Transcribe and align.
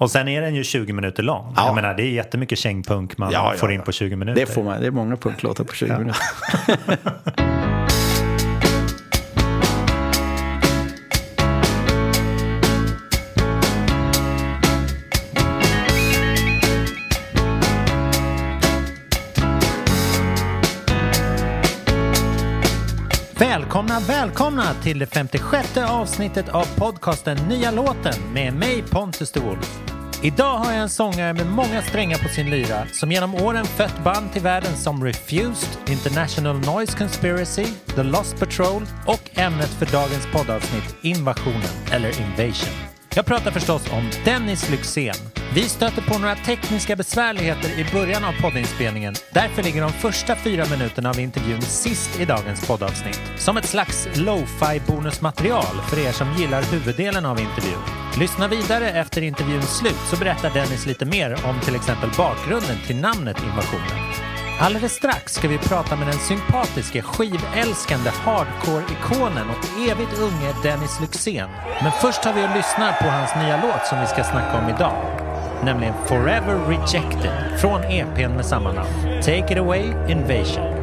Och 0.00 0.10
sen 0.10 0.28
är 0.28 0.40
den 0.42 0.54
ju 0.54 0.64
20 0.64 0.92
minuter 0.92 1.22
lång. 1.22 1.52
Ja. 1.56 1.66
Jag 1.66 1.74
menar, 1.74 1.94
det 1.94 2.02
är 2.02 2.10
jättemycket 2.10 2.58
kängpunk 2.58 3.18
man 3.18 3.32
Ja, 3.32 3.52
ja, 3.52 3.58
får 3.58 3.72
in 3.72 3.78
ja. 3.78 3.84
på 3.84 3.92
20 3.92 4.16
minuter. 4.16 4.40
Det 4.40 4.46
får 4.46 4.64
man. 4.64 4.80
Det 4.80 4.86
är 4.86 4.90
många 4.90 5.16
punklåtar 5.16 5.64
på 5.64 5.74
20 5.74 5.98
minuter. 5.98 6.20
Välkomna, 23.38 24.00
välkomna 24.00 24.74
till 24.82 24.98
det 24.98 25.06
56 25.06 25.76
avsnittet 25.76 26.48
av 26.48 26.66
podcasten 26.76 27.36
Nya 27.48 27.70
låten 27.70 28.32
med 28.32 28.54
mig 28.54 28.84
Pontus 28.90 29.32
de 29.32 29.40
Wolf. 29.40 29.89
Idag 30.22 30.58
har 30.58 30.72
jag 30.72 30.82
en 30.82 30.88
sångare 30.88 31.34
med 31.34 31.46
många 31.46 31.82
strängar 31.82 32.18
på 32.18 32.28
sin 32.28 32.50
lyra 32.50 32.86
som 32.92 33.12
genom 33.12 33.34
åren 33.34 33.64
fött 33.64 34.04
band 34.04 34.32
till 34.32 34.42
världen 34.42 34.76
som 34.76 35.04
Refused, 35.04 35.90
International 35.90 36.58
Noise 36.58 36.98
Conspiracy, 36.98 37.66
The 37.94 38.02
Lost 38.02 38.38
Patrol 38.38 38.82
och 39.06 39.30
ämnet 39.38 39.70
för 39.70 39.86
dagens 39.86 40.26
poddavsnitt 40.32 40.96
Invasionen 41.02 41.92
eller 41.92 42.20
Invasion. 42.20 42.89
Jag 43.14 43.26
pratar 43.26 43.50
förstås 43.50 43.92
om 43.92 44.10
Dennis 44.24 44.70
Lyxzén. 44.70 45.14
Vi 45.54 45.62
stöter 45.62 46.02
på 46.02 46.18
några 46.18 46.34
tekniska 46.34 46.96
besvärligheter 46.96 47.78
i 47.78 47.86
början 47.92 48.24
av 48.24 48.32
poddinspelningen. 48.42 49.14
Därför 49.32 49.62
ligger 49.62 49.82
de 49.82 49.92
första 49.92 50.36
fyra 50.36 50.64
minuterna 50.70 51.10
av 51.10 51.20
intervjun 51.20 51.62
sist 51.62 52.20
i 52.20 52.24
dagens 52.24 52.66
poddavsnitt. 52.66 53.20
Som 53.38 53.56
ett 53.56 53.66
slags 53.66 54.08
lo-fi 54.14 54.80
bonusmaterial 54.86 55.82
för 55.90 55.98
er 55.98 56.12
som 56.12 56.32
gillar 56.38 56.62
huvuddelen 56.62 57.26
av 57.26 57.40
intervjun. 57.40 57.82
Lyssna 58.18 58.48
vidare 58.48 58.90
efter 58.90 59.22
intervjuns 59.22 59.78
slut 59.78 60.00
så 60.10 60.16
berättar 60.16 60.50
Dennis 60.50 60.86
lite 60.86 61.04
mer 61.04 61.32
om 61.44 61.60
till 61.60 61.74
exempel 61.74 62.10
bakgrunden 62.16 62.76
till 62.86 62.96
namnet 62.96 63.36
Invasionen. 63.42 64.09
Alldeles 64.62 64.92
strax 64.92 65.34
ska 65.34 65.48
vi 65.48 65.58
prata 65.58 65.96
med 65.96 66.06
den 66.06 66.18
sympatiske, 66.18 67.02
skivälskande 67.02 68.10
hardcore-ikonen 68.10 69.46
och 69.50 69.90
evigt 69.90 70.18
unge 70.18 70.54
Dennis 70.62 71.00
Lyxzén. 71.00 71.48
Men 71.82 71.92
först 71.92 72.22
tar 72.22 72.32
vi 72.32 72.44
och 72.44 72.56
lyssnar 72.56 72.92
på 72.92 73.08
hans 73.08 73.34
nya 73.36 73.62
låt 73.62 73.86
som 73.86 74.00
vi 74.00 74.06
ska 74.06 74.24
snacka 74.24 74.58
om 74.58 74.68
idag. 74.68 74.96
Nämligen 75.64 75.94
Forever 76.06 76.58
Rejected 76.68 77.60
från 77.60 77.84
EPn 77.84 78.32
med 78.32 78.46
samma 78.46 78.72
namn. 78.72 79.22
Take 79.22 79.52
it 79.52 79.58
away, 79.58 79.82
Invasion. 80.08 80.79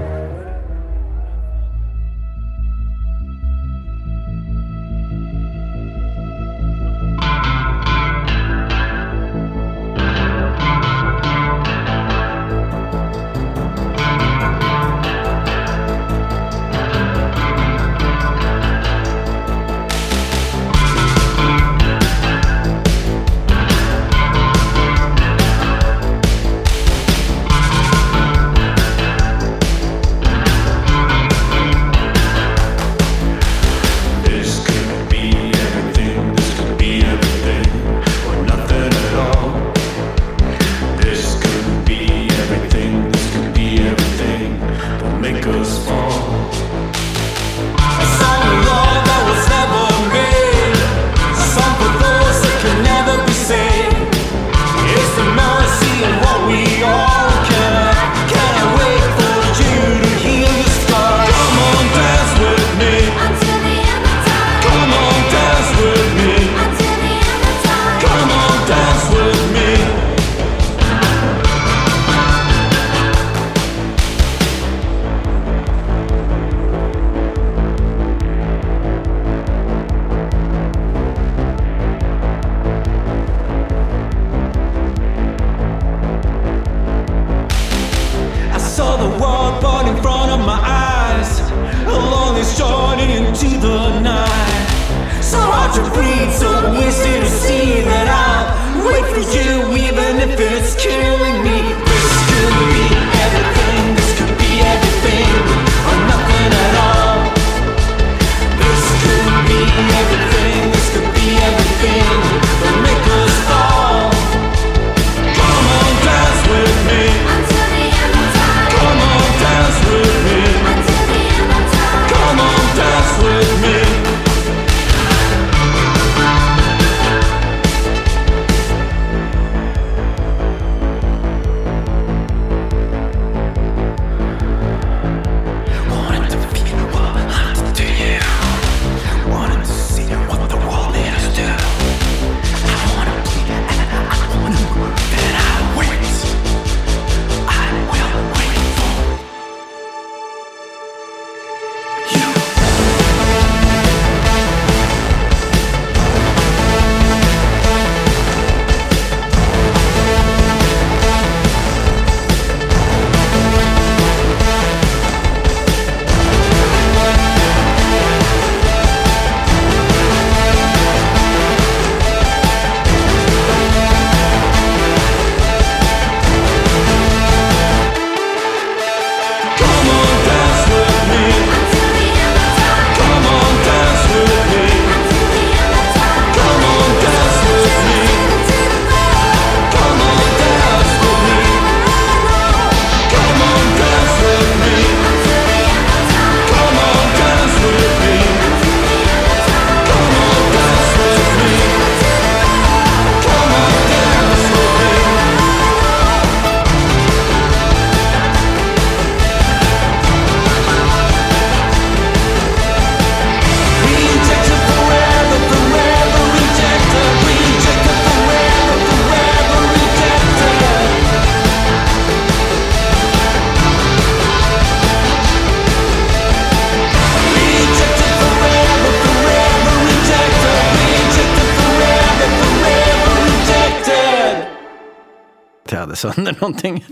Sönder 236.28 236.42
någonting. 236.42 236.86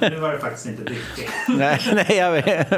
nu 0.00 0.20
var 0.20 0.32
det 0.32 0.38
faktiskt 0.38 0.66
inte 0.66 0.84
ditt 0.84 1.28
nej, 1.48 1.80
nej, 1.92 2.16
jag 2.16 2.32
vet. 2.32 2.70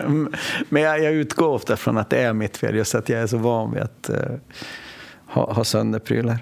Men 0.68 0.82
jag, 0.82 1.02
jag, 1.02 1.12
utgår 1.12 1.48
ofta 1.48 1.76
från 1.76 1.98
att 1.98 2.10
det 2.10 2.22
är 2.22 2.32
mitt 2.32 2.56
fel, 2.56 2.74
just 2.74 2.94
att 2.94 3.08
jag 3.08 3.20
är 3.20 3.26
så 3.26 3.36
van 3.36 3.72
vid 3.74 3.82
att 3.82 4.10
uh, 4.10 4.16
ha, 5.26 5.52
ha 5.52 5.64
sönder 5.64 5.98
prylar. 5.98 6.38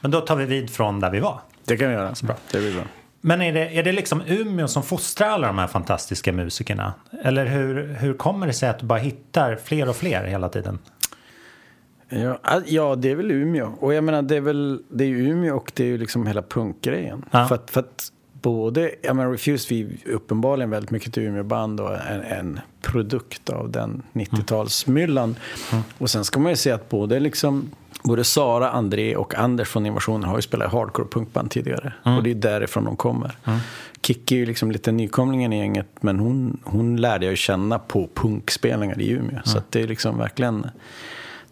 Men 0.00 0.10
då 0.10 0.20
tar 0.20 0.36
vi 0.36 0.44
vid 0.44 0.70
från 0.70 1.00
där 1.00 1.10
vi 1.10 1.20
var. 1.20 1.40
Det 1.64 1.76
kan 1.76 1.88
vi 1.88 1.94
göra. 1.94 2.14
Så 2.14 2.26
bra. 2.26 2.36
Det 2.52 2.58
blir 2.58 2.74
bra. 2.74 2.82
Men 3.20 3.42
är 3.42 3.52
det, 3.52 3.78
är 3.78 3.82
det 3.82 3.92
liksom 3.92 4.22
Umeå 4.26 4.68
som 4.68 4.82
fostrar 4.82 5.28
alla 5.28 5.46
de 5.46 5.58
här 5.58 5.66
fantastiska 5.66 6.32
musikerna? 6.32 6.94
Eller 7.24 7.46
hur, 7.46 7.94
hur 7.94 8.14
kommer 8.14 8.46
det 8.46 8.52
sig 8.52 8.68
att 8.68 8.78
du 8.78 8.86
bara 8.86 8.98
hittar 8.98 9.56
fler 9.64 9.88
och 9.88 9.96
fler 9.96 10.24
hela 10.24 10.48
tiden? 10.48 10.78
Ja, 12.08 12.40
ja, 12.66 12.94
det 12.96 13.10
är 13.10 13.14
väl 13.14 13.30
Umeå. 13.30 13.72
Och 13.80 13.94
jag 13.94 14.04
menar, 14.04 14.22
det 14.22 14.36
är 14.36 14.40
väl 14.40 14.82
det 14.88 15.04
är 15.04 15.08
Umeå 15.08 15.56
och 15.56 15.72
det 15.74 15.84
är 15.84 15.88
ju 15.88 15.98
liksom 15.98 16.26
hela 16.26 16.42
punkgrejen. 16.42 17.24
Ja. 17.30 17.48
För, 17.48 17.54
att, 17.54 17.70
för 17.70 17.80
att 17.80 18.12
både, 18.42 18.90
ja 19.02 19.14
men 19.14 19.30
Refused 19.30 19.76
vi 19.76 20.12
uppenbarligen 20.12 20.70
väldigt 20.70 20.90
mycket 20.90 21.08
ett 21.08 21.18
Umeåband 21.18 21.80
och 21.80 21.96
en, 21.96 22.20
en 22.20 22.60
produkt 22.82 23.50
av 23.50 23.70
den 23.70 24.02
90-talsmyllan. 24.12 25.34
Mm. 25.72 25.84
Och 25.98 26.10
sen 26.10 26.24
ska 26.24 26.40
man 26.40 26.52
ju 26.52 26.56
se 26.56 26.70
att 26.70 26.88
både 26.88 27.20
liksom 27.20 27.70
Både 28.02 28.24
Sara, 28.24 28.70
André 28.70 29.16
och 29.16 29.34
Anders 29.34 29.68
från 29.68 29.86
Invasionen 29.86 30.28
har 30.28 30.36
ju 30.36 30.42
spelat 30.42 30.72
hardcore 30.72 31.08
punkband 31.08 31.50
tidigare. 31.50 31.92
Mm. 32.04 32.18
Och 32.18 32.24
det 32.24 32.30
är 32.30 32.34
därifrån 32.34 32.84
de 32.84 32.96
kommer. 32.96 33.38
Mm. 33.44 33.58
Kikki 34.02 34.34
är 34.34 34.38
ju 34.38 34.46
liksom 34.46 34.70
lite 34.70 34.92
nykomlingen 34.92 35.52
i 35.52 35.58
gänget 35.58 35.88
men 36.00 36.18
hon, 36.18 36.60
hon 36.64 36.96
lärde 36.96 37.26
jag 37.26 37.38
känna 37.38 37.78
på 37.78 38.08
punkspelningar 38.14 39.00
i 39.00 39.10
Umeå. 39.10 39.30
Mm. 39.30 39.42
Så 39.44 39.62
det 39.70 39.82
är 39.82 39.88
liksom 39.88 40.18
verkligen 40.18 40.66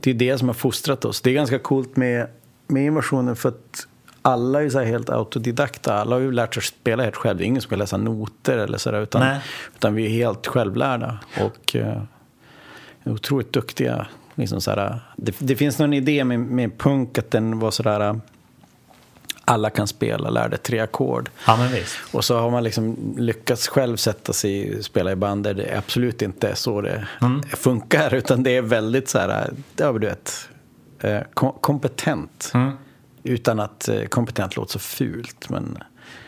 det 0.00 0.10
är 0.10 0.14
det 0.14 0.38
som 0.38 0.48
har 0.48 0.54
fostrat 0.54 1.04
oss. 1.04 1.20
Det 1.20 1.30
är 1.30 1.34
ganska 1.34 1.58
coolt 1.58 1.96
med, 1.96 2.26
med 2.66 2.86
invasionen 2.86 3.36
för 3.36 3.48
att 3.48 3.87
alla 4.22 4.62
är 4.62 4.70
så 4.70 4.80
helt 4.80 5.10
autodidakta. 5.10 5.94
Alla 5.94 6.16
har 6.16 6.20
ju 6.20 6.32
lärt 6.32 6.54
sig 6.54 6.62
spela 6.62 7.02
helt 7.02 7.16
själv. 7.16 7.38
Det 7.38 7.44
är 7.44 7.46
ingen 7.46 7.62
som 7.62 7.68
ska 7.68 7.76
läsa 7.76 7.96
noter 7.96 8.58
eller 8.58 8.78
sådär. 8.78 9.00
Utan, 9.00 9.36
utan 9.76 9.94
vi 9.94 10.06
är 10.06 10.10
helt 10.10 10.46
självlärda. 10.46 11.18
Och 11.40 11.76
eh, 11.76 12.02
otroligt 13.04 13.52
duktiga. 13.52 14.06
Liksom 14.34 14.60
sådär, 14.60 15.00
det, 15.16 15.34
det, 15.38 15.56
finns 15.56 15.78
någon 15.78 15.92
idé 15.92 16.24
med, 16.24 16.40
med 16.40 16.78
punk 16.78 17.18
att 17.18 17.30
den 17.30 17.58
var 17.58 17.70
sådär 17.70 18.20
alla 19.48 19.70
kan 19.70 19.86
spela, 19.86 20.30
lärde 20.30 20.56
tre 20.56 20.80
ackord. 20.80 21.30
Ja, 21.46 21.58
och 22.12 22.24
så 22.24 22.38
har 22.38 22.50
man 22.50 22.64
liksom 22.64 23.14
lyckats 23.18 23.68
själv 23.68 23.96
sätta 23.96 24.32
sig 24.32 24.82
spela 24.82 25.12
i 25.12 25.16
band 25.16 25.44
där 25.44 25.54
det 25.54 25.78
absolut 25.78 26.22
inte 26.22 26.48
är 26.48 26.54
så 26.54 26.80
det 26.80 27.06
mm. 27.20 27.42
funkar. 27.42 28.14
Utan 28.14 28.42
det 28.42 28.56
är 28.56 28.62
väldigt 28.62 29.08
så 29.08 29.18
här, 29.18 29.50
ja, 29.76 29.92
du 29.92 30.06
vet, 30.06 30.48
eh, 31.00 31.20
kompetent. 31.60 32.50
Mm. 32.54 32.72
Utan 33.28 33.60
att 33.60 33.88
eh, 33.88 34.04
kompetent 34.04 34.56
låter 34.56 34.72
så 34.72 34.78
fult. 34.78 35.48
Men 35.48 35.78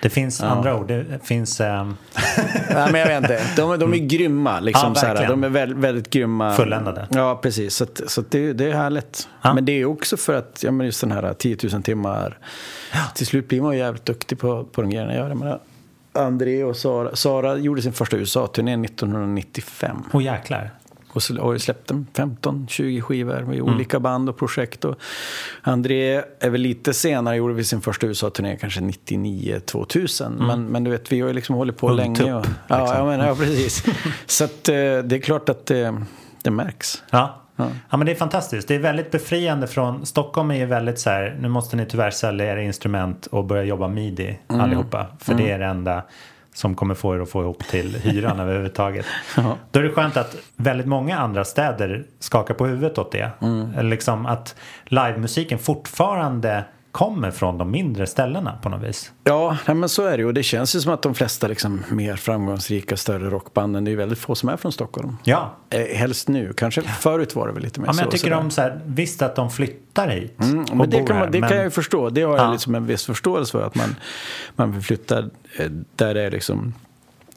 det 0.03 0.11
finns 0.11 0.41
ja. 0.41 0.47
andra 0.47 0.77
ord. 0.77 0.89
Det 0.89 1.21
finns... 1.25 1.61
Ähm... 1.61 1.97
ja, 2.71 2.89
men 2.93 3.01
jag 3.01 3.07
vet 3.07 3.23
inte. 3.23 3.43
De, 3.57 3.79
de 3.79 3.93
är 3.93 3.97
mm. 3.97 4.09
grymma. 4.09 4.61
Liksom, 4.61 4.93
ja, 4.95 5.01
såhär. 5.01 5.29
De 5.29 5.45
är 5.45 5.49
väldigt, 5.49 5.79
väldigt 5.79 6.11
grymma. 6.11 6.53
Fulländade. 6.53 7.07
Ja, 7.11 7.39
precis. 7.43 7.75
Så, 7.75 7.87
så 8.07 8.25
det, 8.29 8.53
det, 8.53 8.65
är 8.65 8.75
härligt. 8.75 9.29
Ja. 9.43 9.55
Men 9.55 9.65
det 9.65 9.73
är 9.73 9.85
också 9.85 10.17
för 10.17 10.35
att 10.35 10.63
ja, 10.63 10.71
men 10.71 10.87
just 10.87 11.01
den 11.01 11.13
här 11.13 11.35
10 11.35 11.57
000 11.73 11.83
timmar. 11.83 12.39
Till 13.15 13.27
slut 13.27 13.49
blir 13.49 13.63
man 13.63 13.77
jävligt 13.77 14.07
duktig 14.07 14.39
på, 14.39 14.65
på 14.65 14.83
de 14.83 14.91
grejerna 14.91 15.15
jag 15.15 15.29
gör. 15.29 15.61
André 16.13 16.65
och 16.65 16.77
Sara. 16.77 17.17
Sara 17.17 17.57
gjorde 17.57 17.83
sin 17.83 17.93
första 17.93 18.17
USA-turné 18.17 18.85
1995. 18.85 20.05
Åh 20.13 20.21
oh, 20.21 20.25
jäklar 20.25 20.71
och 21.15 21.23
har 21.23 21.59
släppt 21.59 21.91
15-20 21.91 23.01
skivor 23.01 23.41
med 23.41 23.59
mm. 23.59 23.75
olika 23.75 24.01
band 24.01 24.29
och 24.29 24.39
projekt. 24.39 24.85
Och 24.85 24.95
André 25.63 26.23
är 26.41 26.51
väl 26.51 26.61
lite 26.61 26.95
senare, 26.95 27.37
gjorde 27.37 27.55
vi 27.55 27.65
sin 27.65 27.81
första 27.81 28.07
USA-turné 28.07 28.57
kanske 28.57 28.81
99-2000. 28.81 30.27
Mm. 30.27 30.47
Men, 30.47 30.67
men 30.67 30.85
du 30.85 30.91
vet, 30.91 31.13
vi 31.13 31.21
har 31.21 31.29
ju 31.29 31.35
liksom 31.35 31.55
hållit 31.55 31.77
på 31.77 31.89
Ung 31.89 31.97
länge. 31.97 32.17
Tupp, 32.17 32.29
och, 32.29 32.47
ja, 32.69 32.81
liksom. 32.81 32.97
ja, 32.97 33.05
men, 33.05 33.21
ja, 33.27 33.35
precis. 33.35 33.85
Så 34.27 34.45
att, 34.45 34.69
eh, 34.69 34.75
det 34.75 35.13
är 35.13 35.21
klart 35.21 35.49
att 35.49 35.67
det, 35.67 36.03
det 36.43 36.51
märks. 36.51 37.03
Ja. 37.11 37.43
ja. 37.57 37.97
men 37.97 38.07
det 38.07 38.13
är 38.13 38.17
fantastiskt. 38.17 38.69
Det 38.69 38.75
är 38.75 38.79
väldigt 38.79 39.11
befriande 39.11 39.67
från 39.67 40.07
Stockholm 40.07 40.51
är 40.51 40.55
ju 40.55 40.67
väldigt 40.67 40.99
så 40.99 41.11
här 41.11 41.37
nu 41.41 41.49
måste 41.49 41.77
ni 41.77 41.87
tyvärr 41.87 42.11
sälja 42.11 42.53
era 42.53 42.63
instrument 42.63 43.27
och 43.27 43.45
börja 43.45 43.63
jobba 43.63 43.89
midi 43.89 44.39
mm. 44.49 44.61
allihopa. 44.61 45.07
För 45.19 45.33
mm. 45.33 45.45
det 45.45 45.53
är 45.53 45.59
det 45.59 45.67
enda 45.67 46.03
som 46.61 46.75
kommer 46.75 46.95
få 46.95 47.15
er 47.15 47.21
att 47.21 47.31
få 47.31 47.43
ihop 47.43 47.65
till 47.65 47.97
hyran 47.97 48.41
överhuvudtaget. 48.41 49.07
Ja. 49.37 49.57
Då 49.71 49.81
är 49.81 49.85
det 49.85 49.91
skönt 49.91 50.17
att 50.17 50.37
väldigt 50.57 50.87
många 50.87 51.19
andra 51.19 51.45
städer 51.45 52.05
skakar 52.19 52.55
på 52.55 52.67
huvudet 52.67 52.99
åt 52.99 53.13
det. 53.13 53.31
Mm. 53.41 53.89
Liksom 53.89 54.27
att 54.27 54.57
livemusiken 54.85 55.59
fortfarande 55.59 56.65
kommer 56.93 57.31
från 57.31 57.59
de 57.59 57.71
mindre 57.71 58.07
ställena 58.07 58.59
på 58.63 58.69
något 58.69 58.83
vis. 58.83 59.13
Ja, 59.25 59.57
men 59.67 59.89
så 59.89 60.05
är 60.05 60.17
det 60.17 60.23
ju. 60.23 60.33
Det 60.33 60.43
känns 60.43 60.77
ju 60.77 60.81
som 60.81 60.93
att 60.93 61.03
de 61.03 61.15
flesta 61.15 61.49
liksom, 61.49 61.83
mer 61.89 62.17
framgångsrika, 62.17 62.97
större 62.97 63.31
rockbanden, 63.31 63.85
det 63.85 63.93
är 63.93 63.97
väldigt 63.97 64.19
få 64.19 64.35
som 64.35 64.49
är 64.49 64.57
från 64.57 64.73
Stockholm. 64.73 65.17
Ja. 65.25 65.57
Eh, 65.71 65.97
helst 65.97 66.29
nu. 66.29 66.53
Kanske 66.57 66.83
förut 66.83 67.35
var 67.35 67.47
det 67.47 67.53
väl 67.53 67.63
lite 67.63 67.81
mer 67.81 67.87
ja, 67.87 67.93
men 67.93 68.03
jag 68.03 68.11
tycker 68.11 68.31
de 68.31 68.51
så 68.51 68.61
här, 68.61 68.81
visst 68.85 69.23
att 69.23 69.37
de 69.37 69.51
flyttar 69.51 70.09
hit 70.09 70.41
mm, 70.43 70.65
men 70.73 70.91
det, 70.91 71.03
kan, 71.03 71.19
man, 71.19 71.31
det 71.31 71.41
men... 71.41 71.49
kan 71.49 71.57
jag 71.57 71.65
ju 71.65 71.71
förstå. 71.71 72.11
Det 72.11 72.23
har 72.23 72.37
jag 72.37 72.53
liksom 72.53 72.75
en 72.75 72.87
viss 72.87 73.07
förståelse 73.07 73.53
för. 73.53 73.67
Att 73.67 73.75
man, 73.75 73.97
man 74.57 74.83
flytta 74.83 75.19
eh, 75.19 75.71
där 75.97 76.15
det 76.15 76.23
är 76.23 76.31
liksom 76.31 76.75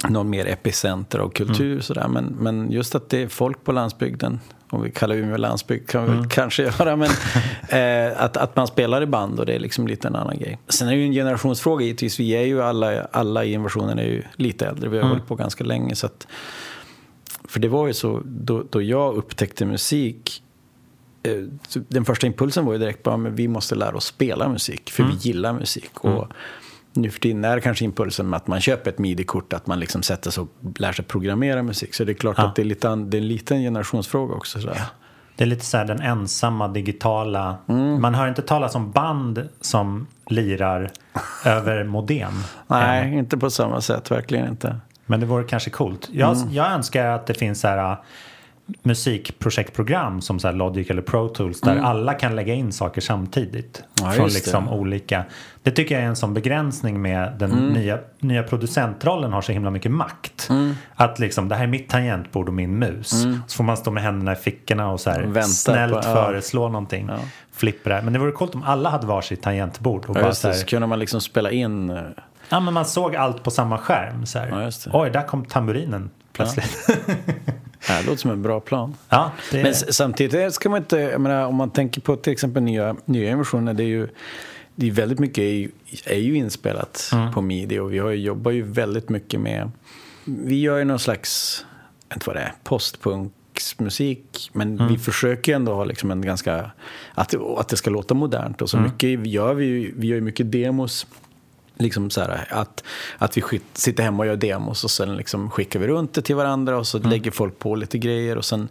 någon 0.10 0.30
mer 0.30 0.46
epicenter 0.46 1.20
av 1.20 1.30
kultur. 1.30 1.72
Mm. 1.72 1.82
Sådär. 1.82 2.08
Men, 2.08 2.26
men 2.26 2.72
just 2.72 2.96
att 2.96 3.10
det 3.10 3.22
är 3.22 3.28
folk 3.28 3.64
på 3.64 3.72
landsbygden 3.72 4.40
om 4.74 4.82
vi 4.82 4.92
kallar 4.92 5.16
Umeå 5.16 5.38
landsbygd 5.38 5.90
kan 5.90 6.06
vi 6.06 6.12
mm. 6.12 6.30
kanske 6.30 6.64
göra. 6.80 6.96
Men 6.96 7.10
eh, 7.70 8.24
att, 8.24 8.38
att 8.38 8.56
man 8.56 8.68
spelar 8.68 9.02
i 9.02 9.06
band 9.06 9.40
och 9.40 9.46
det 9.46 9.54
är 9.54 9.60
liksom 9.60 9.88
lite 9.88 10.08
en 10.08 10.16
annan 10.16 10.40
grej. 10.40 10.60
Sen 10.68 10.88
är 10.88 10.92
det 10.92 10.98
ju 10.98 11.06
en 11.06 11.14
generationsfråga 11.14 11.86
givetvis. 11.86 12.20
Vi 12.20 12.32
är 12.32 12.46
ju 12.46 12.62
alla, 12.62 13.04
alla 13.04 13.46
i 13.46 13.54
invasionen 13.54 14.00
är 14.00 14.04
ju 14.04 14.24
lite 14.36 14.68
äldre. 14.68 14.90
Vi 14.90 14.98
har 14.98 15.04
mm. 15.04 15.10
hållit 15.10 15.28
på 15.28 15.36
ganska 15.36 15.64
länge. 15.64 15.96
Så 15.96 16.06
att, 16.06 16.28
för 17.44 17.60
det 17.60 17.68
var 17.68 17.88
ju 17.88 17.94
så, 17.94 18.22
då, 18.26 18.64
då 18.70 18.82
jag 18.82 19.16
upptäckte 19.16 19.66
musik 19.66 20.44
eh, 21.24 21.44
den 21.88 22.06
första 22.06 22.28
impulsen 22.28 22.66
var 22.66 22.74
ju 22.74 22.80
direkt 22.80 23.04
bara, 23.04 23.18
men 23.18 23.36
vi 23.36 23.48
måste 23.48 23.76
lära 23.76 23.96
oss 23.96 24.06
spela 24.06 24.50
musik, 24.50 24.92
för 24.92 25.04
mm. 25.04 25.16
vi 25.16 25.30
gillar 25.30 25.54
musik. 25.54 26.00
Och 26.00 26.12
mm 26.12 26.28
nu 26.94 27.10
för 27.10 27.20
tiden 27.20 27.46
är 27.46 27.60
kanske 27.60 27.86
impulsen 27.86 28.30
med 28.30 28.38
att 28.38 28.48
man 28.48 28.62
köper 28.62 28.92
ett 28.92 29.00
midi-kort 29.00 29.54
att 29.54 29.68
man 29.68 29.80
liksom 29.80 30.04
sätter 30.04 30.32
sig 30.32 30.42
och 30.42 30.50
lär 30.80 30.92
sig 30.92 31.06
programmera 31.06 31.64
musik. 31.64 31.96
Så 31.96 32.04
det 32.04 32.12
är 32.12 32.14
klart 32.14 32.36
ja. 32.38 32.44
att 32.46 32.56
det 32.56 32.62
är, 32.62 32.66
lite, 32.66 32.96
det 32.96 33.18
är 33.18 33.22
en 33.22 33.28
liten 33.28 33.62
generationsfråga 33.62 34.36
också. 34.36 34.60
Sådär. 34.60 34.76
Ja. 34.80 34.86
Det 35.36 35.44
är 35.44 35.46
lite 35.46 35.66
så 35.66 35.78
här 35.78 35.86
den 35.86 36.02
ensamma 36.02 36.68
digitala. 36.68 37.58
Mm. 37.68 38.02
Man 38.02 38.16
hör 38.16 38.28
inte 38.28 38.42
talas 38.42 38.76
om 38.76 38.92
band 38.92 39.50
som 39.62 40.08
lirar 40.28 40.92
över 41.46 41.84
modem. 41.84 42.34
Nej, 42.68 43.12
äh. 43.12 43.18
inte 43.18 43.38
på 43.38 43.50
samma 43.50 43.82
sätt. 43.82 44.12
Verkligen 44.12 44.48
inte. 44.48 44.80
Men 45.06 45.20
det 45.20 45.26
vore 45.26 45.44
kanske 45.44 45.70
coolt. 45.70 46.10
Jag, 46.12 46.38
mm. 46.38 46.54
jag 46.54 46.72
önskar 46.72 47.06
att 47.06 47.28
det 47.28 47.34
finns 47.34 47.60
så 47.60 47.68
här 47.68 47.98
musikprojektprogram 48.82 50.22
som 50.22 50.40
så 50.40 50.52
Logic 50.52 50.90
eller 50.90 51.02
Pro 51.02 51.30
Tools 51.30 51.62
där 51.62 51.72
mm. 51.72 51.86
alla 51.86 52.14
kan 52.14 52.36
lägga 52.36 52.54
in 52.54 52.72
saker 52.72 53.02
samtidigt. 53.02 53.84
Ja, 54.02 54.12
från 54.12 54.28
liksom 54.28 54.66
det. 54.66 54.72
olika. 54.72 55.24
Det 55.64 55.72
tycker 55.72 55.96
jag 55.96 56.04
är 56.04 56.08
en 56.08 56.16
sån 56.16 56.34
begränsning 56.34 57.02
med 57.02 57.34
den 57.40 57.52
mm. 57.52 57.70
nya, 57.70 58.00
nya 58.20 58.44
producentrollen 58.44 59.34
har 59.34 59.42
så 59.42 59.52
himla 59.52 59.70
mycket 59.70 59.92
makt. 59.92 60.48
Mm. 60.50 60.76
Att 60.96 61.20
liksom 61.20 61.50
det 61.50 61.56
här 61.56 61.64
är 61.64 61.68
mitt 61.68 61.90
tangentbord 61.90 62.48
och 62.48 62.54
min 62.54 62.80
mus. 62.80 63.24
Mm. 63.24 63.40
Så 63.48 63.58
får 63.58 63.64
man 63.64 63.78
stå 63.78 63.92
med 63.92 64.04
händerna 64.04 64.34
i 64.34 64.36
fickorna 64.36 64.92
och 64.92 65.00
så 65.00 65.10
här 65.10 65.42
snällt 65.42 65.94
på, 65.94 66.00
ja. 66.04 66.16
föreslå 66.16 66.70
någonting. 66.70 67.08
Ja. 67.10 67.20
Flipper 67.52 68.02
Men 68.02 68.14
det 68.14 68.20
vore 68.20 68.32
coolt 68.32 68.56
om 68.56 68.64
alla 68.64 68.90
hade 68.90 69.08
varsitt 69.08 69.42
tangentbord. 69.42 70.06
Och 70.06 70.18
ja, 70.18 70.22
bara 70.22 70.34
så, 70.34 70.48
här, 70.48 70.56
så 70.56 70.66
kunde 70.66 70.88
man 70.88 71.00
liksom 71.00 71.22
spela 71.22 71.52
in. 71.52 71.90
Eh, 71.90 72.02
ja 72.50 72.60
men 72.60 72.74
man 72.74 72.86
såg 72.86 73.16
allt 73.16 73.44
på 73.44 73.52
samma 73.52 73.78
skärm. 73.78 74.26
Så 74.26 74.40
här. 74.40 74.72
Oj, 74.94 75.10
där 75.10 75.28
kom 75.28 75.46
tamburinen 75.46 76.10
plötsligt. 76.34 76.88
Det 78.02 78.06
låter 78.06 78.20
som 78.20 78.32
en 78.32 78.42
bra 78.42 78.60
plan. 78.60 78.96
Ja, 79.10 79.32
det... 79.52 79.64
Men 79.64 79.74
samtidigt 79.74 80.54
ska 80.54 80.70
man 80.70 80.78
inte, 80.78 80.98
jag 80.98 81.22
menar, 81.22 81.46
om 81.46 81.56
man 81.56 81.70
tänker 81.70 82.02
på 82.02 82.16
till 82.16 82.34
exempel 82.34 82.64
nya, 82.64 82.96
nya 83.06 83.32
inversioner, 83.32 83.74
det 83.74 83.84
är 83.84 83.88
ju 83.88 84.08
det 84.76 84.88
är 84.88 84.92
väldigt 84.92 85.20
mycket 85.20 85.38
är 85.38 85.52
ju, 85.52 85.72
är 86.06 86.20
ju 86.20 86.36
inspelat 86.36 87.10
mm. 87.14 87.34
på 87.34 87.42
midi 87.42 87.80
och 87.80 87.94
vi 87.94 88.00
har 88.00 88.10
ju, 88.10 88.22
jobbar 88.22 88.52
ju 88.52 88.62
väldigt 88.62 89.10
mycket 89.10 89.40
med, 89.40 89.72
vi 90.26 90.62
gör 90.62 90.78
ju 90.78 90.84
någon 90.84 91.00
slags, 91.00 91.66
inte 92.14 92.30
vad 92.30 92.36
det 92.36 92.42
är, 92.42 92.54
postpunksmusik 92.64 94.52
men 94.54 94.80
mm. 94.80 94.88
vi 94.88 94.98
försöker 94.98 95.56
ändå 95.56 95.74
ha 95.74 95.84
liksom 95.84 96.12
en 96.12 96.22
ganska, 96.22 96.72
att, 97.14 97.36
att 97.58 97.70
det 97.70 97.78
ska 97.78 97.90
låta 97.90 98.14
modernt 98.14 98.62
och 98.62 98.70
så 98.70 98.78
mm. 98.78 98.90
mycket 98.92 99.28
gör 99.28 99.54
vi 99.54 99.66
ju, 99.66 99.94
vi 99.98 100.08
gör 100.08 100.16
ju 100.16 100.22
mycket 100.22 100.52
demos 100.52 101.08
Liksom 101.78 102.10
så 102.10 102.22
här, 102.22 102.48
att, 102.50 102.84
att 103.18 103.38
vi 103.38 103.44
sitter 103.74 104.04
hemma 104.04 104.24
och 104.24 104.28
gör 104.28 104.36
demos 104.36 104.84
och 104.84 104.92
sen 104.92 105.16
liksom 105.16 105.50
skickar 105.50 105.80
vi 105.80 105.88
runt 105.88 106.14
det 106.14 106.22
till 106.22 106.36
varandra 106.36 106.78
och 106.78 106.88
så 106.88 106.98
mm. 106.98 107.10
lägger 107.10 107.32
folk 107.32 107.60
på 107.60 107.76
lite 107.76 107.98
grejer 107.98 108.38
och 108.38 108.46
sen 108.46 108.70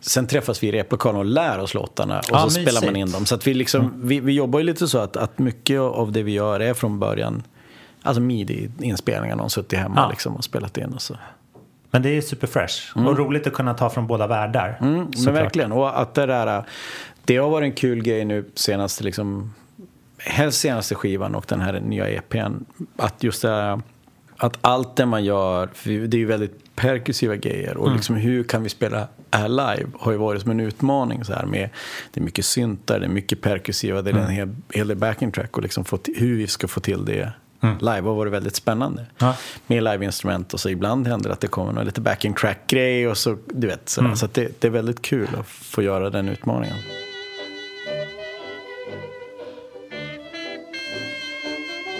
Sen 0.00 0.26
träffas 0.26 0.62
vi 0.62 0.68
i 0.68 0.72
replokalen 0.72 1.18
och 1.18 1.24
lär 1.24 1.58
oss 1.58 1.74
låtarna 1.74 2.18
och 2.18 2.24
ja, 2.28 2.38
så 2.38 2.46
mysigt. 2.46 2.68
spelar 2.68 2.86
man 2.86 2.96
in 2.96 3.10
dem. 3.10 3.26
Så 3.26 3.34
att 3.34 3.46
vi, 3.46 3.54
liksom, 3.54 3.80
mm. 3.80 4.08
vi, 4.08 4.20
vi 4.20 4.32
jobbar 4.32 4.58
ju 4.58 4.64
lite 4.64 4.88
så 4.88 4.98
att, 4.98 5.16
att 5.16 5.38
mycket 5.38 5.80
av 5.80 6.12
det 6.12 6.22
vi 6.22 6.32
gör 6.32 6.60
är 6.60 6.74
från 6.74 6.98
början 6.98 7.42
Alltså 8.06 8.20
midi-inspelningar, 8.20 9.36
någon 9.36 9.50
suttit 9.50 9.78
hemma 9.78 9.94
ja. 9.96 10.08
liksom 10.10 10.36
och 10.36 10.44
spelat 10.44 10.78
in 10.78 10.92
och 10.92 11.02
så. 11.02 11.16
Men 11.90 12.02
det 12.02 12.08
är 12.08 12.20
superfresh 12.20 12.96
mm. 12.96 13.08
och 13.08 13.18
roligt 13.18 13.46
att 13.46 13.52
kunna 13.52 13.74
ta 13.74 13.90
från 13.90 14.06
båda 14.06 14.26
världar. 14.26 14.78
Mm, 14.80 15.10
men 15.24 15.34
verkligen, 15.34 15.72
och 15.72 16.00
att 16.00 16.14
det 16.14 16.26
där, 16.26 16.64
det 17.24 17.36
har 17.36 17.50
varit 17.50 17.66
en 17.66 17.72
kul 17.72 18.02
grej 18.02 18.24
nu 18.24 18.44
senaste 18.54 19.04
liksom 19.04 19.54
helst 20.26 20.60
senaste 20.60 20.94
skivan 20.94 21.34
och 21.34 21.44
den 21.48 21.60
här 21.60 21.80
nya 21.80 22.08
EPn, 22.08 22.64
att 22.96 23.22
just 23.22 23.42
det 23.42 23.48
här, 23.48 23.80
att 24.36 24.58
allt 24.60 24.96
det 24.96 25.06
man 25.06 25.24
gör, 25.24 25.68
det 25.84 26.16
är 26.16 26.18
ju 26.18 26.26
väldigt 26.26 26.74
perkussiva 26.74 27.36
grejer 27.36 27.76
och 27.76 27.86
mm. 27.86 27.96
liksom 27.96 28.16
hur 28.16 28.44
kan 28.44 28.62
vi 28.62 28.68
spela 28.68 29.08
här 29.30 29.48
live 29.48 29.88
har 29.98 30.12
ju 30.12 30.18
varit 30.18 30.42
som 30.42 30.50
en 30.50 30.60
utmaning 30.60 31.24
så 31.24 31.32
här 31.32 31.46
med, 31.46 31.70
det 32.12 32.20
är 32.20 32.24
mycket 32.24 32.44
syntar, 32.44 33.00
det 33.00 33.06
är 33.06 33.10
mycket 33.10 33.40
perkussiva, 33.40 34.02
det 34.02 34.10
är 34.10 34.14
mm. 34.14 34.24
en 34.26 34.30
hel, 34.30 34.54
hel 34.74 34.88
del 34.88 34.96
backing 34.96 35.32
track 35.32 35.56
och 35.56 35.62
liksom 35.62 35.84
få, 35.84 35.98
hur 36.16 36.36
vi 36.36 36.46
ska 36.46 36.68
få 36.68 36.80
till 36.80 37.04
det 37.04 37.32
Mm. 37.60 37.78
Live 37.78 38.08
har 38.08 38.14
varit 38.14 38.32
väldigt 38.32 38.56
spännande. 38.56 39.06
Ja. 39.18 39.36
Med 39.66 39.82
liveinstrument 39.82 40.54
och 40.54 40.60
så 40.60 40.68
ibland 40.68 41.06
händer 41.06 41.28
det 41.28 41.32
att 41.32 41.40
det 41.40 41.48
kommer 41.48 41.72
någon 41.72 41.84
lite 41.84 42.00
backing 42.00 42.34
track-grej 42.34 43.08
och 43.08 43.18
så, 43.18 43.38
du 43.46 43.66
vet. 43.66 43.88
Så, 43.88 44.00
mm. 44.00 44.16
så 44.16 44.28
det, 44.32 44.60
det, 44.60 44.66
är 44.66 44.70
väldigt 44.70 45.02
kul 45.02 45.28
att 45.40 45.46
få 45.46 45.82
göra 45.82 46.10
den 46.10 46.28
utmaningen. 46.28 46.76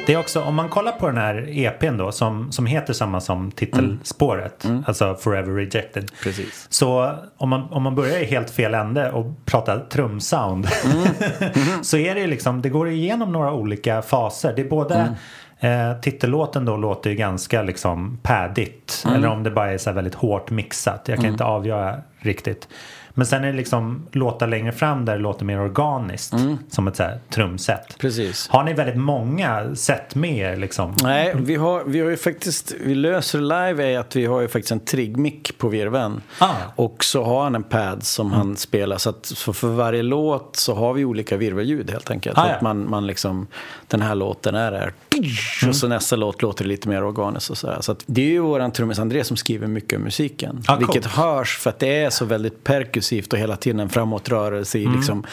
Det 0.07 0.13
är 0.13 0.19
också, 0.19 0.43
om 0.43 0.55
man 0.55 0.69
kollar 0.69 0.93
på 0.93 1.07
den 1.07 1.17
här 1.17 1.49
EPn 1.49 1.97
då 1.97 2.13
som, 2.13 2.53
som 2.53 2.67
heter 2.67 2.93
samma 2.93 3.21
som 3.21 3.51
titelspåret, 3.51 4.65
mm. 4.65 4.77
Mm. 4.77 4.85
alltså 4.89 5.15
Forever 5.15 5.53
Rejected. 5.53 6.11
Precis. 6.23 6.67
Så 6.69 7.13
om 7.37 7.49
man, 7.49 7.63
om 7.71 7.83
man 7.83 7.95
börjar 7.95 8.19
i 8.19 8.25
helt 8.25 8.51
fel 8.51 8.75
ände 8.75 9.13
och 9.13 9.27
pratar 9.45 9.87
trumsound 9.91 10.69
mm. 10.85 10.97
mm. 11.41 11.83
så 11.85 11.97
är 11.97 12.15
det 12.15 12.27
liksom, 12.27 12.63
det 12.63 12.69
går 12.69 12.89
igenom 12.89 13.33
några 13.33 13.53
olika 13.53 14.03
faser. 14.03 14.53
Det 14.57 14.63
är 14.63 14.69
både 14.69 14.95
mm. 14.95 15.15
Eh, 15.61 16.01
titellåten 16.01 16.65
då 16.65 16.77
låter 16.77 17.11
ju 17.11 17.17
ganska 17.17 17.63
liksom 17.63 18.19
pädigt. 18.23 19.03
Mm. 19.05 19.17
Eller 19.17 19.29
om 19.29 19.43
det 19.43 19.51
bara 19.51 19.73
är 19.73 19.79
så 19.79 19.93
väldigt 19.93 20.15
hårt 20.15 20.51
mixat. 20.51 21.03
Jag 21.07 21.17
kan 21.17 21.25
mm. 21.25 21.35
inte 21.35 21.45
avgöra 21.45 22.01
riktigt. 22.19 22.69
Men 23.19 23.27
sen 23.27 23.45
är 23.45 23.47
det 23.47 23.57
liksom 23.57 24.07
låtar 24.13 24.47
längre 24.47 24.73
fram 24.73 25.05
där 25.05 25.13
det 25.13 25.23
låter 25.23 25.45
mer 25.45 25.61
organiskt. 25.61 26.33
Mm. 26.33 26.59
Som 26.71 26.89
ett 26.89 26.97
så 26.97 27.03
här 27.03 27.21
trumset. 27.31 27.99
Precis. 27.99 28.49
Har 28.49 28.65
ni 28.65 28.73
väldigt 28.73 28.97
många 28.97 29.75
set 29.75 30.15
med 30.15 30.39
er 30.39 30.57
liksom? 30.57 30.95
Nej, 31.03 31.33
vi 31.37 31.55
har, 31.55 31.85
vi 31.85 32.01
har 32.01 32.11
ju 32.11 32.17
faktiskt, 32.17 32.75
vi 32.85 32.95
löser 32.95 33.41
live 33.41 33.95
är 33.95 33.99
att 33.99 34.17
vi 34.17 34.27
har 34.27 34.41
ju 34.41 34.49
faktiskt 34.49 34.73
en 34.73 34.81
triggmick 34.81 35.59
på 35.59 35.69
virven. 35.69 36.23
Ah. 36.39 36.55
Och 36.75 37.05
så 37.05 37.25
har 37.25 37.43
han 37.43 37.55
en 37.55 37.63
pad 37.63 38.03
som 38.03 38.27
mm. 38.27 38.39
han 38.39 38.57
spelar. 38.57 38.99
Så, 38.99 39.11
att, 39.11 39.27
så 39.27 39.53
för 39.53 39.69
varje 39.69 40.03
låt 40.03 40.57
så 40.57 40.75
har 40.75 40.93
vi 40.93 41.05
olika 41.05 41.37
virvelljud 41.37 41.91
helt 41.91 42.11
enkelt. 42.11 42.39
Ah, 42.39 42.45
så 42.45 42.49
att 42.49 42.63
man, 42.63 42.91
man 42.91 43.07
liksom, 43.07 43.47
den 43.89 44.03
här 44.03 44.15
låten 44.15 44.55
är 44.55 44.71
där. 44.71 44.93
Mm. 45.17 45.69
Och 45.69 45.77
så 45.77 45.89
nästa 45.89 46.17
låt 46.17 46.43
låter 46.43 46.65
det 46.65 46.69
lite 46.69 46.89
mer 46.89 47.05
organiskt 47.05 47.51
och 47.51 47.59
sådär. 47.59 47.79
Så 47.81 47.93
att 47.93 48.05
det 48.07 48.23
är 48.23 48.31
ju 48.31 48.39
våran 48.39 48.73
trummis 48.73 48.99
André 48.99 49.25
som 49.25 49.37
skriver 49.37 49.67
mycket 49.67 49.97
av 49.97 50.03
musiken. 50.03 50.63
Ah, 50.67 50.77
vilket 50.77 51.03
cool. 51.03 51.25
hörs 51.25 51.59
för 51.59 51.71
att 51.71 51.79
det 51.79 52.03
är 52.03 52.11
så 52.11 52.25
väldigt 52.25 52.65
perkussivt 53.07 53.33
och 53.33 53.39
hela 53.39 53.57
tiden 53.57 53.81
en 53.81 53.89
framåtrörelse 53.89 54.79
i, 54.79 54.85
mm. 54.85 54.97
liksom, 54.97 55.25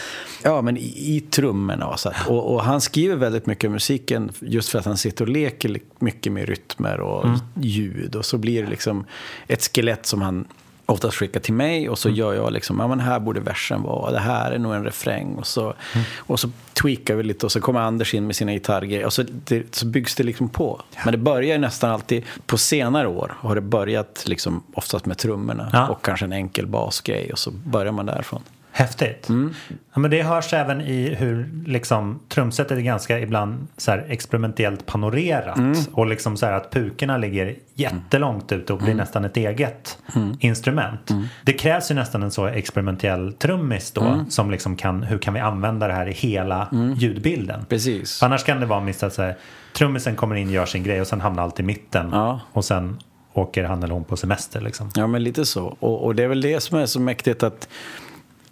ja, 0.43 0.61
men 0.61 0.77
i, 0.77 1.15
i 1.15 1.21
trummorna. 1.29 1.87
Och, 1.87 1.99
så 1.99 2.09
att, 2.09 2.27
och, 2.27 2.53
och, 2.53 2.63
han 2.63 2.81
skriver 2.81 3.15
väldigt 3.15 3.45
mycket 3.45 3.71
musiken 3.71 4.31
just 4.39 4.69
för 4.69 4.79
att 4.79 4.85
han 4.85 4.97
sitter 4.97 5.25
och 5.25 5.31
leker 5.31 5.79
mycket 5.99 6.31
med 6.31 6.47
rytmer 6.47 6.99
och 6.99 7.25
mm. 7.25 7.39
ljud. 7.61 8.15
Och 8.15 8.25
så 8.25 8.37
blir 8.37 8.63
det 8.63 8.69
liksom 8.69 9.05
ett 9.47 9.63
skelett 9.63 10.05
som 10.05 10.21
han 10.21 10.45
oftast 10.85 11.17
skickar 11.17 11.39
till 11.39 11.53
mig 11.53 11.89
och 11.89 11.99
så 11.99 12.07
mm. 12.07 12.19
gör 12.19 12.33
jag 12.33 12.53
liksom, 12.53 12.79
ja 12.79 12.87
men 12.87 12.99
här 12.99 13.19
borde 13.19 13.39
versen 13.39 13.81
vara, 13.81 14.11
det 14.11 14.19
här 14.19 14.51
är 14.51 14.59
nog 14.59 14.73
en 14.73 14.83
refräng 14.83 15.35
och 15.35 15.47
så, 15.47 15.61
mm. 15.61 16.05
och 16.17 16.39
så 16.39 16.49
tweakar 16.73 17.15
vi 17.15 17.23
lite 17.23 17.45
och 17.45 17.51
så 17.51 17.61
kommer 17.61 17.79
Anders 17.79 18.13
in 18.13 18.27
med 18.27 18.35
sina 18.35 18.53
gitarrgrejer 18.53 19.05
och 19.05 19.13
så, 19.13 19.23
det, 19.29 19.75
så 19.75 19.85
byggs 19.85 20.15
det 20.15 20.23
liksom 20.23 20.49
på. 20.49 20.81
Ja. 20.95 21.01
Men 21.05 21.11
det 21.11 21.17
börjar 21.17 21.57
nästan 21.57 21.91
alltid, 21.91 22.23
på 22.45 22.57
senare 22.57 23.07
år 23.07 23.37
har 23.39 23.55
det 23.55 23.61
börjat 23.61 24.23
liksom 24.25 24.63
oftast 24.73 25.05
med 25.05 25.17
trummorna 25.17 25.69
ja. 25.73 25.87
och 25.87 26.05
kanske 26.05 26.25
en 26.25 26.33
enkel 26.33 26.67
basgrej 26.67 27.31
och 27.31 27.39
så 27.39 27.51
börjar 27.51 27.91
man 27.91 28.05
därifrån. 28.05 28.41
Häftigt. 28.75 29.29
Mm. 29.29 29.53
Ja, 29.93 29.99
men 29.99 30.11
det 30.11 30.23
hörs 30.23 30.53
även 30.53 30.81
i 30.81 31.15
hur 31.15 31.49
liksom, 31.65 32.19
trumsetet 32.29 32.77
är 32.77 32.81
ganska 32.81 33.19
ibland 33.19 33.67
så 33.77 33.91
här, 33.91 34.05
experimentellt 34.09 34.85
panorerat. 34.85 35.57
Mm. 35.57 35.77
Och 35.91 36.07
liksom 36.07 36.37
så 36.37 36.45
här, 36.45 36.53
att 36.53 36.71
pukorna 36.71 37.17
ligger 37.17 37.55
jättelångt 37.73 38.51
ute 38.51 38.73
och 38.73 38.79
blir 38.79 38.87
mm. 38.87 38.97
nästan 38.97 39.25
ett 39.25 39.37
eget 39.37 39.97
mm. 40.15 40.37
instrument. 40.39 41.09
Mm. 41.09 41.27
Det 41.43 41.53
krävs 41.53 41.91
ju 41.91 41.95
nästan 41.95 42.23
en 42.23 42.31
så 42.31 42.45
experimentell 42.45 43.33
trummis 43.33 43.91
då. 43.91 44.01
Mm. 44.01 44.29
Som 44.29 44.51
liksom 44.51 44.75
kan, 44.75 45.03
hur 45.03 45.17
kan 45.17 45.33
vi 45.33 45.39
använda 45.39 45.87
det 45.87 45.93
här 45.93 46.07
i 46.07 46.13
hela 46.13 46.69
ljudbilden? 46.97 47.65
Precis. 47.69 48.19
För 48.19 48.25
annars 48.25 48.43
kan 48.43 48.59
det 48.59 48.65
vara 48.65 48.81
mist 48.81 49.03
att 49.03 49.13
så 49.13 49.21
här, 49.21 49.35
trummisen 49.73 50.15
kommer 50.15 50.35
in, 50.35 50.49
gör 50.49 50.65
sin 50.65 50.83
grej 50.83 51.01
och 51.01 51.07
sen 51.07 51.21
hamnar 51.21 51.43
allt 51.43 51.59
i 51.59 51.63
mitten. 51.63 52.09
Ja. 52.11 52.39
Och 52.53 52.65
sen 52.65 52.97
åker 53.33 53.63
han 53.63 53.83
eller 53.83 53.93
hon 53.93 54.03
på 54.03 54.17
semester. 54.17 54.61
Liksom. 54.61 54.89
Ja, 54.95 55.07
men 55.07 55.23
lite 55.23 55.45
så. 55.45 55.77
Och, 55.79 56.05
och 56.05 56.15
det 56.15 56.23
är 56.23 56.27
väl 56.27 56.41
det 56.41 56.59
som 56.59 56.77
är 56.77 56.85
så 56.85 56.99
mäktigt 56.99 57.43
att 57.43 57.67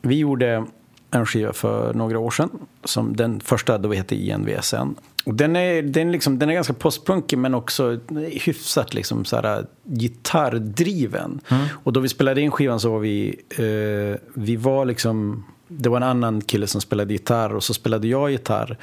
vi 0.02 0.16
gjorde 0.16 0.66
en 1.12 1.26
skiva 1.26 1.54
för 1.54 1.94
några 1.94 2.20
år 2.20 2.32
sedan. 2.32 2.50
Som 2.84 3.16
den 3.16 3.40
första 3.40 3.78
då 3.78 3.94
hette 3.94 4.16
INVSN. 4.16 4.96
Och 5.26 5.36
den, 5.36 5.56
är, 5.56 5.82
den, 5.82 6.12
liksom, 6.12 6.40
den 6.40 6.50
är 6.50 6.54
ganska 6.54 6.74
postpunkig 6.74 7.38
men 7.38 7.54
också 7.54 8.00
hyfsat 8.32 8.94
liksom, 8.94 9.26
så 9.26 9.36
här, 9.36 9.66
gitarrdriven. 9.84 11.40
Mm. 11.50 11.66
Och 11.84 11.94
då 11.94 12.00
vi 12.00 12.10
spelade 12.10 12.42
in 12.42 12.52
skivan 12.52 12.80
så 12.80 12.92
var 12.92 13.00
vi, 13.00 13.42
eh, 13.50 14.20
vi 14.34 14.56
var 14.56 14.86
liksom, 14.86 15.46
det 15.68 15.90
var 15.90 15.98
en 15.98 16.04
annan 16.04 16.42
kille 16.42 16.68
som 16.68 16.82
spelade 16.82 17.14
gitarr 17.14 17.56
och 17.56 17.64
så 17.64 17.74
spelade 17.74 18.08
jag 18.08 18.32
gitarr. 18.32 18.78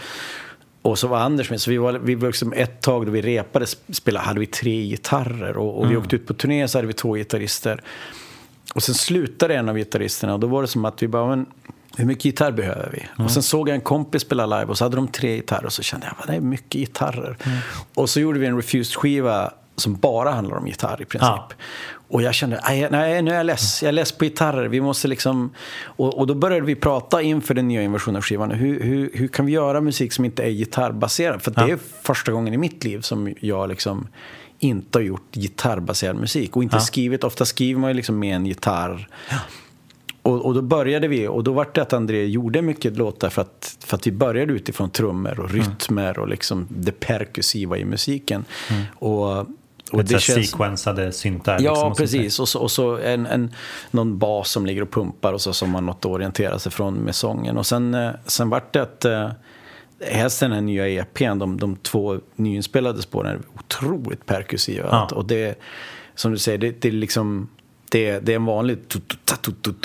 Och 0.83 0.99
så 0.99 1.09
var 1.09 1.19
Anders 1.19 1.51
med. 1.51 1.61
Så 1.61 1.71
vi 1.71 1.77
var, 1.77 1.93
vi 1.93 2.15
var 2.15 2.29
liksom 2.29 2.53
ett 2.53 2.81
tag 2.81 3.07
då 3.07 3.13
vi 3.13 3.23
repade 3.23 3.67
spelade, 3.89 4.27
hade 4.27 4.41
vi 4.41 4.47
tre 4.47 4.83
gitarrer. 4.83 5.57
Och, 5.57 5.79
och 5.79 5.85
mm. 5.85 5.91
vi 5.91 5.97
åkte 5.97 6.17
ut 6.17 6.27
på 6.27 6.35
turné 6.35 6.69
så 6.69 6.79
hade 6.79 6.87
vi 6.87 6.93
två 6.93 7.15
gitarrister. 7.15 7.83
Och 8.75 8.83
sen 8.83 8.95
slutade 8.95 9.55
en 9.55 9.69
av 9.69 9.77
gitarristerna 9.77 10.35
och 10.35 10.41
då 10.41 10.47
var 10.47 10.63
det 10.63 10.69
som 10.69 10.85
att 10.85 11.03
vi 11.03 11.09
bara, 11.09 11.27
men 11.27 11.47
hur 11.97 12.05
mycket 12.05 12.25
gitarr 12.25 12.53
behöver 12.53 12.91
vi? 12.93 12.99
Mm. 12.99 13.25
Och 13.25 13.31
sen 13.31 13.43
såg 13.43 13.69
jag 13.69 13.75
en 13.75 13.81
kompis 13.81 14.23
spela 14.23 14.47
live 14.47 14.65
och 14.65 14.79
så 14.79 14.85
hade 14.85 14.97
de 14.97 15.09
tre 15.09 15.37
gitarrer 15.37 15.67
och 15.67 15.73
så 15.73 15.83
kände 15.83 16.07
jag, 16.07 16.27
det 16.27 16.35
är 16.37 16.41
mycket 16.41 16.73
gitarrer. 16.73 17.37
Mm. 17.45 17.59
Och 17.95 18.11
så 18.11 18.21
gjorde 18.21 18.39
vi 18.39 18.47
en 18.47 18.57
Refused-skiva 18.57 19.51
som 19.77 19.97
bara 19.97 20.31
handlar 20.31 20.57
om 20.57 20.67
gitarr 20.67 21.03
i 21.03 21.05
princip. 21.05 21.29
Ja. 21.29 21.49
Och 22.11 22.23
jag 22.23 22.35
kände, 22.35 22.61
nej, 22.91 23.23
nu 23.23 23.31
är 23.31 23.37
jag 23.37 23.47
less, 23.47 23.83
jag 23.83 23.89
är 23.89 23.93
less 23.93 24.13
på 24.13 24.25
gitarrer. 24.25 24.69
Vi 24.69 24.81
måste 24.81 25.09
liksom... 25.09 25.51
Och, 25.83 26.19
och 26.19 26.27
då 26.27 26.35
började 26.35 26.67
vi 26.67 26.75
prata 26.75 27.23
inför 27.23 27.55
den 27.55 27.69
nya 27.69 27.83
inversionen 27.83 28.17
av 28.17 28.23
skivan. 28.23 28.51
Hur, 28.51 28.83
hur, 28.83 29.11
hur 29.15 29.29
kan 29.29 29.47
vi 29.47 29.53
göra 29.53 29.81
musik 29.81 30.13
som 30.13 30.25
inte 30.25 30.43
är 30.43 30.51
gitarrbaserad? 30.51 31.43
För 31.43 31.53
ja. 31.57 31.67
det 31.67 31.73
är 31.73 31.79
första 32.03 32.33
gången 32.33 32.55
i 32.55 32.57
mitt 32.57 32.85
liv 32.85 33.01
som 33.01 33.35
jag 33.41 33.69
liksom 33.69 34.09
inte 34.59 34.99
har 34.99 35.03
gjort 35.03 35.35
gitarrbaserad 35.35 36.17
musik. 36.17 36.57
Och 36.57 36.63
inte 36.63 36.77
ja. 36.77 36.81
skrivit, 36.81 37.25
ofta 37.25 37.45
skriver 37.45 37.81
man 37.81 37.91
ju 37.91 37.95
liksom 37.95 38.19
med 38.19 38.37
en 38.37 38.47
gitarr. 38.47 39.09
Ja. 39.31 39.37
Och, 40.23 40.47
och, 40.47 40.55
då 40.55 40.63
började 40.63 41.09
vi, 41.09 41.29
och 41.29 41.45
då 41.45 41.53
var 41.53 41.69
det 41.73 41.83
att 41.83 41.93
André 41.93 42.27
gjorde 42.27 42.63
mycket 42.63 42.97
låtar 42.97 43.29
för 43.29 43.43
att, 43.43 43.77
för 43.81 43.97
att 43.97 44.07
vi 44.07 44.13
började 44.13 44.53
utifrån 44.53 44.91
trummor 44.91 45.41
och 45.41 45.51
mm. 45.51 45.63
rytmer 45.63 46.11
mm. 46.11 46.23
och 46.23 46.29
liksom 46.29 46.67
det 46.71 47.01
perkussiva 47.01 47.79
i 47.79 47.85
musiken. 47.85 48.45
Mm. 48.71 48.83
Och, 48.95 49.39
och 49.93 50.05
det 50.05 50.21
känns... 50.21 50.51
sequensade 50.51 51.13
syntar. 51.13 51.59
Ja, 51.61 51.73
liksom, 51.73 51.95
precis. 51.95 52.41
Och 52.41 52.49
så, 52.49 52.61
och 52.61 52.71
så 52.71 52.97
en, 52.99 53.27
en, 53.27 53.55
någon 53.91 54.19
bas 54.19 54.51
som 54.51 54.67
ligger 54.67 54.83
och 54.83 54.91
pumpar 54.91 55.33
och 55.33 55.41
så 55.41 55.53
som 55.53 55.71
man 55.71 55.87
något 55.87 56.05
orienterar 56.05 56.59
sig 56.59 56.73
från 56.73 56.95
med 56.95 57.15
sången. 57.15 57.59
Och 57.59 57.67
sen, 57.67 57.95
eh, 57.95 58.11
sen 58.27 58.51
vart 58.51 58.73
det 58.73 58.83
att 58.83 59.05
helst 60.01 60.41
den 60.41 60.53
här 60.53 60.61
nya 60.61 60.89
EPn, 60.89 61.39
de, 61.39 61.57
de 61.57 61.77
två 61.77 62.19
nyinspelade 62.37 63.03
spåren 63.03 63.33
är 63.33 63.41
otroligt 63.61 64.27
perkussiva. 64.27 64.89
Ja. 64.91 65.09
Och 65.15 65.27
det, 65.27 65.59
som 66.15 66.33
du 66.33 66.39
säger, 66.39 66.59
det, 66.59 66.83
det 66.83 66.89
är 66.89 66.93
liksom 66.93 67.49
det, 67.91 68.21
det 68.21 68.33
är 68.33 68.37
en 68.37 68.45
vanlig 68.45 68.79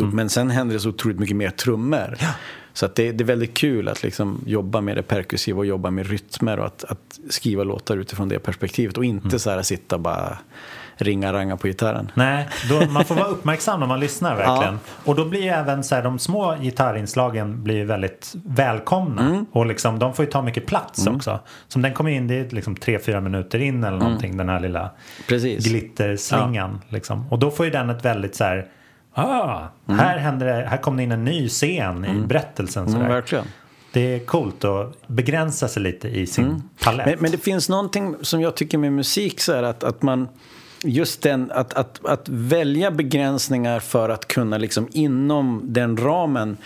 mm. 0.02 0.16
men 0.16 0.30
sen 0.30 0.50
händer 0.50 0.74
det 0.74 0.80
så 0.80 0.90
otroligt 0.90 1.20
mycket 1.20 1.36
mer 1.36 1.50
trummor. 1.50 2.18
Ja. 2.20 2.34
Så 2.74 2.86
att 2.86 2.96
det, 2.96 3.12
det, 3.12 3.24
är 3.24 3.26
väldigt 3.26 3.54
kul 3.54 3.88
att 3.88 4.04
liksom 4.04 4.44
jobba 4.46 4.82
med 4.82 4.98
det 4.98 5.04
perkussiva 5.04 5.58
och 5.58 5.66
jobba 5.66 5.92
med 5.92 6.08
rytmer 6.08 6.60
och 6.60 6.66
att, 6.66 6.84
att 6.84 7.20
skriva 7.30 7.64
låtar 7.64 7.98
utifrån 7.98 8.30
det 8.30 8.40
perspektivet 8.40 8.98
och 8.98 9.06
inte 9.06 9.28
mm. 9.28 9.40
så 9.40 9.50
här 9.50 9.62
sitta 9.62 9.98
bara 9.98 10.38
ringa 11.04 11.34
ranga 11.34 11.58
på 11.58 11.68
gitarren. 11.68 12.12
Nej, 12.14 12.50
då, 12.70 12.86
man 12.90 13.06
får 13.06 13.16
vara 13.16 13.28
uppmärksam 13.28 13.80
när 13.80 13.88
man 13.88 14.00
lyssnar 14.00 14.36
verkligen. 14.38 14.74
Ja. 14.74 15.02
Och 15.04 15.16
då 15.16 15.26
blir 15.26 15.44
även 15.44 15.84
så 15.84 15.96
här, 15.96 16.04
de 16.04 16.20
små 16.20 16.56
gitarrinslagen 16.62 17.64
blir 17.64 17.86
väldigt 17.86 18.34
välkomna. 18.46 19.22
Mm. 19.22 19.46
Och 19.52 19.66
liksom, 19.66 20.00
de 20.00 20.14
får 20.14 20.26
ju 20.26 20.32
ta 20.32 20.42
mycket 20.42 20.66
plats 20.66 21.00
mm. 21.00 21.16
också. 21.16 21.40
Som 21.68 21.82
den 21.82 21.94
kommer 21.94 22.12
in, 22.12 22.28
det 22.28 22.36
är 22.36 22.50
liksom 22.50 22.76
tre, 22.76 23.00
fyra 23.00 23.22
minuter 23.22 23.60
in 23.60 23.84
eller 23.84 23.98
mm. 23.98 24.00
någonting, 24.00 24.34
mm. 24.34 24.38
den 24.38 24.50
här 24.50 24.60
lilla 24.60 24.92
Precis. 25.28 25.66
glitterslingan. 25.66 26.82
Ja. 26.84 26.88
Liksom. 26.90 27.28
Och 27.32 27.40
då 27.40 27.52
får 27.52 27.66
ju 27.66 27.72
den 27.72 27.90
ett 27.90 28.06
väldigt 28.06 28.36
så 28.36 28.44
här, 28.44 28.68
ah, 29.14 29.62
mm. 29.88 30.00
här, 30.00 30.18
händer 30.18 30.46
det, 30.46 30.68
här 30.68 30.78
kom 30.78 30.98
det 30.98 31.04
in 31.04 31.12
en 31.12 31.26
ny 31.26 31.50
scen 31.50 32.06
i 32.06 32.10
mm. 32.10 32.28
berättelsen. 32.28 32.92
Så 32.92 32.98
verkligen. 32.98 33.46
Det 33.94 34.16
är 34.16 34.20
coolt 34.20 34.64
att 34.64 35.08
begränsa 35.08 35.68
sig 35.68 35.84
lite 35.84 36.08
i 36.08 36.28
sin 36.28 36.46
mm. 36.46 36.62
palett. 36.84 37.06
Men, 37.06 37.16
men, 37.20 37.32
det 37.32 37.38
finns 37.38 37.70
någonting 37.70 38.16
som 38.22 38.42
jag 38.42 38.56
tycker 38.56 38.78
med 38.78 38.94
musik 38.94 39.40
så 39.40 39.54
här 39.54 39.64
att, 39.64 39.84
att 39.84 40.02
man 40.02 40.28
just 40.84 41.22
den, 41.22 41.52
att, 41.52 41.74
att, 41.74 42.06
att 42.06 42.30
välja 42.30 42.92
begränsningar 42.92 43.80
för 43.80 44.10
att 44.10 44.28
kunna 44.28 44.58
liksom 44.58 44.88
inom 44.92 45.62
den 45.64 45.98
ramen 45.98 46.58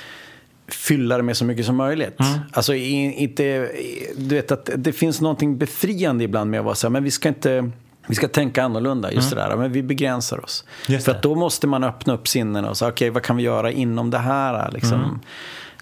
fylla 0.68 1.18
det 1.18 1.24
med 1.24 1.38
så 1.38 1.46
mycket 1.46 1.66
som 1.66 1.76
möjligt. 1.76 2.20
Mm. 2.20 2.40
Alltså 2.52 2.74
inte, 2.74 3.72
du 4.16 4.36
vet 4.36 4.52
att 4.52 4.70
det 4.76 4.94
finns 4.94 5.22
någonting 5.22 5.58
befriande 5.58 6.24
ibland 6.24 6.52
med 6.52 6.60
att 6.60 6.66
vara 6.66 6.76
så 6.76 6.88
här, 6.88 6.92
men 6.92 7.04
vi 7.04 7.12
ska 7.12 7.30
inte 7.30 7.72
vi 8.08 8.16
ska 8.16 8.28
tänka 8.28 8.64
annorlunda, 8.64 9.12
just 9.12 9.32
mm. 9.32 9.44
det 9.44 9.50
där. 9.50 9.58
Men 9.58 9.72
vi 9.72 9.84
begränsar 9.84 10.44
oss. 10.44 10.64
Just 10.88 11.06
För 11.06 11.20
då 11.22 11.36
måste 11.36 11.68
man 11.68 11.84
öppna 11.84 12.14
upp 12.14 12.28
sinnena 12.28 12.70
och 12.70 12.78
säga, 12.78 12.90
okej, 12.90 13.06
okay, 13.06 13.14
vad 13.14 13.24
kan 13.24 13.38
vi 13.38 13.44
göra 13.44 13.72
inom 13.72 14.10
det 14.10 14.18
här 14.18 14.72
liksom, 14.72 14.94
mm. 14.94 15.20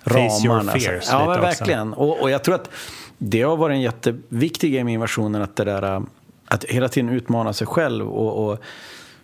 ramarna? 0.03 0.71
Face 0.71 0.77
your 0.77 0.91
fears, 0.91 1.07
ja, 1.11 1.27
verkligen. 1.27 1.93
Och, 1.93 2.21
och, 2.21 2.29
jag 2.29 2.43
tror 2.43 2.55
att 2.55 2.69
det 3.17 3.41
har 3.41 3.57
varit 3.57 3.73
en 3.73 3.81
jätteviktig 3.81 4.73
grej 4.73 4.83
med 4.83 4.93
invasionen 4.93 5.41
att 5.41 5.55
det 5.55 5.63
där 5.63 6.01
att 6.45 6.63
hela 6.63 6.89
tiden 6.89 7.09
utmana 7.09 7.53
sig 7.53 7.67
själv 7.67 8.07
och, 8.07 8.49
och 8.49 8.59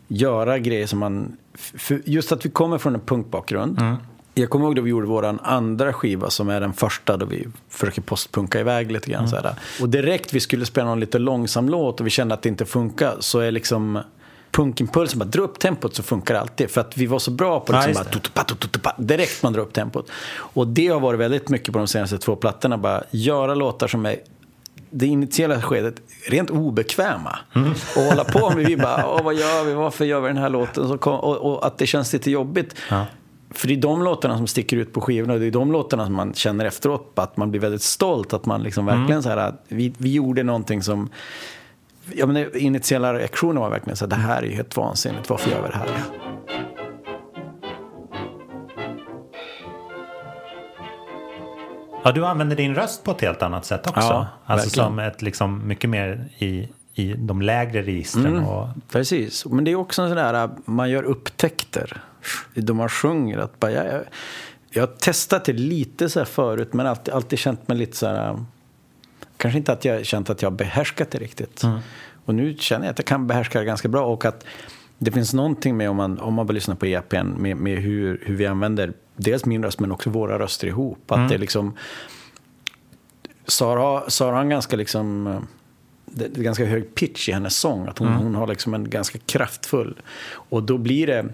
göra 0.07 0.59
grejer 0.59 0.87
som 0.87 0.99
man... 0.99 1.37
just 2.05 2.31
att 2.31 2.45
vi 2.45 2.49
kommer 2.49 2.77
från 2.77 2.95
en 2.95 3.01
punkbakgrund. 3.01 3.79
Mm. 3.79 3.95
Jag 4.33 4.49
kommer 4.49 4.65
ihåg 4.65 4.75
då 4.75 4.81
vi 4.81 4.89
gjorde 4.89 5.07
vår 5.07 5.39
andra 5.43 5.93
skiva 5.93 6.29
som 6.29 6.49
är 6.49 6.61
den 6.61 6.73
första 6.73 7.17
då 7.17 7.25
vi 7.25 7.47
försöker 7.69 8.01
postpunka 8.01 8.59
iväg 8.59 8.91
lite 8.91 9.11
grann. 9.11 9.27
Mm. 9.27 9.53
Och 9.81 9.89
direkt 9.89 10.33
vi 10.33 10.39
skulle 10.39 10.65
spela 10.65 10.87
någon 10.87 10.99
lite 10.99 11.19
långsam 11.19 11.69
låt 11.69 11.99
och 11.99 12.05
vi 12.05 12.09
kände 12.09 12.33
att 12.33 12.41
det 12.41 12.49
inte 12.49 12.65
funkar 12.65 13.15
så 13.19 13.39
är 13.39 13.51
liksom 13.51 13.99
punkimpulsen 14.51 15.19
bara 15.19 15.25
dra 15.25 15.41
upp 15.41 15.59
tempot 15.59 15.95
så 15.95 16.03
funkar 16.03 16.33
det 16.33 16.39
alltid. 16.39 16.69
För 16.69 16.81
att 16.81 16.97
vi 16.97 17.05
var 17.05 17.19
så 17.19 17.31
bra 17.31 17.59
på 17.59 17.73
liksom 17.73 17.91
ja, 18.13 18.19
bara, 18.33 18.43
tutupa, 18.43 18.95
direkt 18.97 19.43
man 19.43 19.53
drar 19.53 19.61
upp 19.61 19.73
tempot. 19.73 20.09
Och 20.33 20.67
det 20.67 20.87
har 20.87 20.99
varit 20.99 21.19
väldigt 21.19 21.49
mycket 21.49 21.73
på 21.73 21.77
de 21.77 21.87
senaste 21.87 22.17
två 22.17 22.35
plattorna. 22.35 22.77
Bara 22.77 23.03
göra 23.11 23.55
låtar 23.55 23.87
som 23.87 24.05
är 24.05 24.15
det 24.91 25.05
initiala 25.05 25.61
skedet 25.61 25.95
rent 26.27 26.49
obekväma. 26.49 27.39
Mm. 27.55 27.71
Och 27.71 28.01
hålla 28.01 28.23
på 28.23 28.49
med, 28.49 28.65
vi 28.65 28.77
bara, 28.77 29.07
Åh, 29.07 29.23
vad 29.23 29.33
gör 29.33 29.63
vi, 29.65 29.73
varför 29.73 30.05
gör 30.05 30.21
vi 30.21 30.27
den 30.27 30.37
här 30.37 30.49
låten? 30.49 30.97
Kom, 30.97 31.19
och, 31.19 31.37
och, 31.37 31.65
att 31.67 31.77
det 31.77 31.87
känns 31.87 32.13
lite 32.13 32.31
jobbigt. 32.31 32.75
Ja. 32.89 33.05
För 33.53 33.67
det 33.67 33.73
är 33.73 33.77
de 33.77 34.03
låtarna 34.03 34.37
som 34.37 34.47
sticker 34.47 34.77
ut 34.77 34.93
på 34.93 35.01
skivorna 35.01 35.33
och 35.33 35.39
det 35.39 35.45
är 35.45 35.51
de 35.51 35.71
låtarna 35.71 36.05
som 36.05 36.15
man 36.15 36.33
känner 36.33 36.65
efteråt 36.65 37.13
att 37.15 37.37
man 37.37 37.51
blir 37.51 37.61
väldigt 37.61 37.81
stolt. 37.81 38.33
Att 38.33 38.45
man 38.45 38.63
liksom 38.63 38.85
verkligen 38.85 39.11
mm. 39.11 39.23
så 39.23 39.29
här, 39.29 39.53
vi, 39.67 39.93
vi 39.97 40.13
gjorde 40.13 40.43
någonting 40.43 40.83
som 40.83 41.09
Ja, 42.13 42.25
men 42.25 42.57
initiala 42.57 43.13
reaktionen 43.13 43.61
var 43.61 43.69
verkligen 43.69 43.97
så 43.97 44.05
här, 44.05 44.09
det 44.09 44.15
här 44.15 44.43
är 44.43 44.47
ju 44.47 44.53
helt 44.53 44.77
vansinnigt, 44.77 45.29
varför 45.29 45.51
gör 45.51 45.61
vi 45.61 45.67
det 45.67 45.77
här? 45.77 46.30
Ja, 52.03 52.11
du 52.11 52.25
använder 52.25 52.55
din 52.55 52.75
röst 52.75 53.03
på 53.03 53.11
ett 53.11 53.21
helt 53.21 53.41
annat 53.41 53.65
sätt 53.65 53.87
också. 53.87 54.01
Ja, 54.01 54.27
alltså 54.45 54.65
verkligen. 54.67 54.87
som 54.87 54.99
ett 54.99 55.21
liksom 55.21 55.67
mycket 55.67 55.89
mer 55.89 56.29
i, 56.37 56.69
i 56.93 57.13
de 57.13 57.41
lägre 57.41 57.81
registren. 57.81 58.25
Mm, 58.25 58.47
och... 58.47 58.67
Precis, 58.91 59.45
men 59.45 59.63
det 59.63 59.71
är 59.71 59.75
också 59.75 60.01
en 60.01 60.07
sån 60.09 60.17
där, 60.17 60.49
man 60.65 60.89
gör 60.89 61.03
upptäckter. 61.03 62.01
Då 62.53 62.73
man 62.73 62.89
sjunger 62.89 63.37
att 63.37 63.59
bara, 63.59 63.71
jag, 63.71 63.85
jag, 63.85 64.03
jag 64.69 64.81
har 64.81 64.87
testat 64.87 65.45
det 65.45 65.53
lite 65.53 66.09
så 66.09 66.19
här 66.19 66.25
förut 66.25 66.73
men 66.73 66.87
alltid, 66.87 67.13
alltid 67.13 67.39
känt 67.39 67.67
mig 67.67 67.77
lite 67.77 67.97
så 67.97 68.07
här, 68.07 68.45
kanske 69.37 69.57
inte 69.57 69.71
att 69.71 69.85
jag 69.85 70.05
känt 70.05 70.29
att 70.29 70.41
jag 70.41 70.53
behärskat 70.53 71.11
det 71.11 71.17
riktigt. 71.17 71.63
Mm. 71.63 71.79
Och 72.25 72.35
nu 72.35 72.55
känner 72.57 72.85
jag 72.85 72.91
att 72.91 72.99
jag 72.99 73.05
kan 73.05 73.27
behärska 73.27 73.59
det 73.59 73.65
ganska 73.65 73.87
bra 73.87 74.05
och 74.05 74.25
att 74.25 74.45
det 74.97 75.11
finns 75.11 75.33
någonting 75.33 75.77
med 75.77 75.89
om 75.89 75.95
man, 75.95 76.19
om 76.19 76.33
man 76.33 76.47
bara 76.47 76.53
lyssnar 76.53 76.75
på 76.75 76.85
EPn 76.85 77.27
med, 77.37 77.57
med 77.57 77.77
hur, 77.77 78.23
hur 78.25 78.35
vi 78.35 78.45
använder 78.45 78.93
dels 79.21 79.45
min 79.45 79.63
röst 79.63 79.79
men 79.79 79.91
också 79.91 80.09
våra 80.09 80.39
röster 80.39 80.67
ihop. 80.67 81.11
Att 81.11 81.17
mm. 81.17 81.29
det 81.29 81.37
liksom... 81.37 81.77
Sara, 83.47 84.09
Sara 84.09 84.35
har 84.35 84.41
en 84.41 84.49
ganska 84.49 84.75
liksom... 84.75 85.35
Det 86.05 86.37
är 86.37 86.43
ganska 86.43 86.65
hög 86.65 86.95
pitch 86.95 87.29
i 87.29 87.31
hennes 87.31 87.57
sång. 87.57 87.87
Att 87.87 87.99
hon, 87.99 88.07
mm. 88.07 88.19
hon 88.19 88.35
har 88.35 88.47
liksom 88.47 88.73
en 88.73 88.89
ganska 88.89 89.19
kraftfull. 89.19 90.01
Och 90.31 90.63
då 90.63 90.77
blir 90.77 91.07
det... 91.07 91.25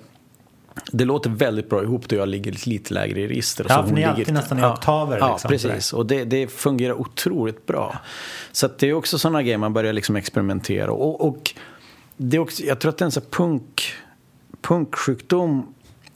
Det 0.91 1.05
låter 1.05 1.29
väldigt 1.29 1.69
bra 1.69 1.83
ihop 1.83 2.09
då 2.09 2.15
jag 2.15 2.29
ligger 2.29 2.69
lite 2.69 2.93
lägre 2.93 3.19
i 3.21 3.27
register. 3.27 3.65
Ja, 3.69 3.83
för 3.83 3.93
ni 3.93 4.01
är 4.01 4.07
alltid 4.07 4.33
nästan 4.33 4.59
i 4.59 4.63
oktaver. 4.63 5.17
Ja, 5.17 5.31
liksom, 5.31 5.49
precis. 5.49 5.93
Och 5.93 6.05
det, 6.05 6.23
det, 6.23 6.47
fungerar 6.47 6.93
otroligt 6.93 7.65
bra. 7.65 7.99
Så 8.51 8.69
det 8.79 8.89
är 8.89 8.93
också 8.93 9.19
sådana 9.19 9.43
grejer 9.43 9.57
man 9.57 9.73
börjar 9.73 9.93
liksom 9.93 10.15
experimentera. 10.15 10.91
Och, 10.91 11.27
och 11.27 11.53
det 12.17 12.37
är 12.37 12.41
också, 12.41 12.63
jag 12.63 12.79
tror 12.79 12.89
att 12.89 12.97
det 12.97 13.03
är 13.03 13.05
en 13.05 13.11
sån 13.11 13.23
punk, 13.31 13.93
punksjukdom 14.61 15.73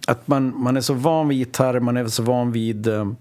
att 0.08 0.28
man, 0.28 0.62
man 0.62 0.78
är 0.78 0.82
så 0.82 0.94
van 0.94 1.28
vid 1.28 1.38
gitarr, 1.38 1.80
man 1.80 1.98
är 1.98 2.08
så 2.08 2.24
van 2.24 2.52
vid 2.52 2.88
um, 2.88 3.16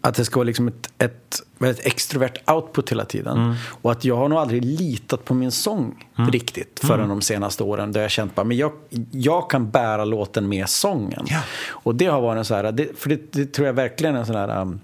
att 0.00 0.14
det 0.14 0.24
ska 0.24 0.38
vara 0.38 0.46
liksom 0.46 0.68
ett, 0.68 0.92
ett 0.98 1.42
väldigt 1.58 1.86
extrovert 1.86 2.50
output 2.50 2.90
hela 2.90 3.04
tiden. 3.04 3.38
Mm. 3.38 3.54
Och 3.82 3.92
att 3.92 4.04
jag 4.04 4.16
har 4.16 4.28
nog 4.28 4.38
aldrig 4.38 4.64
litat 4.64 5.24
på 5.24 5.34
min 5.34 5.50
sång 5.50 6.08
mm. 6.18 6.30
riktigt 6.30 6.80
förrän 6.80 6.98
mm. 7.00 7.08
de 7.08 7.22
senaste 7.22 7.62
åren. 7.62 7.92
Där 7.92 8.02
jag 8.02 8.10
känt 8.10 8.34
bara, 8.34 8.44
men 8.44 8.56
jag, 8.56 8.72
jag 9.10 9.50
kan 9.50 9.70
bära 9.70 10.04
låten 10.04 10.48
med 10.48 10.68
sången. 10.68 11.24
Ja. 11.28 11.40
Och 11.68 11.94
det 11.94 12.06
har 12.06 12.20
varit 12.20 12.38
en 12.38 12.44
så 12.44 12.54
här, 12.54 12.72
det, 12.72 12.88
för 12.98 13.08
det, 13.08 13.32
det, 13.32 13.46
tror 13.46 13.66
jag 13.66 13.74
verkligen 13.74 14.14
är 14.14 14.20
en 14.20 14.26
sån 14.26 14.36
här 14.36 14.60
um, 14.60 14.80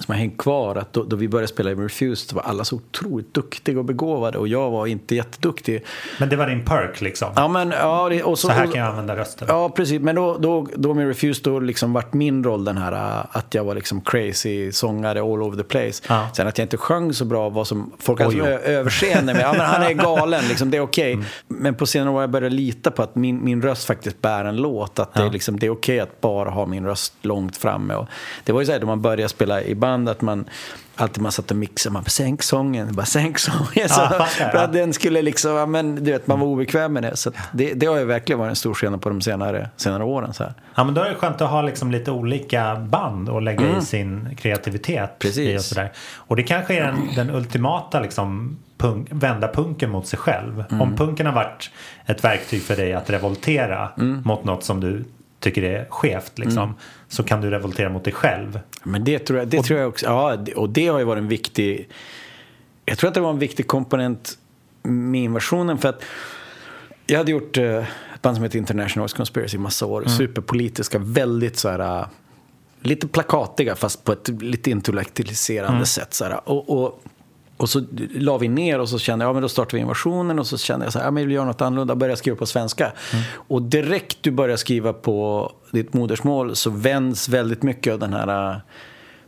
som 0.00 0.12
har 0.12 0.18
hängt 0.18 0.38
kvar. 0.38 0.76
Att 0.76 0.92
då, 0.92 1.04
då, 1.04 1.16
vi 1.16 1.28
började 1.28 1.48
spela 1.48 1.70
i 1.70 1.74
Refused 1.74 2.36
var 2.36 2.42
alla 2.42 2.64
så 2.64 2.76
otroligt 2.76 3.34
duktiga 3.34 3.78
och 3.78 3.84
begåvade 3.84 4.38
och 4.38 4.48
jag 4.48 4.70
var 4.70 4.86
inte 4.86 5.14
jätteduktig. 5.14 5.84
Men 6.18 6.28
det 6.28 6.36
var 6.36 6.46
din 6.46 6.64
perk 6.64 7.00
liksom? 7.00 7.32
Ja, 7.36 7.48
men, 7.48 7.70
ja, 7.70 8.08
det, 8.08 8.22
och 8.22 8.38
så, 8.38 8.46
så 8.46 8.52
här 8.52 8.66
kan 8.66 8.80
jag 8.80 8.88
använda 8.88 9.16
rösten? 9.16 9.48
Ja, 9.50 9.68
precis. 9.68 10.00
Men 10.00 10.14
då, 10.14 10.38
då, 10.38 10.66
då 10.74 10.94
med 10.94 11.08
Refused 11.08 11.44
då 11.44 11.60
liksom 11.60 11.92
vart 11.92 12.12
min 12.12 12.44
roll 12.44 12.64
den 12.64 12.76
här 12.76 12.92
äh, 12.92 13.26
att 13.30 13.54
jag 13.54 13.64
var 13.64 13.74
liksom 13.74 14.00
crazy 14.00 14.72
sångare 14.72 15.20
all 15.20 15.42
over 15.42 15.56
the 15.56 15.64
place. 15.64 16.02
Ja. 16.08 16.28
Sen 16.36 16.46
att 16.46 16.58
jag 16.58 16.64
inte 16.64 16.76
sjöng 16.76 17.12
så 17.12 17.24
bra 17.24 17.48
var 17.48 17.64
som 17.64 17.92
folk 17.98 18.20
hade 18.20 18.58
överseende 18.58 19.34
med. 19.34 19.42
Ja, 19.42 19.52
men 19.52 19.66
han 19.66 19.82
är 19.82 19.92
galen, 20.04 20.44
liksom, 20.48 20.70
det 20.70 20.76
är 20.76 20.80
okej. 20.80 21.12
Okay. 21.12 21.12
Mm. 21.12 21.62
Men 21.62 21.74
på 21.74 21.86
senare 21.86 22.14
år 22.14 22.20
jag 22.20 22.30
började 22.30 22.54
lita 22.54 22.90
på 22.90 23.02
att 23.02 23.14
min, 23.14 23.44
min 23.44 23.62
röst 23.62 23.86
faktiskt 23.86 24.22
bär 24.22 24.44
en 24.44 24.56
låt. 24.56 24.98
Att 24.98 25.14
det, 25.14 25.22
ja. 25.22 25.30
liksom, 25.30 25.58
det 25.58 25.66
är 25.66 25.70
okej 25.70 25.96
okay 25.96 26.00
att 26.00 26.20
bara 26.20 26.50
ha 26.50 26.66
min 26.66 26.86
röst 26.86 27.14
långt 27.22 27.56
framme. 27.56 27.94
Och 27.94 28.06
det 28.44 28.52
var 28.52 28.60
ju 28.60 28.66
så 28.66 28.72
här 28.72 28.80
då 28.80 28.86
man 28.86 29.02
började 29.02 29.28
spela 29.28 29.62
i 29.62 29.74
band 29.74 29.89
att 29.90 30.20
man 30.20 30.44
alltid 31.00 31.22
man 31.22 31.32
satt 31.32 31.50
och 31.50 31.56
mixade, 31.56 31.92
man 31.92 32.02
bara 32.02 32.10
sänk 32.10 32.42
sången, 32.42 32.94
bara 32.94 33.06
sänk 33.06 33.38
sången. 33.38 33.68
Ja, 33.74 33.88
så, 33.88 34.24
för 34.36 34.58
att 34.58 34.72
den 34.72 34.92
skulle 34.92 35.22
liksom, 35.22 35.70
men 35.70 36.04
du 36.04 36.12
vet, 36.12 36.26
man 36.26 36.40
var 36.40 36.46
obekväm 36.46 36.92
med 36.92 37.02
det. 37.02 37.16
Så 37.16 37.30
det, 37.52 37.74
det 37.74 37.86
har 37.86 37.98
ju 37.98 38.04
verkligen 38.04 38.38
varit 38.38 38.50
en 38.50 38.56
stor 38.56 38.74
skillnad 38.74 39.02
på 39.02 39.08
de 39.08 39.20
senare, 39.20 39.70
senare 39.76 40.04
åren. 40.04 40.34
Så 40.34 40.44
här. 40.44 40.54
Ja, 40.74 40.84
men 40.84 40.94
då 40.94 41.00
är 41.00 41.08
det 41.08 41.14
skönt 41.14 41.40
att 41.40 41.50
ha 41.50 41.62
liksom 41.62 41.90
lite 41.90 42.10
olika 42.10 42.76
band 42.76 43.28
och 43.28 43.42
lägga 43.42 43.66
mm. 43.66 43.78
i 43.78 43.82
sin 43.82 44.36
kreativitet. 44.36 45.18
Precis. 45.18 45.38
I 45.38 45.56
och, 45.56 45.62
sådär. 45.62 45.92
och 46.14 46.36
det 46.36 46.42
kanske 46.42 46.74
är 46.74 46.82
den, 46.82 47.08
den 47.16 47.30
ultimata 47.30 48.00
liksom, 48.00 48.58
punk, 48.78 49.08
vända 49.10 49.48
punken 49.48 49.90
mot 49.90 50.06
sig 50.06 50.18
själv. 50.18 50.64
Mm. 50.70 50.82
Om 50.82 50.96
punken 50.96 51.26
har 51.26 51.32
varit 51.32 51.70
ett 52.06 52.24
verktyg 52.24 52.62
för 52.62 52.76
dig 52.76 52.92
att 52.92 53.10
revoltera 53.10 53.88
mm. 53.98 54.22
mot 54.24 54.44
något 54.44 54.64
som 54.64 54.80
du 54.80 55.04
tycker 55.40 55.62
är 55.62 55.86
skevt 55.90 56.38
liksom, 56.38 56.62
mm. 56.62 56.74
så 57.08 57.22
kan 57.22 57.40
du 57.40 57.50
revoltera 57.50 57.88
mot 57.88 58.04
dig 58.04 58.12
själv. 58.12 58.60
Men 58.82 59.04
det 59.04 59.18
tror 59.18 59.38
jag, 59.38 59.48
det 59.48 59.58
och, 59.58 59.64
tror 59.64 59.80
jag 59.80 59.88
också, 59.88 60.06
ja, 60.06 60.38
och 60.56 60.70
det 60.70 60.86
har 60.86 60.98
ju 60.98 61.04
varit 61.04 61.20
en 61.20 61.28
viktig, 61.28 61.88
jag 62.84 62.98
tror 62.98 63.08
att 63.08 63.14
det 63.14 63.20
var 63.20 63.30
en 63.30 63.38
viktig 63.38 63.66
komponent 63.66 64.38
med 64.82 65.20
invasionen 65.20 65.78
för 65.78 65.88
att 65.88 66.02
jag 67.06 67.18
hade 67.18 67.30
gjort 67.30 67.58
uh, 67.58 67.64
ett 68.14 68.22
band 68.22 68.36
som 68.36 68.42
heter 68.42 68.58
International 68.58 69.08
Conspiracy 69.08 69.56
i 69.56 69.60
massa 69.60 69.86
år, 69.86 70.02
mm. 70.02 70.18
superpolitiska, 70.18 70.98
väldigt 70.98 71.56
så 71.56 71.68
här, 71.68 72.00
uh, 72.00 72.06
lite 72.80 73.08
plakatiga 73.08 73.76
fast 73.76 74.04
på 74.04 74.12
ett 74.12 74.28
lite 74.28 74.70
intellektualiserande 74.70 75.74
mm. 75.74 75.86
sätt. 75.86 76.14
Så 76.14 76.24
här, 76.24 76.48
och, 76.48 76.84
och 76.84 77.02
och 77.60 77.68
så 77.68 77.82
la 78.14 78.38
vi 78.38 78.48
ner 78.48 78.78
och 78.78 78.88
så 78.88 78.98
kände 78.98 79.24
jag, 79.24 79.28
ja 79.28 79.32
men 79.32 79.42
då 79.42 79.48
startar 79.48 79.76
vi 79.76 79.80
invasionen 79.80 80.38
och 80.38 80.46
så 80.46 80.58
kände 80.58 80.86
jag 80.86 80.92
så 80.92 80.98
här, 80.98 81.06
ja 81.06 81.10
men 81.10 81.22
jag 81.22 81.26
vill 81.26 81.34
göra 81.34 81.46
något 81.46 81.60
annorlunda, 81.60 81.94
börja 81.94 82.16
skriva 82.16 82.36
på 82.36 82.46
svenska. 82.46 82.84
Mm. 82.84 83.24
Och 83.34 83.62
direkt 83.62 84.18
du 84.20 84.30
börjar 84.30 84.56
skriva 84.56 84.92
på 84.92 85.52
ditt 85.70 85.94
modersmål 85.94 86.56
så 86.56 86.70
vänds 86.70 87.28
väldigt 87.28 87.62
mycket 87.62 87.92
av 87.92 87.98
den 87.98 88.12
här 88.12 88.54
uh, 88.54 88.56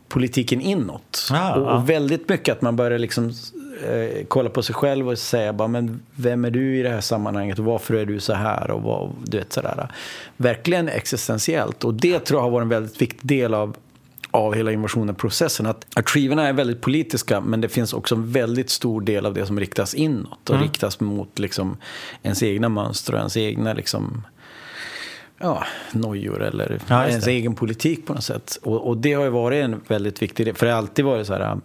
politiken 0.07 0.61
inåt. 0.61 1.29
Ah, 1.31 1.55
och, 1.55 1.75
och, 1.75 1.89
väldigt 1.89 2.29
mycket 2.29 2.55
att 2.55 2.61
man 2.61 2.75
börjar 2.75 2.99
liksom 2.99 3.25
uh, 3.25 4.25
kolla 4.27 4.49
på 4.49 4.63
sig 4.63 4.75
själv 4.75 5.09
och 5.09 5.17
säga 5.17 5.53
bara, 5.53 5.67
men 5.67 6.01
vem 6.15 6.45
är 6.45 6.51
du 6.51 6.79
i 6.79 6.83
det 6.83 6.89
här 6.89 7.01
sammanhanget 7.01 7.59
och 7.59 7.65
varför 7.65 7.93
är 7.93 8.05
du 8.05 8.19
så 8.19 8.33
här 8.33 8.71
och 8.71 8.81
vad, 8.81 9.09
du 9.23 9.37
vet 9.37 9.53
sådär. 9.53 9.91
Verkligen 10.37 10.89
existentiellt 10.89 11.83
och 11.83 11.93
det 11.93 12.19
tror 12.19 12.39
jag 12.39 12.43
har 12.43 12.51
varit 12.51 12.63
en 12.63 12.69
väldigt 12.69 13.01
viktig 13.01 13.27
del 13.27 13.53
av 13.53 13.75
av 14.33 14.53
hela 14.53 14.71
invasionen-processen. 14.71 15.65
Att, 15.65 15.85
att 15.95 16.09
skivorna 16.09 16.47
är 16.47 16.53
väldigt 16.53 16.81
politiska 16.81 17.41
men 17.41 17.61
det 17.61 17.69
finns 17.69 17.93
också 17.93 18.15
en 18.15 18.31
väldigt 18.31 18.69
stor 18.69 19.01
del 19.01 19.25
av 19.25 19.33
det 19.33 19.45
som 19.45 19.59
riktas 19.59 19.93
inåt 19.93 20.49
och 20.49 20.55
mm. 20.55 20.67
riktas 20.67 20.99
mot 20.99 21.39
liksom, 21.39 21.77
ens 22.23 22.43
egna 22.43 22.69
mönster 22.69 23.13
och 23.13 23.19
ens 23.19 23.37
egna 23.37 23.73
liksom, 23.73 24.23
ja, 25.37 25.63
nojor 25.91 26.41
eller 26.41 26.79
ja, 26.87 27.07
ens 27.07 27.27
egen 27.27 27.55
politik 27.55 28.05
på 28.05 28.13
något 28.13 28.23
sätt. 28.23 28.59
Och, 28.63 28.87
och, 28.87 28.97
det 28.97 29.13
har 29.13 29.23
ju 29.23 29.29
varit 29.29 29.63
en 29.63 29.81
väldigt 29.87 30.21
viktig 30.21 30.45
del, 30.45 30.55
för 30.55 30.65
det 30.65 30.71
har 30.71 30.77
alltid 30.77 31.05
varit 31.05 31.27
så 31.27 31.33
här 31.33 31.59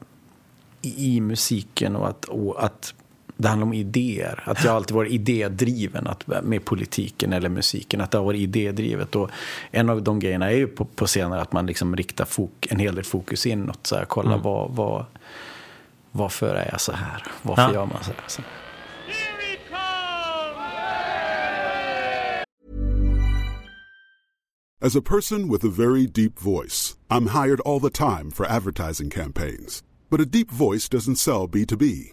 i, 0.82 1.16
i 1.16 1.20
musiken 1.20 1.96
och 1.96 2.08
att, 2.08 2.24
och 2.24 2.64
att 2.64 2.94
det 3.38 3.48
handlar 3.48 3.66
om 3.66 3.72
idéer. 3.72 4.42
Att 4.46 4.64
jag 4.64 4.74
alltid 4.74 4.94
varit 4.94 5.12
idédriven 5.12 6.06
att, 6.06 6.26
med 6.44 6.64
politiken 6.64 7.32
eller 7.32 7.48
musiken. 7.48 8.00
Att 8.00 8.10
det 8.10 8.18
har 8.18 8.24
varit 8.24 8.40
idédrivet. 8.40 9.16
Och 9.16 9.30
en 9.70 9.90
av 9.90 10.02
de 10.02 10.18
grejerna 10.18 10.50
är 10.50 10.56
ju 10.56 10.66
på, 10.66 10.84
på 10.84 11.06
senare 11.06 11.40
att 11.40 11.52
man 11.52 11.66
liksom 11.66 11.96
riktar 11.96 12.24
fok, 12.24 12.66
en 12.70 12.78
hel 12.78 12.94
del 12.94 13.04
fokus 13.04 13.46
inåt. 13.46 13.86
Så 13.86 13.96
här, 13.96 14.04
kolla 14.04 14.32
mm. 14.32 14.42
vad, 14.42 14.70
vad, 14.70 15.04
varför 16.12 16.54
är 16.54 16.68
jag 16.70 16.80
så 16.80 16.92
här? 16.92 17.22
Varför 17.42 17.62
ja. 17.62 17.74
gör 17.74 17.86
man 17.86 18.04
så 18.04 18.10
här? 18.10 18.24
Så. 18.26 18.42
As 24.80 24.96
a 24.96 25.02
person 25.02 25.48
with 25.48 25.64
a 25.64 25.70
very 25.70 26.06
deep 26.06 26.38
voice, 26.38 26.96
I'm 27.10 27.26
hired 27.26 27.60
all 27.60 27.80
the 27.80 27.90
time 27.90 28.30
for 28.30 28.46
advertising 28.46 29.10
campaigns. 29.10 29.82
But 30.10 30.20
a 30.20 30.24
deep 30.24 30.50
voice 30.50 30.88
doesn't 30.88 31.16
sell 31.16 31.48
B2B. 31.48 32.12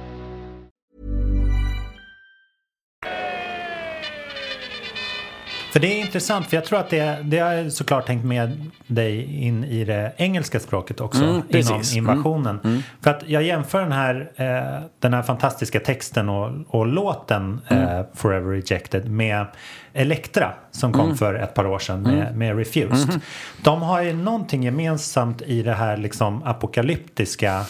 För 5.71 5.79
det 5.79 5.87
är 5.87 5.99
intressant, 6.01 6.47
för 6.47 6.57
jag 6.57 6.65
tror 6.65 6.79
att 6.79 6.89
det, 6.89 7.17
det 7.23 7.39
har 7.39 7.51
jag 7.51 7.71
såklart 7.73 8.05
tänkt 8.07 8.25
med 8.25 8.65
dig 8.87 9.23
in 9.43 9.63
i 9.63 9.85
det 9.85 10.11
engelska 10.17 10.59
språket 10.59 11.01
också, 11.01 11.23
Mm, 11.23 11.41
inom 11.49 11.81
invasionen. 11.95 12.59
Mm, 12.63 12.81
För 13.01 13.11
att 13.11 13.23
jag 13.27 13.43
jämför 13.43 13.81
den 13.81 13.91
här, 13.91 14.31
eh, 14.35 14.83
den 14.99 15.13
här 15.13 15.21
fantastiska 15.21 15.79
texten 15.79 16.29
och, 16.29 16.51
och 16.67 16.85
låten 16.87 17.61
Mm. 17.67 17.83
eh, 17.99 18.05
Forever 18.13 18.51
Rejected 18.51 19.11
med 19.11 19.45
Elektra 19.93 20.53
som 20.71 20.93
kom 20.93 21.05
Mm. 21.05 21.17
för 21.17 21.33
ett 21.33 21.53
par 21.53 21.65
år 21.67 21.79
sedan 21.79 22.01
med, 22.01 22.35
med 22.37 22.57
Refused. 22.57 23.19
De 23.63 23.81
har 23.81 24.01
ju 24.01 24.13
någonting 24.13 24.63
gemensamt 24.63 25.41
i 25.41 25.63
det 25.63 25.73
här 25.73 25.97
liksom 25.97 26.43
apokalyptiska 26.43 27.65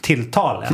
tilltalet. 0.00 0.72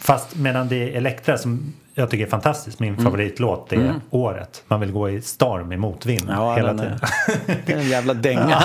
Fast 0.00 0.36
medan 0.36 0.68
det 0.68 0.76
är 0.76 0.96
Elektra 0.96 1.38
som 1.38 1.72
jag 2.00 2.10
tycker 2.10 2.26
är 2.26 2.30
fantastiskt, 2.30 2.80
min 2.80 2.92
Mm. 2.92 3.04
favoritlåt 3.04 3.72
är 3.72 3.94
Året. 4.10 4.62
Man 4.68 4.80
vill 4.80 4.92
gå 4.92 5.10
i 5.10 5.22
storm 5.22 5.72
i 5.72 5.76
motvind 5.76 6.26
Ja, 6.30 6.54
hela 6.54 6.70
tiden. 6.78 6.98
Det 7.66 7.72
är 7.72 7.76
en 7.78 7.88
jävla 7.88 8.14
dänga. 8.28 8.62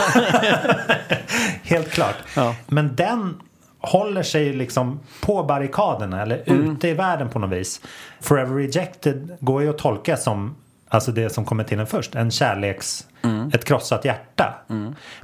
Helt 1.64 1.90
klart. 1.92 2.16
Ja. 2.36 2.56
Men 2.68 2.96
den 2.96 3.36
håller 3.80 4.24
sig 4.24 4.54
liksom 4.54 5.00
på 5.22 5.44
barrikaderna 5.44 6.22
eller 6.22 6.44
Mm. 6.46 6.72
ute 6.72 6.88
i 6.88 6.94
världen 6.94 7.30
på 7.30 7.40
något 7.40 7.52
vis. 7.52 7.82
Forever 8.22 8.56
Rejected 8.56 9.38
går 9.40 9.62
ju 9.64 9.70
att 9.70 9.78
tolka 9.78 10.18
som 10.18 10.56
Alltså 10.90 11.12
det 11.12 11.30
som 11.30 11.46
kommer 11.46 11.64
till 11.64 11.78
den 11.78 11.88
först, 11.88 12.16
en 12.16 12.32
kärleks, 12.32 13.08
Mm. 13.24 13.52
ett 13.54 13.66
krossat 13.66 14.06
hjärta. 14.06 14.54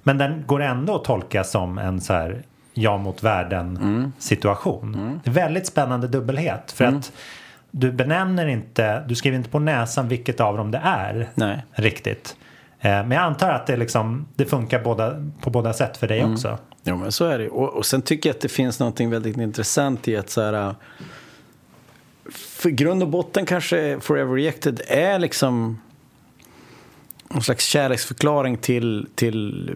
Men 0.04 0.18
den 0.18 0.44
går 0.48 0.62
ändå 0.62 0.96
att 0.96 1.04
tolka 1.04 1.44
som 1.44 1.78
en 1.78 2.02
så 2.02 2.14
här 2.14 2.44
jag 2.74 3.00
mot 3.00 3.24
världen 3.24 3.78
Mm. 3.78 4.12
situation. 4.20 5.20
Det 5.24 5.30
är 5.30 5.34
väldigt 5.34 5.68
spännande 5.68 6.08
dubbelhet 6.08 6.72
för 6.72 6.86
att 6.86 7.12
du 7.72 7.92
benämner 7.92 8.48
inte, 8.48 9.04
du 9.08 9.16
skriver 9.16 9.38
inte 9.38 9.50
på 9.50 9.60
näsan 9.60 10.08
vilket 10.08 10.40
av 10.40 10.58
dem 10.58 10.72
det 10.72 10.82
är 10.84 11.30
Nej. 11.36 11.66
riktigt. 11.72 12.36
Eh, 12.80 12.90
Men 12.92 13.12
jag 13.12 13.22
antar 13.22 13.50
att 13.50 13.68
det, 13.68 13.78
liksom, 13.78 14.28
det 14.36 14.46
funkar 14.46 14.84
båda, 14.84 15.32
på 15.42 15.50
båda 15.50 15.74
sätt 15.74 15.98
för 15.98 16.08
dig 16.08 16.20
Mm. 16.20 16.34
också. 16.34 16.58
Jo 16.84 16.96
men 16.98 17.12
så 17.12 17.26
är 17.26 17.40
det 17.40 17.50
och, 17.50 17.70
och 17.70 17.86
sen 17.86 18.02
tycker 18.02 18.30
jag 18.30 18.36
att 18.36 18.42
det 18.42 18.50
finns 18.50 18.80
något 18.80 19.00
väldigt 19.00 19.38
intressant 19.38 20.08
i 20.08 20.18
att 20.18 20.30
så 20.30 20.42
här 20.42 20.76
för 22.36 22.70
grund 22.70 23.04
och 23.04 23.10
botten 23.10 23.46
kanske 23.46 24.00
Forever 24.00 24.36
Rejected 24.36 24.82
är 24.88 25.20
liksom 25.20 25.82
någon 27.30 27.44
slags 27.44 27.66
kärleksförklaring 27.66 28.58
till, 28.58 29.08
till 29.16 29.76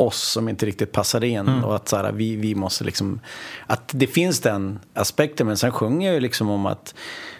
oss 0.00 0.22
som 0.22 0.48
inte 0.48 0.66
riktigt 0.66 0.92
passar 0.92 1.24
in 1.24 1.48
och 1.48 1.76
att 1.76 1.88
så 1.88 1.96
här, 1.96 2.12
vi, 2.12 2.36
vi 2.36 2.54
måste 2.54 2.84
liksom 2.84 3.20
att 3.66 3.90
det 3.94 4.06
finns 4.06 4.40
den 4.40 4.78
aspekten 4.94 5.46
men 5.46 5.56
sen 5.56 5.72
sjunger 5.72 6.06
jag 6.06 6.14
ju 6.14 6.20
liksom 6.20 6.50
om 6.50 6.66
att 6.66 6.94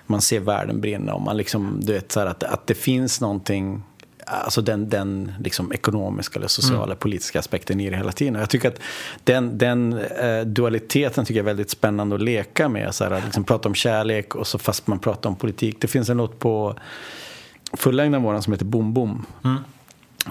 man 0.07 0.21
ser 0.21 0.41
världen 0.41 0.81
brinna 0.81 1.15
och 1.15 1.23
man 1.23 1.37
liksom 1.37 1.81
du 1.83 1.93
vet 1.93 2.13
så 2.13 2.21
här, 2.21 2.27
att, 2.27 2.43
att 2.43 2.67
det 2.67 2.75
finns 2.75 3.21
någonting 3.21 3.83
Alltså 4.27 4.63
den, 4.63 4.89
den 4.89 5.33
liksom 5.41 5.73
ekonomiska 5.73 6.39
eller 6.39 6.49
sociala 6.49 6.95
politiska 6.95 7.39
aspekten 7.39 7.81
i 7.81 7.91
det 7.91 7.97
hela 7.97 8.13
tiden. 8.13 8.37
Och 8.37 8.43
jag 8.43 8.51
tycker 8.51 8.69
att 8.69 8.81
den, 9.25 9.59
den 9.59 9.99
eh, 9.99 10.41
dualiteten 10.41 11.25
tycker 11.25 11.39
jag 11.39 11.45
är 11.45 11.47
väldigt 11.47 11.71
spännande 11.71 12.15
att 12.15 12.23
leka 12.23 12.69
med. 12.69 12.95
Så 12.95 13.05
här, 13.05 13.11
att 13.11 13.25
liksom 13.25 13.45
prata 13.45 13.69
om 13.69 13.75
kärlek 13.75 14.35
och 14.35 14.47
så 14.47 14.59
fast 14.59 14.87
man 14.87 14.99
pratar 14.99 15.31
om 15.31 15.37
politik. 15.37 15.77
Det 15.81 15.89
finns 15.89 16.09
en 16.09 16.17
låt 16.17 16.39
på 16.39 16.75
fullängden 17.73 18.23
våran 18.23 18.43
som 18.43 18.53
heter 18.53 18.65
Boom 18.65 18.95
Boom. 18.95 19.27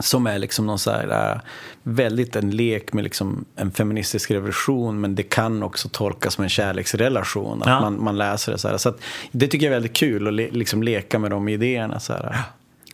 Som 0.01 0.27
är 0.27 0.39
liksom 0.39 0.65
någon 0.65 0.79
så 0.79 0.91
här, 0.91 1.31
äh, 1.35 1.41
väldigt 1.83 2.35
en 2.35 2.51
lek 2.51 2.93
med 2.93 3.03
liksom 3.03 3.45
en 3.55 3.71
feministisk 3.71 4.31
revolution 4.31 5.01
men 5.01 5.15
det 5.15 5.23
kan 5.23 5.63
också 5.63 5.89
tolkas 5.91 6.33
som 6.33 6.43
en 6.43 6.49
kärleksrelation. 6.49 7.61
Att 7.61 7.67
Ja. 7.67 7.79
man, 7.81 8.03
man 8.03 8.17
läser 8.17 8.51
det 8.51 8.57
så 8.57 8.67
här. 8.67 8.77
Så 8.77 8.89
att, 8.89 8.99
det 9.31 9.47
tycker 9.47 9.65
jag 9.65 9.71
är 9.71 9.75
väldigt 9.75 9.93
kul 9.95 10.27
att 10.27 10.33
le, 10.33 10.49
liksom 10.51 10.83
leka 10.83 11.19
med 11.19 11.31
de 11.31 11.49
idéerna. 11.49 11.99
Så 11.99 12.13
här. 12.13 12.35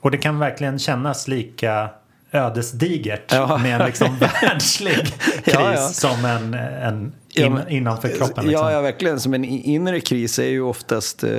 Och 0.02 0.12
det 0.12 0.18
kan 0.18 0.40
verkligen 0.40 0.80
kännas 0.80 1.28
lika 1.28 1.90
ödesdigert 2.32 3.32
Ja. 3.32 3.58
med 3.58 3.82
en 3.82 3.88
liksom 3.88 4.18
världslig 4.42 4.96
kris 4.96 5.54
Ja, 5.54 5.74
ja. 5.74 5.88
som 5.88 6.26
en, 6.26 6.54
en 6.54 7.14
Ja, 7.38 7.46
in, 7.46 7.60
innanför 7.70 8.08
kroppen. 8.10 8.46
Liksom. 8.46 8.52
Ja, 8.68 8.72
ja, 8.72 8.82
verkligen. 8.82 9.20
Som 9.20 9.34
en 9.34 9.46
inre 9.46 10.00
kris 10.00 10.40
är 10.40 10.48
ju 10.48 10.62
oftast, 10.62 11.24
eh, 11.24 11.30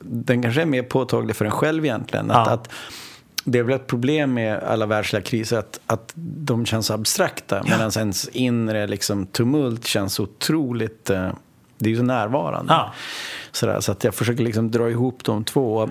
den 0.00 0.42
kanske 0.42 0.62
är 0.62 0.66
mer 0.66 0.82
påtaglig 0.82 1.36
för 1.36 1.44
en 1.44 1.50
själv 1.50 1.84
egentligen. 1.84 2.30
Att, 2.30 2.46
Ja. 2.46 2.52
att 2.52 2.68
det 3.48 3.58
är 3.58 3.62
väl 3.62 3.74
ett 3.74 3.86
problem 3.86 4.34
med 4.34 4.58
alla 4.58 4.86
världsliga 4.86 5.22
kriser 5.22 5.58
att, 5.58 5.80
att 5.86 6.12
de 6.16 6.66
känns 6.66 6.90
abstrakta 6.90 7.62
medan 7.62 7.90
ens 7.98 8.28
inre 8.28 8.86
liksom, 8.86 9.26
tumult 9.26 9.86
känns 9.86 10.20
otroligt, 10.20 11.10
eh, 11.10 11.30
det 11.78 11.86
är 11.86 11.90
ju 11.90 11.96
så 11.96 12.02
närvarande. 12.02 12.72
Ja. 12.72 12.92
Sådär, 13.52 13.80
så 13.80 13.92
att 13.92 14.04
jag 14.04 14.14
försöker 14.14 14.44
liksom 14.44 14.70
dra 14.70 14.90
ihop 14.90 15.24
de 15.24 15.44
två. 15.44 15.90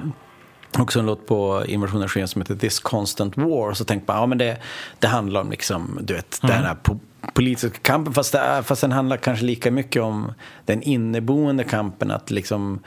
Också 0.79 0.99
en 0.99 1.05
låt 1.05 1.27
på 1.27 1.63
Invasion 1.67 2.03
av 2.03 2.07
Sken 2.07 2.27
som 2.27 2.41
heter 2.41 2.55
This 2.55 2.79
Constant 2.79 3.37
War. 3.37 3.73
Så 3.73 3.85
tänkte 3.85 4.11
man, 4.11 4.21
ja 4.21 4.25
men 4.25 4.37
det, 4.37 4.57
det 4.99 5.07
handlar 5.07 5.41
om 5.41 5.51
liksom, 5.51 5.99
du 6.01 6.13
vet, 6.13 6.39
den 6.41 6.51
här 6.51 6.75
po 6.75 6.99
politiska 7.33 7.79
kampen. 7.81 8.13
Fast, 8.13 8.31
det 8.31 8.39
är, 8.39 8.61
fast 8.61 8.81
den 8.81 8.91
handlar 8.91 9.17
kanske 9.17 9.45
lika 9.45 9.71
mycket 9.71 10.01
om 10.01 10.33
den 10.65 10.81
inneboende 10.81 11.63
kampen. 11.63 12.11
Att 12.11 12.31
liksom 12.31 12.79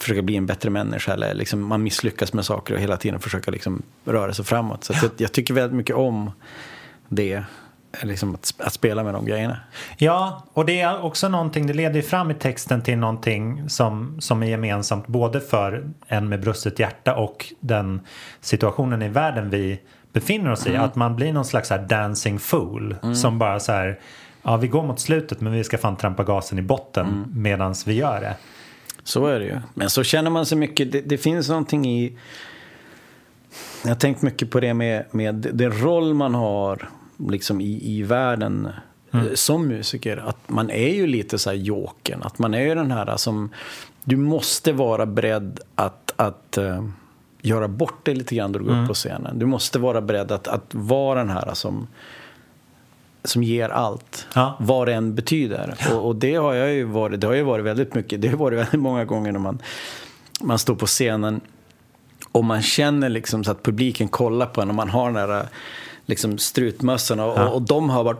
försöka 0.00 0.22
bli 0.22 0.36
en 0.36 0.46
bättre 0.46 0.70
människa. 0.70 1.12
Eller 1.12 1.34
liksom 1.34 1.62
man 1.62 1.82
misslyckas 1.82 2.32
med 2.32 2.44
saker 2.44 2.74
och 2.74 2.80
hela 2.80 2.96
tiden 2.96 3.20
försöka 3.20 3.50
liksom 3.50 3.82
röra 4.04 4.34
sig 4.34 4.44
framåt. 4.44 4.84
Så 4.84 4.92
att 4.92 5.02
jag, 5.02 5.10
jag 5.16 5.32
tycker 5.32 5.54
väldigt 5.54 5.76
mycket 5.76 5.96
om 5.96 6.30
det. 7.08 7.42
Liksom 8.02 8.34
att, 8.34 8.54
att 8.58 8.72
spela 8.72 9.04
med 9.04 9.14
de 9.14 9.26
grejerna. 9.26 9.60
Ja, 9.98 10.44
och 10.52 10.66
det 10.66 10.80
är 10.80 11.02
också 11.04 11.28
någonting, 11.28 11.66
det 11.66 11.72
leder 11.72 11.96
ju 11.96 12.02
fram 12.02 12.30
i 12.30 12.34
texten 12.34 12.82
till 12.82 12.98
någonting 12.98 13.70
som, 13.70 14.20
som 14.20 14.42
är 14.42 14.46
gemensamt 14.46 15.06
både 15.06 15.40
för 15.40 15.90
en 16.06 16.28
med 16.28 16.40
brustet 16.40 16.78
hjärta 16.78 17.14
och 17.14 17.52
den 17.60 18.00
situationen 18.40 19.02
i 19.02 19.08
världen 19.08 19.50
vi 19.50 19.80
befinner 20.12 20.52
oss 20.52 20.66
i. 20.66 20.76
Att 20.76 20.96
man 20.96 21.16
blir 21.16 21.32
någon 21.32 21.44
slags 21.44 21.70
här 21.70 21.78
dancing 21.78 22.38
fool 22.38 22.96
som 23.14 23.38
bara 23.38 23.60
så 23.60 23.72
här, 23.72 24.00
ja 24.42 24.56
vi 24.56 24.68
går 24.68 24.82
mot 24.82 25.00
slutet 25.00 25.40
men 25.40 25.52
vi 25.52 25.64
ska 25.64 25.78
fan 25.78 25.96
trampa 25.96 26.24
gasen 26.24 26.58
i 26.58 26.62
botten 26.62 27.24
medans 27.34 27.86
vi 27.86 27.94
gör 27.94 28.20
det. 28.20 28.34
Så 29.06 29.26
är 29.26 29.38
det 29.38 29.44
ju. 29.44 29.58
Men 29.74 29.90
så 29.90 30.02
känner 30.02 30.30
man 30.30 30.46
sig 30.46 30.58
mycket, 30.58 30.92
det, 30.92 31.00
det 31.00 31.18
finns 31.18 31.48
någonting 31.48 31.86
i 31.86 32.18
Jag 33.82 33.90
har 33.90 33.96
tänkt 33.96 34.22
mycket 34.22 34.50
på 34.50 34.60
det 34.60 34.74
med, 34.74 35.04
med 35.10 35.34
den 35.34 35.72
roll 35.72 36.14
man 36.14 36.34
har 36.34 36.88
liksom 37.28 37.60
i, 37.60 37.80
i 37.82 38.02
världen 38.02 38.68
mm. 39.10 39.26
Eh, 39.26 39.32
som 39.34 39.68
musiker. 39.68 40.16
Att 40.16 40.48
man 40.48 40.70
är 40.70 40.94
ju 40.94 41.06
lite 41.06 41.38
så 41.38 41.50
här 41.50 41.56
jokern. 41.56 42.22
Att 42.22 42.38
man 42.38 42.54
är 42.54 42.60
ju 42.60 42.74
den 42.74 42.90
här 42.90 43.16
som... 43.16 43.50
Du 44.04 44.16
måste 44.16 44.72
vara 44.72 45.06
beredd 45.06 45.60
att, 45.74 46.12
att 46.16 46.58
uh, 46.60 46.88
göra 47.42 47.68
bort 47.68 48.04
dig 48.04 48.14
lite 48.14 48.34
grann 48.34 48.52
när 48.52 48.58
du 48.58 48.64
går 48.64 48.72
mm. 48.72 48.84
upp 48.84 48.88
på 48.88 48.94
scenen. 48.94 49.38
Du 49.38 49.46
måste 49.46 49.78
vara 49.78 50.00
beredd 50.00 50.32
att, 50.32 50.48
att 50.48 50.74
vara 50.74 51.18
den 51.18 51.30
här 51.30 51.54
som 51.54 51.86
som 53.28 53.42
ger 53.42 53.68
allt, 53.68 54.26
ja. 54.34 54.56
vad 54.60 54.88
det 54.88 54.94
än 54.94 55.14
betyder. 55.14 55.74
Och, 55.92 56.06
och, 56.06 56.16
det 56.16 56.34
har 56.34 56.54
jag 56.54 56.72
ju 56.72 56.84
varit, 56.84 57.20
det 57.20 57.26
har 57.26 57.34
ju 57.34 57.42
varit 57.42 57.64
väldigt 57.64 57.94
mycket, 57.94 58.22
det 58.22 58.28
har 58.28 58.36
varit 58.36 58.58
väldigt 58.58 58.80
många 58.80 59.04
gånger 59.04 59.32
när 59.32 59.40
man, 59.40 59.58
man 60.40 60.58
står 60.58 60.74
på 60.74 60.86
scenen 60.86 61.40
och 62.32 62.44
man 62.44 62.62
känner 62.62 63.08
liksom 63.08 63.44
så 63.44 63.50
att 63.50 63.62
publiken 63.62 64.08
kollar 64.08 64.46
på 64.46 64.62
en 64.62 64.68
och 64.68 64.74
man 64.74 64.90
har 64.90 65.12
den 65.12 65.28
där 65.28 65.46
liksom 66.06 66.38
strutmössorna 66.38 67.24
och, 67.24 67.38
ja. 67.38 67.48
och 67.48 67.62
de 67.62 67.90
har 67.90 68.04
bara 68.04 68.16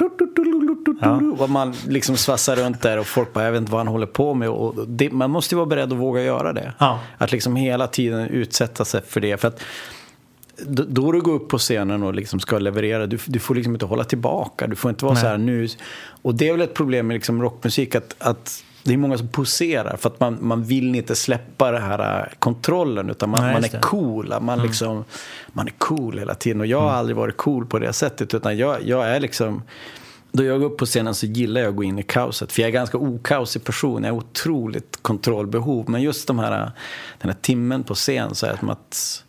ja. 1.01 1.21
och 1.39 1.51
man 1.51 1.75
liksom 1.89 2.17
svassar 2.17 2.57
runt 2.57 2.83
där 2.83 2.99
och 2.99 3.07
folk 3.07 3.33
bara, 3.33 3.45
jag 3.45 3.53
vet 3.53 3.61
inte 3.61 3.73
vad 3.73 3.81
han 3.81 3.89
håller 3.89 4.07
på 4.07 4.35
med. 4.35 4.49
Och 4.49 4.89
det, 4.89 5.11
man 5.11 5.31
måste 5.31 5.55
ju 5.55 5.57
vara 5.57 5.67
beredd 5.67 5.93
att 5.93 5.99
våga 5.99 6.23
göra 6.23 6.53
det. 6.53 6.73
Ja. 6.79 7.01
Att 7.19 7.33
liksom 7.33 7.57
hela 7.57 7.87
tiden 7.87 8.21
utsätta 8.27 8.85
sig 8.85 9.03
för 9.03 9.21
det. 9.21 9.37
För 9.37 9.49
att 9.49 9.63
då 10.67 11.13
du 11.13 11.21
går 11.21 11.33
upp 11.33 11.49
på 11.49 11.59
scenen 11.59 12.03
och 12.03 12.15
liksom 12.15 12.41
ska 12.41 12.59
leverera, 12.59 13.07
du, 13.07 13.19
du 13.27 13.39
får 13.39 13.55
liksom 13.55 13.75
inte 13.75 13.87
hålla 13.87 14.05
tillbaka. 14.05 14.67
Du 14.67 14.77
får 14.77 14.89
inte 14.89 15.05
vara 15.05 15.15
Nej. 15.15 15.23
så 15.23 15.29
här 15.29 15.39
nu. 15.39 15.69
Och 16.23 16.35
det 16.35 16.49
är 16.49 16.53
väl 16.53 16.61
ett 16.61 16.75
problem 16.75 17.07
med 17.07 17.15
liksom 17.15 17.43
rockmusik 17.43 17.95
att, 17.95 18.15
att 18.19 18.65
det 18.83 18.93
är 18.93 18.97
många 18.97 19.19
som 19.19 19.29
poserar 19.29 19.97
för 19.97 20.09
att 20.09 20.21
man, 20.21 20.39
man 20.41 20.65
vill 20.65 20.95
inte 20.95 21.15
släppa 21.15 21.71
den 21.71 21.83
här 21.83 22.21
äh, 22.21 22.39
kontrollen 22.39 23.11
utan 23.11 23.31
man, 23.31 23.41
Nej, 23.43 23.53
man 23.53 23.65
är 23.65 23.81
cool. 23.81 24.29
Man, 24.29 24.49
mm. 24.49 24.67
liksom, 24.67 25.05
man 25.53 25.67
är 25.67 25.73
cool 25.79 26.19
hela 26.19 26.35
tiden 26.35 26.61
och 26.61 26.67
jag 26.67 26.81
har 26.81 26.89
mm. 26.89 26.99
aldrig 26.99 27.17
varit 27.17 27.37
cool 27.37 27.67
på 27.67 27.79
det 27.79 27.93
sättet 27.93 28.35
utan 28.35 28.59
jag, 28.59 28.83
jag 28.83 29.09
är 29.09 29.21
liksom 29.21 29.63
då 30.33 30.45
jag 30.45 30.61
går 30.61 30.67
upp 30.67 30.79
på 30.79 30.87
scenen 30.87 31.15
så 31.15 31.27
gillar 31.27 31.61
jag 31.61 31.71
att 31.71 31.77
gå 31.77 31.85
in 31.85 31.99
i 31.99 32.03
kaoset. 32.03 32.53
För 32.53 32.63
jag 32.63 32.69
är 32.69 32.73
ganska 32.73 32.99
okaosig 32.99 33.65
person. 33.65 34.05
Jag 34.05 34.13
har 34.13 34.19
otroligt 34.19 34.99
kontrollbehov. 35.03 35.91
Men 35.91 36.03
just 36.03 36.27
de 36.27 36.39
här, 36.39 36.71
den 37.19 37.31
här 37.31 37.37
timmen 37.41 37.85
på 37.85 37.95
scen 37.95 38.35
så 38.35 38.47
är 38.47 38.53
det 38.53 38.59
som 38.59 38.71
att 38.71 39.25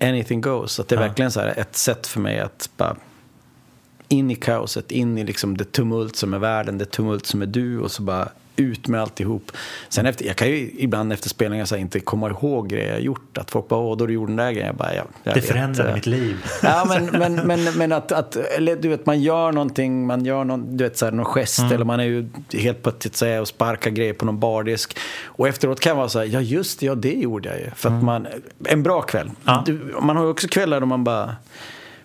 anything 0.00 0.40
goes. 0.40 0.80
Att 0.80 0.88
det 0.88 0.94
är 0.94 1.00
ja. 1.00 1.06
verkligen 1.06 1.30
så 1.30 1.40
här 1.40 1.58
ett 1.58 1.76
sätt 1.76 2.06
för 2.06 2.20
mig 2.20 2.40
att 2.40 2.70
bara 2.76 2.96
in 4.08 4.30
i 4.30 4.34
kaoset, 4.34 4.90
in 4.90 5.18
i 5.18 5.24
liksom 5.24 5.56
det 5.56 5.72
tumult 5.72 6.16
som 6.16 6.34
är 6.34 6.38
världen, 6.38 6.78
det 6.78 6.84
tumult 6.84 7.26
som 7.26 7.42
är 7.42 7.46
du 7.46 7.80
och 7.80 7.90
så 7.90 8.02
bara 8.02 8.28
ut 8.56 8.88
med 8.88 9.00
alltihop. 9.00 9.52
Sen 9.88 10.06
efter, 10.06 10.24
jag 10.24 10.36
kan 10.36 10.48
ju 10.48 10.70
ibland 10.78 11.12
efter 11.12 11.28
spelningar 11.28 11.64
så 11.64 11.76
inte 11.76 12.00
komma 12.00 12.30
ihåg 12.30 12.68
grejer 12.68 12.92
jag 12.92 13.00
gjort. 13.00 13.38
Att 13.38 13.50
folk 13.50 13.68
bara, 13.68 13.80
åh, 13.80 13.96
då 13.96 14.06
du 14.06 14.12
gjorde 14.12 14.30
den 14.30 14.36
där 14.36 14.52
grejen. 14.52 14.66
Jag 14.66 14.76
bara, 14.76 14.94
ja, 14.94 15.02
jag 15.22 15.34
det 15.34 15.40
förändrade 15.40 15.94
mitt 15.94 16.06
liv. 16.06 16.36
Ja, 16.62 16.84
men, 16.88 17.06
men, 17.06 17.34
men, 17.34 17.78
men 17.78 17.92
att, 17.92 18.12
att 18.12 18.36
eller, 18.36 18.76
du 18.76 18.88
vet, 18.88 19.06
man 19.06 19.20
gör 19.20 19.52
någonting, 19.52 20.06
man 20.06 20.24
gör 20.24 20.44
någon, 20.44 20.76
du 20.76 20.84
vet, 20.84 20.98
så 20.98 21.04
här, 21.04 21.12
någon 21.12 21.26
gest 21.26 21.58
mm. 21.58 21.72
eller 21.72 21.84
man 21.84 22.00
är 22.00 22.04
ju 22.04 22.28
helt 22.52 22.82
plötsligt 22.82 23.16
så 23.16 23.26
här, 23.26 23.40
och 23.40 23.48
sparkar 23.48 23.90
grejer 23.90 24.12
på 24.12 24.24
någon 24.24 24.40
bardisk. 24.40 24.98
Och 25.24 25.48
efteråt 25.48 25.80
kan 25.80 25.90
man 25.90 25.98
vara 25.98 26.08
så 26.08 26.18
här, 26.18 26.26
ja 26.26 26.40
just 26.40 26.80
det, 26.80 26.86
ja 26.86 26.94
det 26.94 27.14
gjorde 27.14 27.48
jag 27.48 27.58
ju. 27.58 27.70
För 27.76 27.88
att 27.88 27.92
mm. 27.92 28.04
man, 28.04 28.26
en 28.64 28.82
bra 28.82 29.02
kväll. 29.02 29.30
Ja. 29.44 29.62
Du, 29.66 29.94
man 30.00 30.16
har 30.16 30.24
ju 30.24 30.30
också 30.30 30.48
kvällar 30.48 30.80
då 30.80 30.86
man 30.86 31.04
bara 31.04 31.36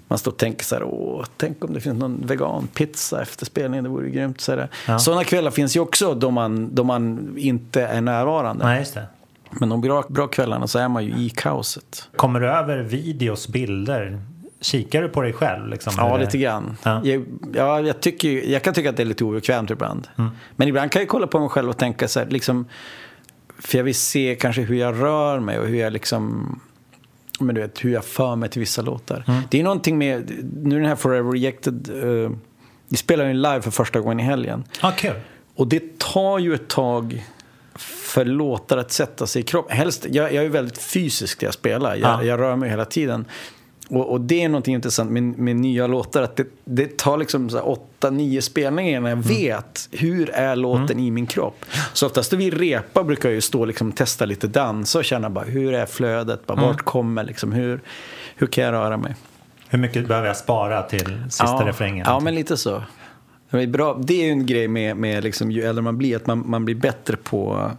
man 0.10 0.18
står 0.20 0.32
och 0.32 0.38
tänker 0.38 0.66
så 0.66 0.76
här, 0.76 0.84
åh, 0.84 1.26
tänk 1.38 1.64
om 1.64 1.74
det 1.74 1.80
finns 1.80 2.00
någon 2.00 2.26
veganpizza 2.26 3.22
efter 3.22 3.46
spelningen, 3.46 3.84
det 3.84 3.90
vore 3.90 4.10
grymt. 4.10 4.42
Så 4.42 4.68
ja. 4.88 5.00
Sådana 5.00 5.24
kvällar 5.24 5.52
finns 5.52 5.76
ju 5.76 5.80
också 5.80 6.14
då 6.14 6.32
man, 6.32 6.76
då 6.76 6.84
man 6.84 7.34
inte 7.38 7.82
är 7.82 8.02
närvarande. 8.02 8.66
Nej, 8.66 8.80
just 8.80 8.94
det. 8.94 9.06
Men 9.50 9.70
de 9.70 9.82
bra, 9.82 10.04
bra 10.10 10.28
kvällarna 10.28 10.68
så 10.68 10.80
är 10.80 10.88
man 10.88 11.06
ju 11.06 11.12
i 11.12 11.30
kaoset. 11.30 12.10
Kommer 12.16 12.40
du 12.40 12.50
över 12.50 12.78
videos, 12.78 13.48
bilder? 13.48 14.22
Kikar 14.62 15.02
du 15.02 15.10
på 15.10 15.22
dig 15.22 15.34
själv? 15.34 15.68
Liksom, 15.68 15.94
ja, 15.98 16.18
lite 16.18 16.38
grann. 16.38 16.78
Ja. 16.84 17.02
Jag, 17.04 17.26
ja, 17.54 17.82
jag, 17.82 18.00
tycker, 18.00 18.30
jag 18.30 18.64
kan 18.64 18.74
tycka 18.74 18.90
att 18.90 18.98
det 18.98 19.04
är 19.04 19.06
lite 19.06 19.24
obekvämt 19.24 19.72
ibland. 19.72 20.08
Mm. 20.18 20.32
Men 20.56 20.68
ibland 20.68 20.92
kan 20.92 21.02
jag 21.02 21.10
kolla 21.10 21.28
på 21.28 21.40
mig 21.40 21.50
själv 21.50 21.70
och 21.70 21.78
tänka 21.78 22.08
så 22.08 22.20
här, 22.20 22.28
liksom, 22.28 22.66
för 23.60 23.78
jag 23.78 23.84
vill 23.84 23.96
se 23.96 24.38
kanske 24.40 24.62
hur 24.62 24.76
jag 24.76 25.02
rör 25.02 25.40
mig 25.40 25.60
och 25.60 25.68
hur 25.68 25.80
jag 25.80 25.94
liksom 25.94 26.56
men 27.40 27.56
du 27.56 27.62
vet, 27.62 27.86
hur 27.86 27.94
jag 27.94 28.06
för 28.06 28.36
mig 28.36 28.50
till 28.50 28.60
vissa 28.60 28.82
låtar. 28.82 29.24
Mm. 29.28 29.42
Det 29.50 29.60
är 29.60 29.64
någonting 29.64 29.98
med, 29.98 30.32
nu 30.64 30.76
den 30.76 30.86
här 30.86 30.96
Forever 30.96 31.32
Rejected, 31.32 31.90
uh, 32.04 32.32
vi 32.88 32.98
spelar 32.98 33.26
ju 33.26 33.34
live 33.34 33.62
för 33.62 33.72
första 33.72 34.00
gången 34.00 34.20
i 34.20 34.24
helgen. 34.24 34.64
Ah, 34.82 34.92
cool. 34.92 35.14
Och 35.56 35.68
det 35.68 36.00
tar 36.00 36.40
ju 36.40 36.54
ett 36.54 36.68
tag 36.68 37.26
för 37.76 38.26
låtar 38.26 38.78
att 38.78 38.92
sätta 38.92 39.28
sig 39.28 39.42
i 39.42 39.44
kroppen. 39.46 39.78
Helst, 39.78 40.06
jag, 40.10 40.34
jag 40.34 40.46
är 40.46 40.50
väldigt 40.50 40.78
fysisk 40.78 41.42
när 41.42 41.48
jag 41.48 41.54
spelar, 41.54 41.96
jag, 41.96 42.20
ah. 42.20 42.24
jag 42.24 42.40
rör 42.40 42.56
mig 42.56 42.70
hela 42.70 42.86
tiden. 42.86 43.26
Och, 43.90 44.12
och, 44.12 44.22
det 44.22 44.44
är 44.44 44.50
något 44.50 44.68
intressant 44.68 45.12
med, 45.12 45.24
med 45.24 45.56
nya 45.56 45.88
låtar. 45.88 46.22
Att 46.22 46.36
det, 46.36 46.46
det 46.66 46.98
tar 46.98 47.18
liksom 47.18 47.50
så 47.50 47.60
åtta, 47.60 48.10
nio 48.10 48.42
spelningar 48.42 48.98
innan 48.98 49.10
jag 49.10 49.18
mm. 49.18 49.28
vet 49.28 49.90
hur 49.92 50.30
är 50.30 50.56
låten 50.56 50.92
mm. 50.92 51.00
i 51.00 51.12
min 51.12 51.28
kropp. 51.28 51.66
Så 51.94 52.06
oftast 52.06 52.32
när 52.32 52.40
vi 52.40 52.50
repar 52.50 53.04
brukar 53.04 53.30
jag 53.30 53.34
ju 53.34 53.42
stå 53.42 53.60
och 53.60 53.68
liksom 53.68 53.92
testa 53.92 54.26
lite 54.26 54.48
dans 54.48 54.96
och 54.96 55.06
känna 55.06 55.30
bara 55.30 55.46
hur 55.46 55.74
är 55.74 55.86
flödet, 55.86 56.48
bara, 56.48 56.54
mm. 56.54 56.66
vart 56.66 56.82
kommer 56.82 57.24
liksom, 57.24 57.52
hur, 57.52 57.82
hur 58.36 58.48
kan 58.48 58.64
jag 58.64 58.72
röra 58.72 58.98
mig. 58.98 59.16
Hur 59.70 59.80
mycket 59.80 60.08
behöver 60.08 60.28
jag 60.28 60.38
spara 60.38 60.82
till 60.84 61.24
sista 61.24 61.46
ja, 61.46 61.64
refrängen? 61.66 62.06
Ja, 62.10 62.20
men 62.20 62.36
lite 62.36 62.58
så. 62.58 62.84
Det 63.50 63.64
är, 63.64 63.68
bra. 63.68 64.00
det 64.04 64.14
är 64.14 64.26
ju 64.26 64.32
en 64.32 64.46
grej 64.46 64.68
med, 64.68 64.98
med 64.98 65.24
liksom, 65.24 65.52
ju 65.52 65.64
äldre 65.64 65.82
man 65.82 65.98
blir, 65.98 66.16
att 66.16 66.28
man, 66.28 66.44
man 66.50 66.66
blir 66.66 66.76
bättre 66.76 67.18
på 67.18 67.72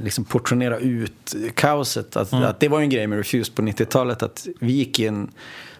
liksom 0.00 0.24
portionera 0.24 0.78
ut 0.78 1.34
kaoset. 1.54 2.16
Att, 2.16 2.32
mm. 2.32 2.44
att 2.44 2.60
det 2.60 2.68
var 2.68 2.80
en 2.80 2.90
grej 2.90 3.06
med 3.06 3.18
Refused 3.18 3.54
på 3.54 3.62
90-talet 3.62 4.22
att 4.22 4.46
vi 4.60 4.72
gick 4.72 4.98
in 4.98 5.30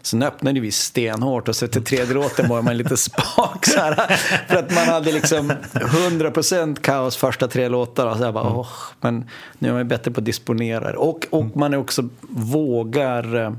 Sen 0.07 0.23
öppnade 0.23 0.61
vi 0.61 0.73
stenhårt 0.73 1.49
och 1.49 1.57
så 1.57 1.67
till 1.67 1.85
tredje 1.85 2.15
låten 2.15 2.49
var 2.49 2.63
man 2.63 2.77
lite 2.77 2.97
spak 2.97 3.67
så 3.67 3.81
här, 3.81 3.95
För 4.49 4.57
att 4.57 4.75
man 4.75 4.85
hade 4.85 5.13
liksom 5.13 5.53
100% 5.73 6.81
kaos 6.81 7.17
första 7.17 7.49
tre 7.49 7.69
låtar. 7.69 8.07
Och 8.07 8.17
så 8.17 8.33
bara, 8.33 8.47
mm. 8.47 8.59
åh, 8.59 8.69
men 9.01 9.29
nu 9.59 9.69
är 9.69 9.73
man 9.73 9.89
bättre 9.89 10.11
på 10.11 10.21
att 10.21 10.25
disponera 10.25 10.93
det. 10.93 10.97
Och, 10.97 11.27
och 11.31 11.57
man 11.57 11.75
är 11.75 11.79
också 11.79 12.09
vågar 12.31 13.45
eh, 13.45 13.53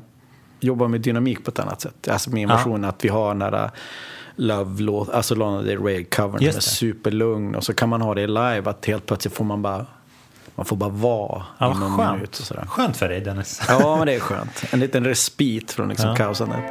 jobba 0.60 0.88
med 0.88 1.02
dynamik 1.02 1.44
på 1.44 1.52
ett 1.52 1.60
annat 1.60 1.82
sätt. 1.82 2.08
Alltså 2.08 2.30
med 2.30 2.44
emotionen, 2.44 2.84
ja. 2.84 2.90
att 2.90 3.06
vi 3.06 3.10
har 3.10 3.34
nära 3.34 3.72
Love-låt, 4.36 5.10
alltså 5.10 5.36
Lana 5.36 5.62
Del 5.62 5.80
Rey-covern 5.80 6.38
som 6.38 6.48
är 6.48 6.60
superlugn. 6.60 7.56
Och 7.56 7.64
så 7.64 7.74
kan 7.74 7.90
man 7.90 8.02
ha 8.02 8.14
det 8.14 8.28
live, 8.28 8.64
att 8.66 8.86
helt 8.86 9.06
plötsligt 9.06 9.34
får 9.34 9.46
man 9.46 9.62
bara 9.62 9.86
man 10.58 10.66
får 10.66 10.76
bara 10.76 10.90
vara 10.90 11.44
ja, 11.58 11.72
i 11.72 11.80
någon 11.80 11.98
skönt. 11.98 12.14
minut. 12.14 12.40
Och 12.40 12.46
sådär. 12.46 12.66
Skönt 12.66 12.98
för 12.98 13.10
dig 13.10 13.22
Dennis. 13.22 13.62
Ja, 13.68 13.98
men 13.98 14.08
det 14.08 14.16
är 14.16 14.20
skönt. 14.20 14.64
En 14.72 14.80
liten 14.80 15.04
respit 15.04 15.72
från 15.72 15.90
liksom 15.90 16.10
ja. 16.10 16.16
kaosandet. 16.16 16.64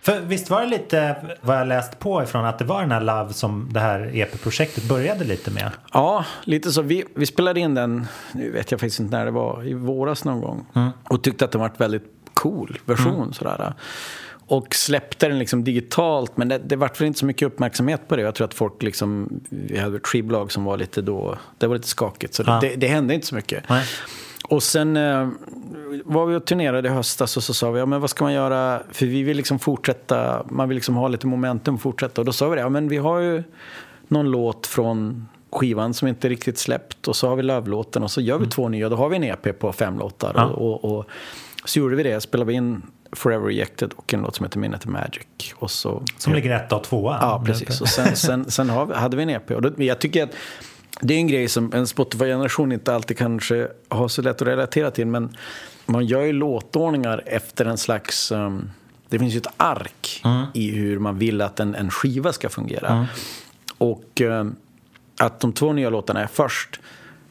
För 0.00 0.20
visst 0.20 0.50
var 0.50 0.60
det 0.60 0.66
lite 0.66 1.16
vad 1.40 1.60
jag 1.60 1.68
läst 1.68 1.98
på 1.98 2.22
ifrån 2.22 2.44
att 2.44 2.58
det 2.58 2.64
var 2.64 2.80
den 2.80 2.92
här 2.92 3.00
Love 3.00 3.32
som 3.32 3.68
det 3.72 3.80
här 3.80 4.16
EP-projektet 4.16 4.84
började 4.84 5.24
lite 5.24 5.50
med? 5.50 5.70
Ja, 5.92 6.24
lite 6.44 6.72
så. 6.72 6.82
Vi, 6.82 7.04
vi 7.14 7.26
spelade 7.26 7.60
in 7.60 7.74
den, 7.74 8.06
nu 8.32 8.50
vet 8.50 8.70
jag 8.70 8.80
faktiskt 8.80 9.00
inte 9.00 9.16
när 9.16 9.24
det 9.24 9.30
var, 9.30 9.68
i 9.68 9.74
våras 9.74 10.24
någon 10.24 10.40
gång. 10.40 10.66
Mm. 10.74 10.90
Och 11.08 11.22
tyckte 11.22 11.44
att 11.44 11.52
det 11.52 11.58
var 11.58 11.70
väldigt 11.76 12.04
cool 12.34 12.78
version. 12.84 13.14
Mm. 13.14 13.32
Sådär. 13.32 13.74
Och 14.46 14.74
släppte 14.74 15.28
den 15.28 15.38
liksom 15.38 15.64
digitalt, 15.64 16.36
men 16.36 16.48
det, 16.48 16.58
det 16.58 16.76
var 16.76 17.02
inte 17.02 17.18
så 17.18 17.26
mycket 17.26 17.46
uppmärksamhet 17.46 18.08
på 18.08 18.16
det. 18.16 18.22
Jag 18.22 18.34
tror 18.34 18.44
att 18.44 18.54
folk 18.54 18.82
liksom, 18.82 19.40
vi 19.50 19.78
hade 19.78 19.96
ett 19.96 20.06
skivbolag 20.06 20.52
som 20.52 20.64
var 20.64 20.76
lite 20.76 21.02
då, 21.02 21.38
det 21.58 21.66
var 21.66 21.74
lite 21.74 21.88
skakigt. 21.88 22.34
Så 22.34 22.42
ja. 22.46 22.58
det, 22.60 22.74
det, 22.76 22.86
hände 22.86 23.14
inte 23.14 23.26
så 23.26 23.34
mycket. 23.34 23.68
Nej. 23.68 23.84
Och 24.48 24.62
sen 24.62 24.96
eh, 24.96 25.28
var 26.04 26.26
vi 26.26 26.36
och 26.36 26.44
turnerade 26.44 26.88
i 26.88 26.92
höstas 26.92 27.36
och 27.36 27.42
så 27.42 27.54
sa 27.54 27.70
vi, 27.70 27.78
ja 27.78 27.86
men 27.86 28.00
vad 28.00 28.10
ska 28.10 28.24
man 28.24 28.32
göra? 28.32 28.82
För 28.92 29.06
vi 29.06 29.22
vill 29.22 29.36
liksom 29.36 29.58
fortsätta, 29.58 30.46
man 30.48 30.68
vill 30.68 30.76
liksom 30.76 30.96
ha 30.96 31.08
lite 31.08 31.26
momentum 31.26 31.74
och 31.74 31.80
fortsätta. 31.80 32.20
Och 32.20 32.24
då 32.24 32.32
sa 32.32 32.48
vi 32.48 32.56
det, 32.56 32.62
ja 32.62 32.68
men 32.68 32.88
vi 32.88 32.96
har 32.96 33.20
ju 33.20 33.42
någon 34.08 34.30
låt 34.30 34.66
från 34.66 35.28
skivan 35.52 35.94
som 35.94 36.08
inte 36.08 36.28
riktigt 36.28 36.58
släppt 36.58 37.08
och 37.08 37.16
så 37.16 37.28
har 37.28 37.36
vi 37.36 37.42
lövlåten 37.42 38.02
och 38.02 38.10
så 38.10 38.20
gör 38.20 38.34
vi 38.34 38.44
mm. 38.44 38.50
två 38.50 38.68
nya, 38.68 38.88
då 38.88 38.96
har 38.96 39.08
vi 39.08 39.16
en 39.16 39.24
EP 39.24 39.58
på 39.58 39.72
fem 39.72 39.98
låtar. 39.98 40.32
Ja. 40.36 40.44
Och, 40.44 40.84
och, 40.84 40.98
och, 40.98 41.04
så 41.64 41.78
gjorde 41.78 41.96
vi 41.96 42.02
det, 42.02 42.20
spelade 42.20 42.48
vi 42.48 42.54
in 42.54 42.82
Forever 43.14 43.46
Rejected 43.46 43.92
och 43.96 44.14
en 44.14 44.20
låt 44.20 44.36
som 44.36 44.44
heter 44.44 44.58
Minute 44.58 44.88
Magic. 44.88 45.26
Och 45.54 45.70
så, 45.70 46.02
som 46.18 46.34
ligger 46.34 46.50
etta 46.50 46.76
och 46.76 46.84
tvåa? 46.84 47.18
Ja, 47.20 47.42
precis. 47.46 47.80
Och 47.80 47.88
sen, 47.88 48.16
sen, 48.16 48.50
sen 48.50 48.68
hade 48.70 49.16
vi 49.16 49.22
en 49.22 49.30
EP. 49.30 49.50
Och 49.50 49.62
då, 49.62 49.84
jag 49.84 49.98
tycker 49.98 50.22
att 50.22 50.30
det 51.00 51.14
är 51.14 51.18
en 51.18 51.26
grej 51.26 51.48
som 51.48 51.72
en 51.72 51.86
Spotify-generation 51.86 52.72
inte 52.72 52.94
alltid 52.94 53.18
kanske 53.18 53.68
har 53.88 54.08
så 54.08 54.22
lätt 54.22 54.42
att 54.42 54.48
relatera 54.48 54.90
till. 54.90 55.06
Men 55.06 55.36
man 55.86 56.06
gör 56.06 56.22
ju 56.22 56.32
låtordningar 56.32 57.22
efter 57.26 57.64
en 57.64 57.78
slags... 57.78 58.32
Um, 58.32 58.70
det 59.08 59.18
finns 59.18 59.34
ju 59.34 59.38
ett 59.38 59.52
ark 59.56 60.22
mm. 60.24 60.46
i 60.54 60.70
hur 60.70 60.98
man 60.98 61.18
vill 61.18 61.40
att 61.40 61.60
en, 61.60 61.74
en 61.74 61.90
skiva 61.90 62.32
ska 62.32 62.48
fungera. 62.48 62.88
Mm. 62.88 63.04
Och 63.78 64.20
um, 64.20 64.56
att 65.18 65.40
de 65.40 65.52
två 65.52 65.72
nya 65.72 65.90
låtarna 65.90 66.22
är 66.22 66.26
först 66.26 66.80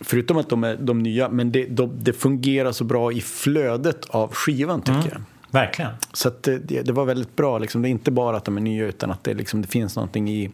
Förutom 0.04 0.38
att 0.38 0.50
de 0.50 0.64
är 0.64 0.76
de 0.76 1.00
nya, 1.00 1.30
men 1.30 1.52
det, 1.52 1.66
de, 1.66 1.92
det 2.04 2.14
fungerar 2.14 2.72
så 2.72 2.84
bra 2.84 3.12
i 3.12 3.22
flödet 3.22 4.06
av 4.06 4.34
skivan 4.34 4.82
tycker 4.82 4.94
mm. 4.94 5.10
jag. 5.12 5.22
Verkligen. 5.54 5.92
Så 6.14 6.32
det, 6.42 6.58
det, 6.58 6.92
var 6.92 7.06
väldigt 7.06 7.36
bra. 7.36 7.58
Liksom. 7.58 7.82
Det 7.82 7.88
är 7.88 7.90
inte 7.90 8.12
bara 8.12 8.38
att 8.38 8.46
de 8.46 8.58
är 8.58 8.62
nya 8.62 8.86
utan 8.86 9.12
att 9.12 9.24
det, 9.24 9.34
liksom, 9.34 9.62
det 9.62 9.68
finns 9.68 9.96
någonting 9.96 10.30
i, 10.30 10.52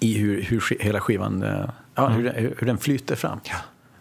i 0.00 0.18
hur, 0.18 0.42
hur 0.42 0.78
hela 0.80 1.00
skivan, 1.00 1.42
eh, 1.42 1.70
ja, 1.94 2.10
mm. 2.10 2.22
hur, 2.22 2.54
hur, 2.58 2.66
den 2.66 2.78
flyter 2.78 3.16
fram. 3.16 3.40
Ja. 3.44 3.54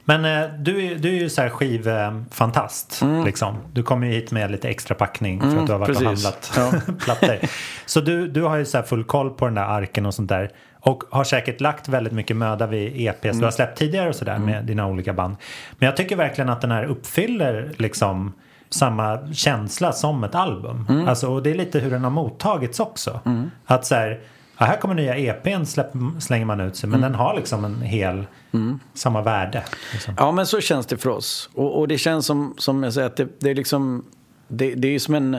Men 0.06 0.26
eh, 0.26 0.54
du, 0.60 0.86
är, 0.86 0.96
du 0.96 1.10
är 1.10 1.20
ju 1.20 1.30
så 1.30 1.42
här 1.42 1.50
skivfantast. 1.50 3.02
Mm. 3.02 3.26
Liksom. 3.26 3.58
Du 3.74 3.84
kommer 3.84 4.08
ju 4.08 4.14
hit 4.14 4.32
med 4.32 4.52
lite 4.52 4.70
extra 4.70 4.96
packning 4.96 5.40
för 5.40 5.48
mm, 5.48 5.60
att 5.60 5.66
du 5.66 5.72
har 5.72 5.80
varit 5.80 5.98
precis. 5.98 6.28
och 6.28 6.64
handlat 6.64 6.86
ja. 6.88 6.94
plattor. 7.06 7.38
Så 7.86 8.02
du, 8.02 8.28
du 8.28 8.42
har 8.42 8.58
ju 8.58 8.66
så 8.66 8.84
full 8.84 9.04
koll 9.04 9.30
på 9.30 9.46
den 9.46 9.56
där 9.56 9.64
arken 9.64 10.06
och 10.06 10.14
sånt 10.14 10.30
där. 10.30 10.52
Och 10.80 11.04
har 11.12 11.24
säkert 11.24 11.62
lagt 11.62 11.90
väldigt 11.90 12.14
mycket 12.14 12.38
möda 12.38 12.68
vid 12.68 13.08
EPs 13.08 13.24
mm. 13.24 13.40
du 13.40 13.46
har 13.46 13.52
släppt 13.52 13.78
tidigare 13.78 14.10
och 14.10 14.16
sådär 14.16 14.36
mm. 14.36 14.46
med 14.46 14.66
dina 14.66 14.88
olika 14.88 15.14
band. 15.14 15.36
Men 15.72 15.86
jag 15.86 15.98
tycker 15.98 16.16
verkligen 16.16 16.50
att 16.50 16.62
den 16.62 16.72
här 16.72 16.84
uppfyller 16.84 17.72
liksom 17.78 18.34
samma 18.74 19.34
känsla 19.34 19.92
som 19.92 20.24
ett 20.24 20.36
album. 20.36 20.86
Mm. 20.90 21.08
Alltså, 21.08 21.28
och 21.28 21.44
det 21.44 21.52
är 21.52 21.56
lite 21.56 21.80
hur 21.80 21.92
den 21.92 22.04
har 22.04 22.12
mottagits 22.12 22.80
också. 22.80 23.20
Mm. 23.26 23.52
Att 23.66 23.86
så 23.86 23.96
här, 23.96 24.22
ja, 24.58 24.66
här 24.66 24.78
kommer 24.78 24.96
nya 24.96 25.18
EPn 25.18 25.66
släpp, 25.66 25.92
slänger 26.20 26.46
man 26.46 26.60
ut 26.60 26.76
sig 26.76 26.90
men 26.90 27.00
mm. 27.00 27.12
den 27.12 27.20
har 27.20 27.36
liksom 27.36 27.66
en 27.66 27.82
hel, 27.82 28.26
mm. 28.52 28.80
samma 28.94 29.22
värde. 29.22 29.64
Liksom. 29.94 30.14
Ja 30.18 30.32
men 30.32 30.46
så 30.46 30.62
känns 30.62 30.86
det 30.86 30.98
för 30.98 31.10
oss. 31.10 31.50
Och, 31.54 31.80
och 31.80 31.88
det 31.88 31.98
känns 31.98 32.26
som, 32.26 32.54
som 32.58 32.84
jag 32.84 32.94
säger 32.94 33.08
att 33.08 33.18
det, 33.18 33.28
det 33.40 33.50
är 33.50 33.56
liksom, 33.56 34.06
det, 34.48 34.76
det 34.76 34.88
är 34.88 35.00
som 35.00 35.16
en, 35.16 35.38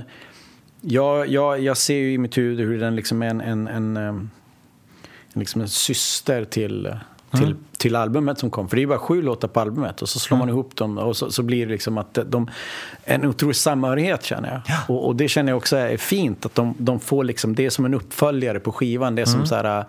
jag, 0.80 1.28
jag, 1.28 1.60
jag 1.60 1.76
ser 1.76 1.96
ju 1.96 2.12
i 2.12 2.18
mitt 2.18 2.38
huvud 2.38 2.68
hur 2.68 2.80
den 2.80 2.96
liksom 2.96 3.22
är 3.22 3.26
en, 3.26 3.40
en, 3.40 3.68
en, 3.68 3.96
en, 3.96 4.30
liksom 5.34 5.60
en 5.60 5.68
syster 5.68 6.44
till 6.44 6.96
till, 7.32 7.44
mm. 7.44 7.64
Till 7.82 7.96
albumet 7.96 8.38
som 8.38 8.50
kom. 8.50 8.68
För 8.68 8.76
det 8.76 8.82
är 8.82 8.86
bara 8.86 8.98
sju 8.98 9.22
låtar 9.22 9.48
på 9.48 9.60
albumet 9.60 10.02
och 10.02 10.08
så 10.08 10.18
slår 10.18 10.36
mm. 10.36 10.46
man 10.46 10.54
ihop 10.54 10.76
dem 10.76 10.98
och 10.98 11.16
så, 11.16 11.30
så, 11.30 11.42
blir 11.42 11.66
det 11.66 11.72
liksom 11.72 11.98
att 11.98 12.18
de, 12.26 12.50
en 13.04 13.26
otrolig 13.26 13.56
samhörighet 13.56 14.24
känner 14.24 14.52
jag. 14.52 14.60
Ja. 14.66 14.94
Och, 14.94 15.06
och, 15.06 15.16
det 15.16 15.28
känner 15.28 15.52
jag 15.52 15.56
också 15.56 15.76
är 15.76 15.96
fint 15.96 16.46
att 16.46 16.54
de, 16.54 16.74
de 16.78 17.00
får 17.00 17.24
liksom, 17.24 17.54
det 17.54 17.66
är 17.66 17.70
som 17.70 17.84
en 17.84 17.94
uppföljare 17.94 18.60
på 18.60 18.72
skivan. 18.72 19.14
Det 19.14 19.22
är 19.22 19.26
som 19.26 19.34
mm. 19.34 19.46
så 19.46 19.54
här, 19.54 19.84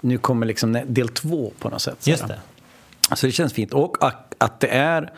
nu 0.00 0.18
kommer 0.18 0.46
liksom 0.46 0.80
del 0.86 1.08
två 1.08 1.52
på 1.58 1.68
något 1.68 1.82
sätt. 1.82 2.06
Just 2.06 2.28
det. 2.28 2.40
Så 3.14 3.26
det 3.26 3.32
känns 3.32 3.52
fint. 3.52 3.72
Och 3.72 3.96
att 4.38 4.60
det 4.60 4.68
är 4.68 5.12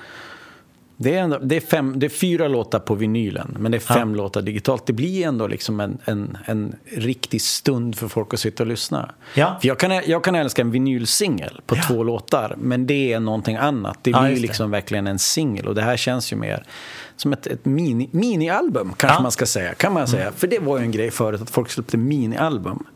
det 0.97 1.15
är, 1.15 1.23
ändå, 1.23 1.39
det, 1.39 1.57
är 1.57 1.61
fem, 1.61 1.99
det 1.99 2.07
är 2.07 2.11
fyra 2.11 2.49
låtar 2.49 2.79
på 2.79 2.95
vinylen, 2.95 3.57
men 3.59 3.73
det 3.73 3.79
är 3.79 3.81
fem 3.81 4.11
ja. 4.11 4.17
låtar 4.17 4.43
digitalt. 4.43 4.87
Det 4.87 4.93
blir 4.93 5.27
ändå 5.27 5.47
liksom 5.47 5.81
en, 5.81 5.99
en, 6.05 6.37
en 6.45 6.77
riktig 6.85 7.43
stund 7.43 7.97
för 7.97 8.09
folk 8.09 8.35
att 8.35 8.41
sitta 8.41 8.63
och 8.63 8.67
lyssna. 8.67 9.11
Ja. 9.35 9.59
För 9.61 9.69
jag, 9.69 9.79
kan, 9.79 9.91
jag 10.07 10.25
kan 10.25 10.35
älska 10.35 10.63
en 10.63 10.71
vinylsingel 10.71 11.61
på 11.67 11.77
ja. 11.77 11.83
två 11.89 12.03
låtar, 12.03 12.55
men 12.59 12.87
det 12.87 13.13
är 13.13 13.21
någonting 13.21 13.57
annat. 13.57 13.99
Det 14.03 14.11
blir 14.11 14.37
liksom 14.37 14.71
verkligen 14.71 15.07
en 15.07 15.19
singel 15.19 15.69
och 15.69 15.75
det 15.75 15.83
här 15.83 15.97
känns 15.97 16.33
ju 16.33 16.37
mer 16.37 16.65
som 17.17 17.33
ett, 17.33 17.47
ett 17.47 17.65
mini, 17.65 18.09
minialbum, 18.13 18.93
kanske 18.97 19.23
man 19.23 19.33
ska 19.33 19.47
säga. 19.47 19.75
Kan 19.75 19.93
man 19.93 20.09
säga. 20.09 20.23
Mm. 20.23 20.35
För 20.35 20.47
det 20.47 20.59
var 20.59 20.79
ju 20.79 20.85
en 20.85 20.91
grej 20.91 21.11
förut, 21.11 21.43
att 21.43 21.51
folk 21.51 21.71
släppte 21.71 21.97
minialbum. 21.97 22.87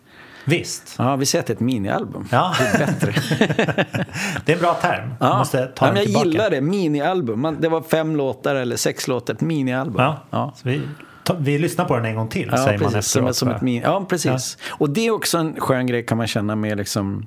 Visst. 0.49 0.95
Ja, 0.99 1.17
vi 1.17 1.27
säger 1.27 1.41
att 1.43 1.47
det 1.47 1.53
är 1.53 1.55
ett 1.55 1.61
minialbum. 1.61 2.29
Ja. 2.31 2.55
Det 2.59 2.65
är 2.65 2.87
bättre. 2.87 3.13
det 4.45 4.53
är 4.53 4.57
en 4.57 4.63
bra 4.63 4.75
term. 4.75 5.15
Ja. 5.21 5.39
Måste 5.39 5.67
ta 5.67 5.87
ja, 5.87 5.93
men 5.93 5.97
jag 5.97 6.05
tillbaka. 6.05 6.29
gillar 6.29 6.51
det. 6.51 6.61
Minialbum. 6.61 7.41
Man, 7.41 7.61
det 7.61 7.69
var 7.69 7.83
fem 7.83 8.17
låtar 8.17 8.55
eller 8.55 8.77
sex 8.77 9.09
låtar. 9.09 9.35
Ett 9.35 9.41
minialbum. 9.41 10.03
Ja. 10.03 10.23
ja. 10.31 10.55
vi, 10.63 10.83
ta, 11.25 11.35
vi 11.39 11.59
lyssnar 11.59 11.85
på 11.85 11.97
den 11.97 12.05
en 12.05 12.15
gång 12.15 12.29
till, 12.29 12.49
ja, 12.51 12.57
säger 12.57 12.79
precis. 12.79 12.93
man 12.93 12.99
efteråt. 12.99 13.37
Som, 13.37 13.49
som 13.49 13.57
ett 13.57 13.63
mini, 13.63 13.83
ja, 13.85 14.07
precis. 14.09 14.59
Ja. 14.61 14.77
Och 14.79 14.91
det 14.91 15.07
är 15.07 15.11
också 15.11 15.39
en 15.39 15.61
skön 15.61 15.87
grej 15.87 16.07
kan 16.07 16.19
man 16.19 16.27
känna 16.27 16.57
med 16.57 16.77
liksom... 16.77 17.27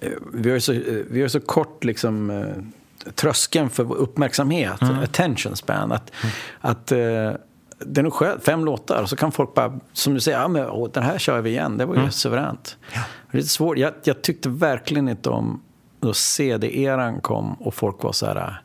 Eh, 0.00 0.10
vi 0.32 0.50
har 0.50 0.58
så, 0.58 0.72
eh, 0.72 0.80
vi 1.10 1.20
har 1.20 1.28
så 1.28 1.40
kort 1.40 1.84
liksom 1.84 2.30
eh, 2.30 3.12
tröskeln 3.14 3.70
för 3.70 3.92
uppmärksamhet, 3.92 4.82
mm. 4.82 4.98
attention 4.98 5.56
span. 5.56 5.92
Att, 5.92 6.12
mm. 6.22 6.34
att 6.60 6.92
det 7.78 8.00
är 8.00 8.02
nog 8.02 8.12
skönt, 8.12 8.44
fem 8.44 8.64
låtar 8.64 9.02
och 9.02 9.08
så 9.08 9.16
kan 9.16 9.32
folk 9.32 9.54
bara, 9.54 9.78
som 9.92 10.14
du 10.14 10.20
säger, 10.20 10.38
ja, 10.38 10.48
men, 10.48 10.70
åh, 10.70 10.90
den 10.92 11.02
här 11.02 11.18
kör 11.18 11.40
vi 11.40 11.50
igen, 11.50 11.78
det 11.78 11.86
var 11.86 11.94
ju 11.94 12.00
mm. 12.00 12.12
suveränt. 12.12 12.76
Ja. 12.94 13.00
Det 13.32 13.38
är 13.38 13.42
svårt, 13.42 13.78
jag, 13.78 13.92
jag, 14.04 14.22
tyckte 14.22 14.48
verkligen 14.48 15.08
inte 15.08 15.30
om 15.30 15.62
då 16.00 16.14
CD-eran 16.14 17.20
kom 17.20 17.54
och 17.54 17.74
folk 17.74 18.02
var 18.02 18.12
så 18.12 18.26
här, 18.26 18.62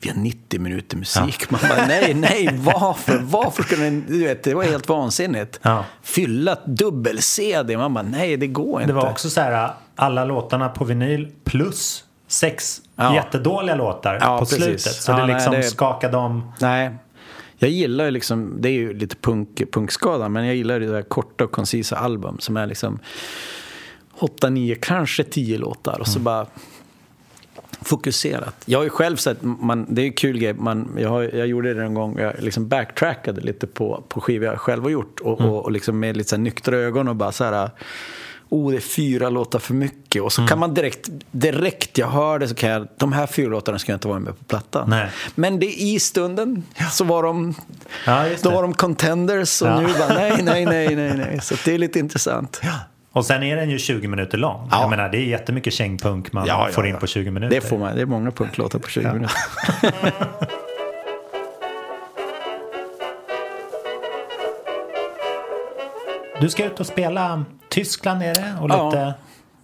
vi 0.00 0.08
har 0.08 0.16
90 0.16 0.60
minuter 0.60 0.96
musik. 0.96 1.36
Ja. 1.40 1.46
Man 1.48 1.60
bara, 1.68 1.86
nej, 1.86 2.14
nej, 2.14 2.60
varför? 2.62 3.18
Varför 3.18 3.62
skulle 3.62 3.84
den, 3.84 4.04
du 4.08 4.24
vet, 4.24 4.42
det 4.42 4.54
var 4.54 4.64
helt 4.64 4.88
vansinnigt. 4.88 5.60
Ja. 5.62 5.84
Fylla 6.02 6.56
dubbel-CD, 6.64 7.76
man 7.76 7.94
bara, 7.94 8.04
nej, 8.04 8.36
det 8.36 8.46
går 8.46 8.80
inte. 8.80 8.92
Det 8.92 8.96
var 8.96 9.10
också 9.10 9.30
så 9.30 9.40
här, 9.40 9.70
alla 9.96 10.24
låtarna 10.24 10.68
på 10.68 10.84
vinyl 10.84 11.32
plus 11.44 12.04
sex 12.28 12.80
ja. 12.96 13.14
jättedåliga 13.14 13.74
låtar 13.74 14.18
på 14.18 14.38
precis. 14.38 14.56
slutet. 14.56 14.80
Så 14.80 15.12
det 15.12 15.26
liksom 15.26 15.52
nej, 15.52 15.62
det... 15.62 15.68
skakade 15.68 16.16
om. 16.16 16.52
Nej, 16.60 16.90
jag 17.62 17.70
gillar 17.70 18.04
ju 18.04 18.10
liksom, 18.10 18.56
det 18.60 18.68
är 18.68 18.72
ju 18.72 18.92
lite 18.92 19.16
punk, 19.16 19.72
punkskada, 19.72 20.28
men 20.28 20.46
jag 20.46 20.56
gillar 20.56 20.80
det 20.80 20.86
där 20.86 21.02
korta 21.02 21.44
och 21.44 21.52
koncisa 21.52 21.96
album 21.96 22.36
som 22.38 22.56
är 22.56 22.66
liksom 22.66 22.98
8, 24.18 24.50
9, 24.50 24.74
kanske 24.74 25.24
10 25.24 25.58
låtar 25.58 26.00
och 26.00 26.06
så 26.06 26.18
mm. 26.18 26.24
bara 26.24 26.46
fokuserat. 27.82 28.54
Jag 28.64 28.78
har 28.78 28.84
ju 28.84 28.90
själv 28.90 29.16
sett, 29.16 29.38
man, 29.42 29.86
det 29.88 30.02
är 30.02 30.04
ju 30.04 30.12
kul 30.12 30.38
grej, 30.38 30.54
man, 30.54 30.96
jag, 30.98 31.08
har, 31.08 31.22
jag 31.22 31.46
gjorde 31.46 31.74
det 31.74 31.82
en 31.82 31.94
gång, 31.94 32.18
jag 32.18 32.34
liksom 32.38 32.68
backtrackade 32.68 33.40
lite 33.40 33.66
på, 33.66 34.04
på 34.08 34.20
skivor 34.20 34.46
jag 34.46 34.60
själv 34.60 34.82
har 34.82 34.90
gjort 34.90 35.20
och, 35.20 35.40
mm. 35.40 35.52
och, 35.52 35.64
och 35.64 35.72
liksom 35.72 36.00
med 36.00 36.16
lite 36.16 36.30
så 36.30 36.36
nyktra 36.36 36.76
ögon 36.76 37.08
och 37.08 37.16
bara 37.16 37.32
så 37.32 37.44
här 37.44 37.70
oh 38.50 38.70
det 38.70 38.76
är 38.76 38.80
fyra 38.80 39.30
låtar 39.30 39.58
för 39.58 39.74
mycket. 39.74 40.22
Och 40.22 40.32
så 40.32 40.40
mm. 40.40 40.48
kan 40.48 40.58
man 40.58 40.74
direkt, 40.74 41.08
direkt 41.30 41.98
jag 41.98 42.08
hör 42.08 42.38
det 42.38 42.48
så 42.48 42.54
kan 42.54 42.70
jag, 42.70 42.88
de 42.96 43.12
här 43.12 43.26
fyra 43.26 43.48
låtarna 43.48 43.78
ska 43.78 43.92
jag 43.92 43.96
inte 43.96 44.08
vara 44.08 44.18
med 44.18 44.38
på 44.38 44.44
plattan. 44.44 44.90
Nej. 44.90 45.08
Men 45.34 45.60
det 45.60 45.66
i 45.66 46.00
stunden 46.00 46.62
så 46.90 47.04
var 47.04 47.22
de, 47.22 47.54
ja, 48.06 48.24
då 48.42 48.50
var 48.50 48.62
de 48.62 48.74
contenders 48.74 49.62
och 49.62 49.68
ja. 49.68 49.80
nu 49.80 49.86
bara 49.98 50.14
nej, 50.14 50.42
nej, 50.42 50.64
nej, 50.64 50.96
nej, 50.96 51.16
nej. 51.16 51.40
Så 51.42 51.54
det 51.64 51.74
är 51.74 51.78
lite 51.78 51.98
intressant. 51.98 52.60
Ja. 52.62 52.74
Och 53.12 53.26
sen 53.26 53.42
är 53.42 53.56
den 53.56 53.70
ju 53.70 53.78
20 53.78 54.08
minuter 54.08 54.38
lång. 54.38 54.68
Ja. 54.70 54.80
Jag 54.80 54.90
menar, 54.90 55.08
det 55.08 55.18
är 55.18 55.24
jättemycket 55.24 55.72
kängpunk 55.72 56.32
man 56.32 56.46
ja, 56.46 56.68
får 56.72 56.86
in 56.86 56.96
på 56.96 57.06
20 57.06 57.30
minuter. 57.30 57.54
Det 57.54 57.60
får 57.60 57.78
man, 57.78 57.96
det 57.96 58.02
är 58.02 58.06
många 58.06 58.30
punklåtar 58.30 58.78
på 58.78 58.88
20 58.88 59.12
minuter. 59.12 59.36
Du 66.40 66.48
ska 66.48 66.64
ut 66.64 66.80
och 66.80 66.86
spela 66.86 67.44
Tyskland 67.68 68.22
är 68.22 68.34
det? 68.34 68.54
Och 68.60 68.68
lite... 68.68 68.98
Ja, 68.98 69.14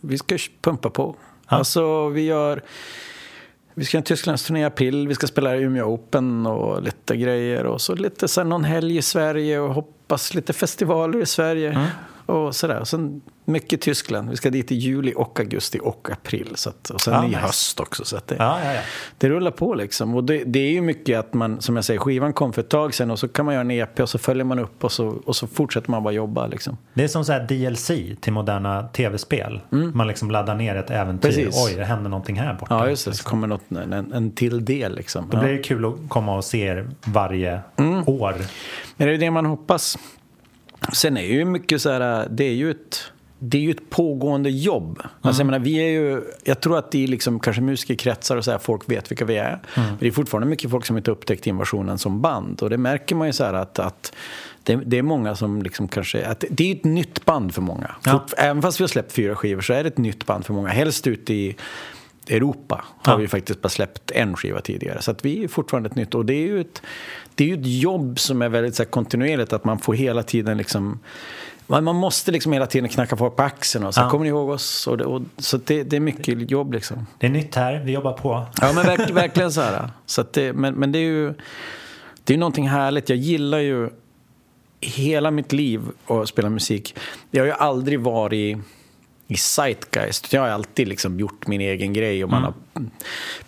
vi 0.01 0.19
ska 0.19 0.39
pumpa 0.63 0.91
på. 0.91 1.17
Ja. 1.49 1.57
Alltså, 1.57 2.09
vi 2.09 2.25
gör... 2.25 2.63
Vi 3.75 3.85
ska 3.85 3.97
ha 3.97 4.01
en 4.01 4.05
Tysklandsturné 4.05 4.61
i 4.61 4.65
april, 4.65 5.09
vi 5.09 5.15
ska 5.15 5.27
spela 5.27 5.57
i 5.57 5.61
Umeå 5.61 5.87
Open 5.87 6.47
och 6.47 6.83
lite 6.83 7.17
grejer. 7.17 7.67
Och 7.67 7.81
så 7.81 7.95
lite 7.95 8.29
så 8.29 8.41
här, 8.41 8.49
någon 8.49 8.65
helg 8.65 8.97
i 8.97 9.03
Sverige 9.03 9.59
och 9.59 9.75
hoppas 9.75 10.35
lite 10.35 10.53
festivaler 10.53 11.23
i 11.23 11.27
Sverige. 11.27 11.71
Mm 11.71 11.87
och 12.27 12.57
sådär. 12.57 12.81
Och 12.81 12.89
sen 12.89 13.21
mycket 13.47 13.81
Tyskland. 13.81 14.31
Vi 14.31 14.37
ska 14.37 14.51
dit 14.51 14.73
i 14.73 14.75
juli 14.75 15.13
och 15.17 15.41
augusti 15.41 15.81
och 15.83 16.09
april. 16.13 16.53
Så 16.55 16.71
att, 16.71 16.91
och 16.91 17.01
sen 17.01 17.15
ja, 17.15 17.25
i 17.25 17.29
nice. 17.29 17.39
höst 17.39 17.81
också. 17.81 18.05
Så 18.05 18.17
det, 18.27 18.37
ja, 18.39 18.61
ja, 18.65 18.73
ja. 18.73 18.81
det 19.19 19.29
rullar 19.29 19.51
på 19.51 19.75
liksom. 19.75 20.15
Och 20.15 20.25
det, 20.25 20.45
det, 20.45 20.59
är 20.59 20.71
ju 20.71 20.81
mycket 20.81 21.19
att 21.19 21.35
man, 21.35 21.61
som 21.61 21.77
jag 21.77 21.85
säger, 21.85 22.01
skivan 22.01 22.33
kom 22.33 22.53
för 22.53 22.63
ett 22.63 22.69
tag 22.69 22.95
sedan 22.95 23.11
och 23.11 23.19
så 23.19 23.29
kan 23.29 23.45
man 23.45 23.55
göra 23.55 23.61
en 23.61 23.71
EP 23.71 24.01
och 24.01 24.09
så 24.09 24.19
följer 24.19 24.45
man 24.45 24.59
upp 24.59 24.85
och 24.85 24.93
så, 24.93 25.07
och 25.07 25.37
så 25.37 25.47
fortsätter 25.47 25.91
man 25.91 26.03
bara 26.03 26.15
jobba 26.15 26.47
liksom. 26.47 26.77
Det 26.95 27.05
är 27.05 27.09
som 27.09 27.25
så 27.25 27.33
här 27.33 27.41
DLC 27.41 28.21
till 28.21 28.33
moderna 28.33 28.83
tv-spel. 28.83 29.61
Mm. 29.73 29.93
Man 29.95 30.07
liksom 30.07 30.31
laddar 30.31 30.55
ner 30.55 30.75
ett 30.75 30.91
äventyr. 30.91 31.29
Precis. 31.29 31.67
Oj, 31.67 31.75
det 31.77 31.85
händer 31.85 32.11
någonting 32.11 32.37
här 32.37 32.55
borta. 32.55 32.75
Ja, 32.75 32.89
just 32.89 33.05
det. 33.05 33.15
Så 33.15 33.25
kommer 33.25 33.47
något, 33.47 33.71
en, 33.71 33.93
en 33.93 34.31
till 34.31 34.65
del 34.65 34.95
liksom. 34.95 35.31
Då 35.31 35.41
blir 35.41 35.53
det 35.53 35.59
kul 35.59 35.85
att 35.85 35.95
komma 36.09 36.37
och 36.37 36.45
se 36.45 36.61
er 36.61 36.91
varje 37.05 37.61
mm. 37.77 38.03
år. 38.07 38.35
Men 38.97 39.09
det 39.09 39.15
är 39.15 39.19
det 39.19 39.31
man 39.31 39.47
hoppas. 39.47 39.99
Sen 40.93 41.17
är 41.17 41.23
ju 41.23 41.45
mycket 41.45 41.83
så 41.83 41.91
här, 41.91 42.29
det 42.31 42.45
är 42.45 42.55
ju 42.55 42.71
ett, 42.71 43.13
det 43.39 43.59
är 43.59 43.63
ju 43.63 43.71
ett 43.71 43.91
pågående 43.91 44.51
jobb. 44.51 44.99
Mm. 45.01 45.11
Alltså, 45.21 45.41
jag, 45.41 45.47
menar, 45.47 45.59
vi 45.59 45.77
är 45.77 45.89
ju, 45.89 46.23
jag 46.45 46.61
tror 46.61 46.79
att 46.79 46.95
i 46.95 47.07
liksom, 47.07 47.41
kanske 47.41 47.63
musikerkretsar 47.63 48.37
och 48.37 48.45
så 48.45 48.51
här, 48.51 48.59
folk 48.59 48.91
vet 48.91 49.11
vilka 49.11 49.25
vi 49.25 49.37
är. 49.37 49.49
Mm. 49.49 49.89
Men 49.89 49.97
det 50.01 50.07
är 50.07 50.11
fortfarande 50.11 50.49
mycket 50.49 50.71
folk 50.71 50.87
som 50.87 50.97
inte 50.97 51.11
upptäckt 51.11 51.47
invasionen 51.47 51.99
som 51.99 52.21
band. 52.21 52.63
Och 52.63 52.71
det 52.71 52.79
märker 52.79 53.17
man 53.17 53.27
ju 53.27 53.33
så 53.33 53.45
här 53.45 53.55
att, 53.55 53.79
att 53.79 54.13
det, 54.63 54.77
det, 54.77 54.99
är 54.99 55.03
många 55.03 55.37
som 55.37 55.63
liksom 55.63 55.89
kanske... 55.89 56.27
Att 56.27 56.45
det 56.51 56.71
är 56.73 56.77
ett 56.77 56.85
nytt 56.85 57.25
band 57.25 57.55
för 57.55 57.63
många. 57.63 57.91
Ja. 58.05 58.27
Även 58.37 58.63
fast 58.63 58.81
vi 58.81 58.83
har 58.83 58.89
släppt 58.89 59.13
fyra 59.13 59.35
skivor 59.35 59.61
så 59.61 59.73
är 59.73 59.83
det 59.83 59.89
ett 59.89 59.99
nytt 59.99 60.27
band 60.27 60.47
för 60.47 60.53
många. 60.53 60.69
Helst 60.69 61.07
ute 61.07 61.35
i 61.35 61.57
Europa 62.31 62.85
har 62.99 63.13
ja. 63.13 63.17
vi 63.17 63.29
faktiskt 63.29 63.63
bara 63.63 63.69
släppt 63.69 64.11
en 64.11 64.37
skiva 64.37 64.61
tidigare. 64.61 65.03
Så 65.03 65.11
att 65.11 65.25
vi 65.25 65.45
är 65.45 65.49
fortfarande 65.49 65.89
ett 65.89 65.97
nytt. 65.97 66.15
Och 66.15 66.27
det 66.27 66.35
är 66.35 66.47
ju 66.47 66.61
ett, 66.61 66.83
det 67.35 67.45
är 67.45 67.49
ju 67.49 67.55
ett 67.55 67.67
jobb 67.83 68.19
som 68.19 68.43
är 68.43 68.49
väldigt 68.49 68.75
så 68.75 68.83
här, 68.83 68.91
kontinuerligt. 68.91 69.53
Att 69.53 69.65
man 69.65 69.79
får 69.79 69.95
hela 69.95 70.23
tiden 70.23 70.59
liksom... 70.59 70.99
Man, 71.67 71.85
man 71.85 71.97
måste 71.97 72.33
liksom 72.33 72.53
hela 72.53 72.67
tiden 72.67 72.89
knacka 72.89 73.17
folk 73.17 73.37
på 73.37 73.43
axeln 73.43 73.87
och 73.87 73.95
så 73.95 74.01
ja. 74.01 74.11
kommer 74.11 74.25
ni 74.25 74.29
ihåg 74.29 74.49
oss? 74.49 74.87
Och 74.87 74.99
det, 74.99 75.05
och, 75.05 75.23
så 75.39 75.57
det, 75.57 75.83
det, 75.83 75.97
är 75.97 76.01
mycket 76.01 76.51
jobb 76.51 76.73
liksom. 76.73 77.07
Det 77.19 77.27
är 77.27 77.31
nytt 77.31 77.55
här, 77.55 77.83
vi 77.85 77.93
jobbar 77.93 78.13
på. 78.13 78.47
Ja 78.61 78.73
men 78.73 78.87
verk, 78.87 79.11
verkligen 79.13 79.53
så 79.53 79.61
här. 79.61 79.91
Så 80.07 80.25
det, 80.33 80.53
men, 80.53 80.75
men 80.75 80.93
det 80.93 80.99
är 80.99 81.03
ju 81.03 81.35
det 82.27 82.35
är 82.35 82.39
någonting 82.39 82.69
härligt. 82.69 83.09
Jag 83.09 83.19
gillar 83.19 83.59
ju 83.59 83.91
hela 84.81 85.31
mitt 85.31 85.53
liv 85.53 85.81
att 86.07 86.29
spela 86.29 86.51
musik. 86.51 86.97
Jag 87.31 87.43
har 87.43 87.47
ju 87.47 87.53
aldrig 87.53 88.01
varit 88.01 88.59
i 89.29 89.37
Zeitgeist. 89.37 90.33
Jag 90.33 90.41
har 90.41 90.49
alltid 90.49 90.89
liksom 90.89 91.21
gjort 91.21 91.47
min 91.47 91.61
egen 91.61 91.93
grej 91.93 92.25
och 92.25 92.31
man 92.31 92.39
mm. 92.39 92.55
har 92.75 92.85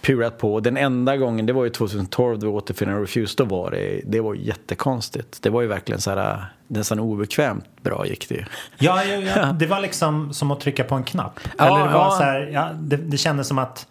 purat 0.01 0.39
på. 0.39 0.61
Den 0.61 0.77
enda 0.77 1.17
gången, 1.17 1.47
det 1.47 1.53
var 1.53 1.65
ju 1.65 1.71
2012 1.71 2.39
då 2.39 2.47
vi 2.47 2.53
återförenade 2.53 3.03
Refuse, 3.03 3.35
då 3.37 3.45
var 3.45 3.71
det, 3.71 4.01
det 4.05 4.21
var 4.21 4.35
jättekonstigt. 4.35 5.43
Det 5.43 5.51
var 5.51 5.63
ju 5.63 5.69
verkligen 5.69 6.01
så 6.01 6.11
här, 6.11 6.47
nästan 6.69 7.01
obekvämt 7.01 7.65
bra 7.83 8.07
gick 8.07 8.29
det 8.29 8.35
ju. 8.35 8.45
Ja, 8.79 9.05
ja, 9.05 9.17
ja, 9.17 9.53
det 9.59 9.67
var 9.67 9.81
liksom 9.81 10.33
som 10.33 10.51
att 10.51 10.61
trycka 10.61 10.85
på 10.85 10.95
en 10.95 11.05
knapp. 11.05 11.41
Ja, 11.59 11.67
Eller 11.67 11.87
det 11.87 11.95
var 11.95 12.05
ja. 12.05 12.17
så 12.19 12.23
här, 12.23 12.51
ja, 12.53 12.71
det, 12.79 12.97
det 12.97 13.17
kändes 13.17 13.49
som 13.49 13.59
att 13.59 13.87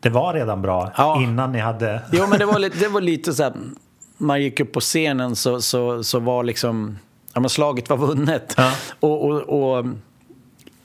det 0.00 0.10
var 0.10 0.34
redan 0.34 0.62
bra 0.62 0.92
ja. 0.96 1.22
innan 1.22 1.52
ni 1.52 1.58
hade... 1.58 2.00
jo, 2.12 2.26
men 2.26 2.38
det 2.38 2.46
var, 2.46 2.58
lite, 2.58 2.78
det 2.78 2.88
var 2.88 3.00
lite 3.00 3.32
så 3.32 3.42
här, 3.42 3.52
man 4.18 4.42
gick 4.42 4.60
upp 4.60 4.72
på 4.72 4.80
scenen 4.80 5.36
så, 5.36 5.60
så, 5.60 6.04
så 6.04 6.18
var 6.18 6.44
liksom, 6.44 6.98
ja 7.34 7.40
men 7.40 7.50
slaget 7.50 7.90
var 7.90 7.96
vunnet. 7.96 8.56
Och, 9.00 9.24
och, 9.24 9.40
och, 9.40 9.86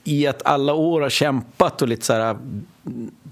i 0.08 0.28
att 0.28 0.45
alla 0.45 0.74
år 0.74 1.01
har 1.01 1.10
kämpat 1.10 1.82
och 1.82 1.88
lite 1.88 2.05
så 2.05 2.14
här 2.14 2.38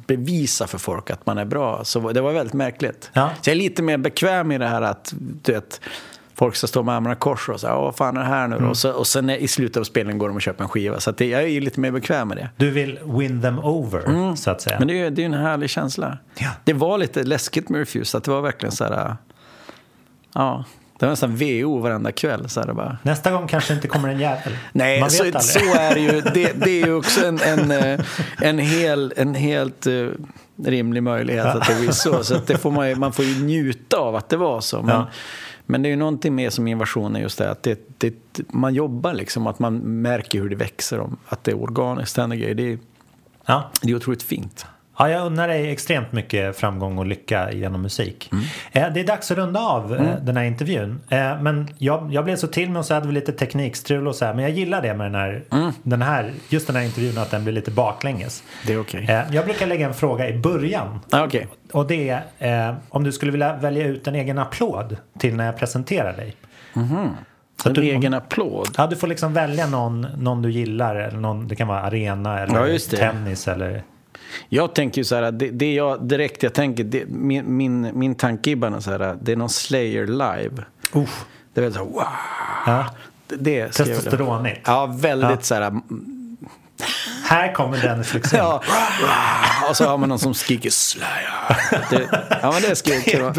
bevisa 0.07 0.67
för 0.67 0.78
folk 0.78 1.09
att 1.09 1.26
man 1.26 1.38
är 1.38 1.45
bra. 1.45 1.84
Så 1.84 2.11
det 2.11 2.21
var 2.21 2.32
väldigt 2.32 2.53
märkligt. 2.53 3.09
Ja. 3.13 3.30
Så 3.41 3.49
jag 3.49 3.55
är 3.55 3.57
lite 3.57 3.82
mer 3.82 3.97
bekväm 3.97 4.51
i 4.51 4.57
det 4.57 4.67
här 4.67 4.82
att 4.82 5.13
du 5.17 5.51
vet, 5.51 5.82
folk 6.34 6.55
ska 6.55 6.67
stå 6.67 6.84
med 6.84 6.95
armarna 6.95 7.15
kors 7.15 7.49
och 7.49 7.59
säga 7.59 7.76
vad 7.76 7.95
fan 7.95 8.17
är 8.17 8.21
det 8.21 8.28
här 8.28 8.47
nu 8.47 8.55
mm. 8.55 8.69
och, 8.69 8.78
så, 8.78 8.91
och 8.91 9.07
sen 9.07 9.30
i 9.30 9.47
slutet 9.47 9.78
av 9.78 9.84
spelningen 9.84 10.17
går 10.17 10.28
de 10.28 10.36
och 10.36 10.41
köper 10.41 10.63
en 10.63 10.69
skiva. 10.69 10.99
Så 10.99 11.11
det, 11.11 11.26
jag 11.26 11.43
är 11.43 11.61
lite 11.61 11.80
mer 11.80 11.91
bekväm 11.91 12.28
med 12.28 12.38
det. 12.38 12.49
Du 12.57 12.71
vill 12.71 12.99
win 13.03 13.41
them 13.41 13.59
over, 13.59 14.09
mm. 14.09 14.38
så 14.38 14.51
att 14.51 14.61
säga. 14.61 14.80
Men 14.80 14.88
det 14.88 14.99
är, 14.99 15.19
är 15.19 15.26
en 15.26 15.34
härlig 15.34 15.69
känsla. 15.69 16.17
Ja. 16.38 16.49
Det 16.63 16.73
var 16.73 16.97
lite 16.97 17.23
läskigt 17.23 17.69
med 17.69 17.80
Refuse, 17.80 18.17
att 18.17 18.23
det 18.23 18.32
var 18.32 18.41
verkligen 18.41 18.71
så 18.71 18.84
här... 18.84 19.17
Ja, 20.34 20.65
det 21.00 21.06
var 21.06 21.12
nästan 21.12 21.36
VO 21.36 21.80
varenda 21.80 22.12
kväll. 22.12 22.50
Så 22.50 22.74
bara. 22.74 22.98
Nästa 23.04 23.32
gång 23.32 23.48
kanske 23.48 23.74
inte 23.74 23.88
kommer 23.88 24.10
en 24.10 24.20
jävel. 24.20 24.58
Nej, 24.72 25.10
så, 25.10 25.39
så, 25.39 25.60
är 25.60 25.93
det 25.93 26.00
ju. 26.00 26.22
Det, 26.22 26.54
det 26.66 26.82
är 26.82 26.86
ju 26.86 26.93
också 26.98 27.26
en, 27.26 27.39
en, 27.39 27.72
eh, 27.72 28.00
en, 28.41 28.60
hel, 28.60 29.14
en 29.18 29.36
helt 29.36 29.88
uh, 29.88 30.12
rimlig 30.64 31.04
möjlighet 31.04 31.46
att 31.46 31.68
det 31.68 31.80
blir 31.80 31.91
så. 31.91 32.24
Så 32.24 32.36
att 32.36 32.48
det 32.48 32.58
får 32.58 32.72
man, 32.72 33.00
man 33.00 33.14
får 33.14 33.26
ju 33.26 33.46
njuta 33.46 33.98
av 33.98 34.16
att 34.16 34.30
det 34.30 34.38
var 34.38 34.62
så. 34.62 34.82
Men, 34.82 34.96
ja. 34.96 35.08
men 35.66 35.82
det 35.82 35.88
är 35.88 35.91
ju 35.91 35.96
någonting 35.96 36.36
mer 36.36 36.50
som 36.50 36.68
invasionen 36.68 37.22
just 37.22 37.38
det 37.38 37.52
att 37.52 37.64
det, 37.64 37.80
det, 37.98 38.14
man 38.50 38.74
jobbar 38.74 39.14
liksom, 39.14 39.48
att 39.48 39.60
man 39.60 39.78
märker 39.78 40.41
hur 40.41 40.50
det 40.50 40.56
växer, 40.56 41.00
om, 41.00 41.18
att 41.28 41.43
det 41.43 41.52
är 41.52 41.62
organiskt. 41.62 42.16
Det 42.16 42.22
är, 42.22 42.80
ja. 43.46 43.72
det 43.82 43.91
är 43.91 43.96
otroligt 43.96 44.24
fint. 44.24 44.66
Ja, 44.98 45.10
jag 45.10 45.26
unnar 45.26 45.48
dig 45.48 45.72
extremt 45.72 46.12
mycket 46.12 46.58
framgång 46.58 46.98
och 46.98 47.06
lycka 47.06 47.52
genom 47.52 47.82
musik. 47.82 48.30
Mm. 48.32 48.43
Eh, 48.72 48.93
det 48.93 49.00
är 49.00 49.04
dags 49.08 49.32
att 49.32 49.38
runda 49.38 49.60
av 49.60 49.96
eh, 49.96 50.02
mm. 50.02 50.26
den 50.26 50.38
här 50.38 50.43
intervjun. 50.43 51.02
Eh, 51.10 51.41
men 51.41 51.68
jag, 51.78 52.14
jag 52.14 52.24
blev 52.24 52.36
så 52.36 52.48
till 52.48 52.70
med 52.70 52.80
och 52.80 52.86
så 52.86 52.93
hade 52.93 53.08
vi 53.08 53.14
lite 53.14 53.32
teknikstrul 53.32 54.08
och 54.08 54.16
så 54.16 54.26
här. 54.26 54.34
Men 54.34 54.43
jag 54.43 54.52
gillar 54.52 54.82
det 54.82 54.93
med 54.93 55.06
den 55.06 55.16
här, 55.16 55.43
mm. 55.52 55.72
den 55.84 56.02
här, 56.02 56.34
just 56.50 56.68
den 56.68 56.76
här 56.76 56.84
intervjun 56.84 57.18
att 57.18 57.32
den 57.32 57.43
blir 57.43 57.54
lite 57.54 57.72
baklänges. 57.72 58.43
Det 58.68 58.74
är 58.74 58.82
okej. 58.82 59.04
Okay. 59.04 59.24
Jag 59.32 59.46
brukar 59.46 59.68
lägga 59.68 59.88
en 59.88 59.93
fråga 59.93 60.30
i 60.30 60.34
början. 60.39 61.00
Ah, 61.12 61.26
okay. 61.26 61.46
Och 61.72 61.88
det 61.88 62.22
är 62.39 62.76
om 62.89 63.04
du 63.04 63.12
skulle 63.12 63.32
vilja 63.32 63.54
välja 63.54 63.86
ut 63.86 64.08
en 64.08 64.16
egen 64.16 64.38
applåd 64.38 64.98
till 65.20 65.36
när 65.36 65.46
jag 65.46 65.58
presenterar 65.58 66.14
dig. 66.14 66.36
Mm. 66.76 67.10
Så 67.64 67.70
en 67.70 67.76
du, 67.76 67.82
egen 67.82 68.14
applåd? 68.14 68.68
Ja, 68.78 68.88
du 68.88 68.96
får 68.96 69.08
liksom 69.08 69.34
välja 69.34 69.68
någon, 69.68 70.02
någon 70.18 70.41
du 70.41 70.52
gillar. 70.52 70.96
Eller 70.96 71.18
någon, 71.18 71.48
det 71.48 71.56
kan 71.56 71.68
vara 71.68 71.82
arena 71.82 72.39
eller 72.39 72.68
ja, 72.68 72.80
tennis 72.98 73.48
eller... 73.48 73.84
Jag 74.49 74.76
tänker 74.76 75.01
ju 75.01 75.05
så 75.05 75.15
här, 75.15 75.32
det, 75.32 75.49
det 75.49 75.73
jag 75.73 76.03
direkt 76.03 76.43
jag 76.43 76.53
tänker, 76.53 76.84
det, 76.84 77.05
min, 77.07 77.57
min, 77.57 77.91
min 77.93 78.15
tanke 78.15 78.51
är 78.51 78.55
bara 78.55 78.82
så 78.82 78.91
här, 78.91 79.17
det 79.21 79.32
är 79.32 79.36
någon 79.36 79.49
Slayer 79.49 80.07
live. 80.07 80.63
Uh. 80.95 81.09
Det 81.53 81.61
är 81.61 81.61
väldigt 81.61 81.73
så 81.73 81.86
här, 81.86 81.91
wow. 81.91 82.03
Ja. 82.65 82.86
Det, 83.28 83.67
Testosteronigt. 83.67 84.61
Ja, 84.65 84.86
väldigt 84.86 85.30
ja. 85.30 85.41
så 85.41 85.55
här 85.55 85.82
här 87.23 87.53
kommer 87.53 87.77
Dennis 87.81 88.13
Lyxzén. 88.13 88.39
ja. 88.39 88.61
Och 89.69 89.77
så 89.77 89.86
har 89.86 89.97
man 89.97 90.09
någon 90.09 90.19
som 90.19 90.33
skriker 90.33 90.69
Slayer. 90.69 91.36
Det, 91.89 92.27
ja, 92.41 92.51
men 92.51 92.61
det, 92.61 92.86
det 92.86 93.13
är 93.13 93.19
bra. 93.19 93.33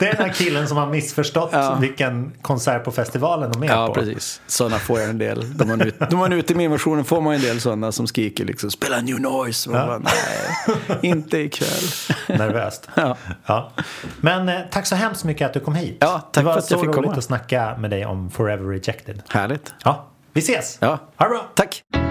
Det 0.00 0.08
är 0.08 0.16
den 0.16 0.26
här 0.26 0.32
killen 0.32 0.68
som 0.68 0.76
har 0.76 0.86
missförstått 0.86 1.50
ja. 1.52 1.78
vilken 1.80 2.32
konsert 2.42 2.84
på 2.84 2.92
festivalen 2.92 3.52
de 3.52 3.62
är 3.62 3.66
ja, 3.66 3.86
på. 3.86 3.90
Ja, 3.90 3.94
precis. 3.94 4.40
Sådana 4.46 4.78
får 4.78 5.00
jag 5.00 5.10
en 5.10 5.18
del. 5.18 5.56
De 5.58 5.68
man, 5.68 5.80
ut, 5.80 5.94
de 6.10 6.16
man 6.16 6.32
ute 6.32 6.52
i 6.52 6.56
min 6.56 6.78
får 6.78 7.20
man 7.20 7.34
en 7.34 7.40
del 7.40 7.60
sådana 7.60 7.92
som 7.92 8.06
skriker 8.06 8.44
liksom 8.44 8.70
spela 8.70 9.00
new 9.00 9.20
noise. 9.20 9.70
Ja. 9.72 9.86
Bara, 9.86 9.98
Nej, 9.98 10.98
inte 11.02 11.38
ikväll. 11.38 12.38
Nervöst. 12.38 12.88
Ja. 12.94 13.16
ja. 13.46 13.72
Men 14.20 14.48
eh, 14.48 14.60
tack 14.70 14.86
så 14.86 14.94
hemskt 14.94 15.24
mycket 15.24 15.46
att 15.46 15.54
du 15.54 15.60
kom 15.60 15.74
hit. 15.74 15.96
Ja, 16.00 16.30
tack 16.32 16.44
för 16.44 16.58
att 16.58 16.70
jag 16.70 16.80
fick 16.80 16.92
komma. 16.92 16.92
Det 16.92 16.96
var 16.96 17.02
så 17.04 17.08
roligt 17.08 17.18
att 17.18 17.24
snacka 17.24 17.76
med 17.78 17.90
dig 17.90 18.06
om 18.06 18.30
Forever 18.30 18.64
Rejected. 18.64 19.22
Härligt. 19.28 19.74
Ja, 19.84 20.06
vi 20.32 20.40
ses. 20.40 20.78
Ja. 20.80 20.98
Ha 21.16 21.26
det 21.26 21.30
bra. 21.30 21.46
Tack. 21.54 22.05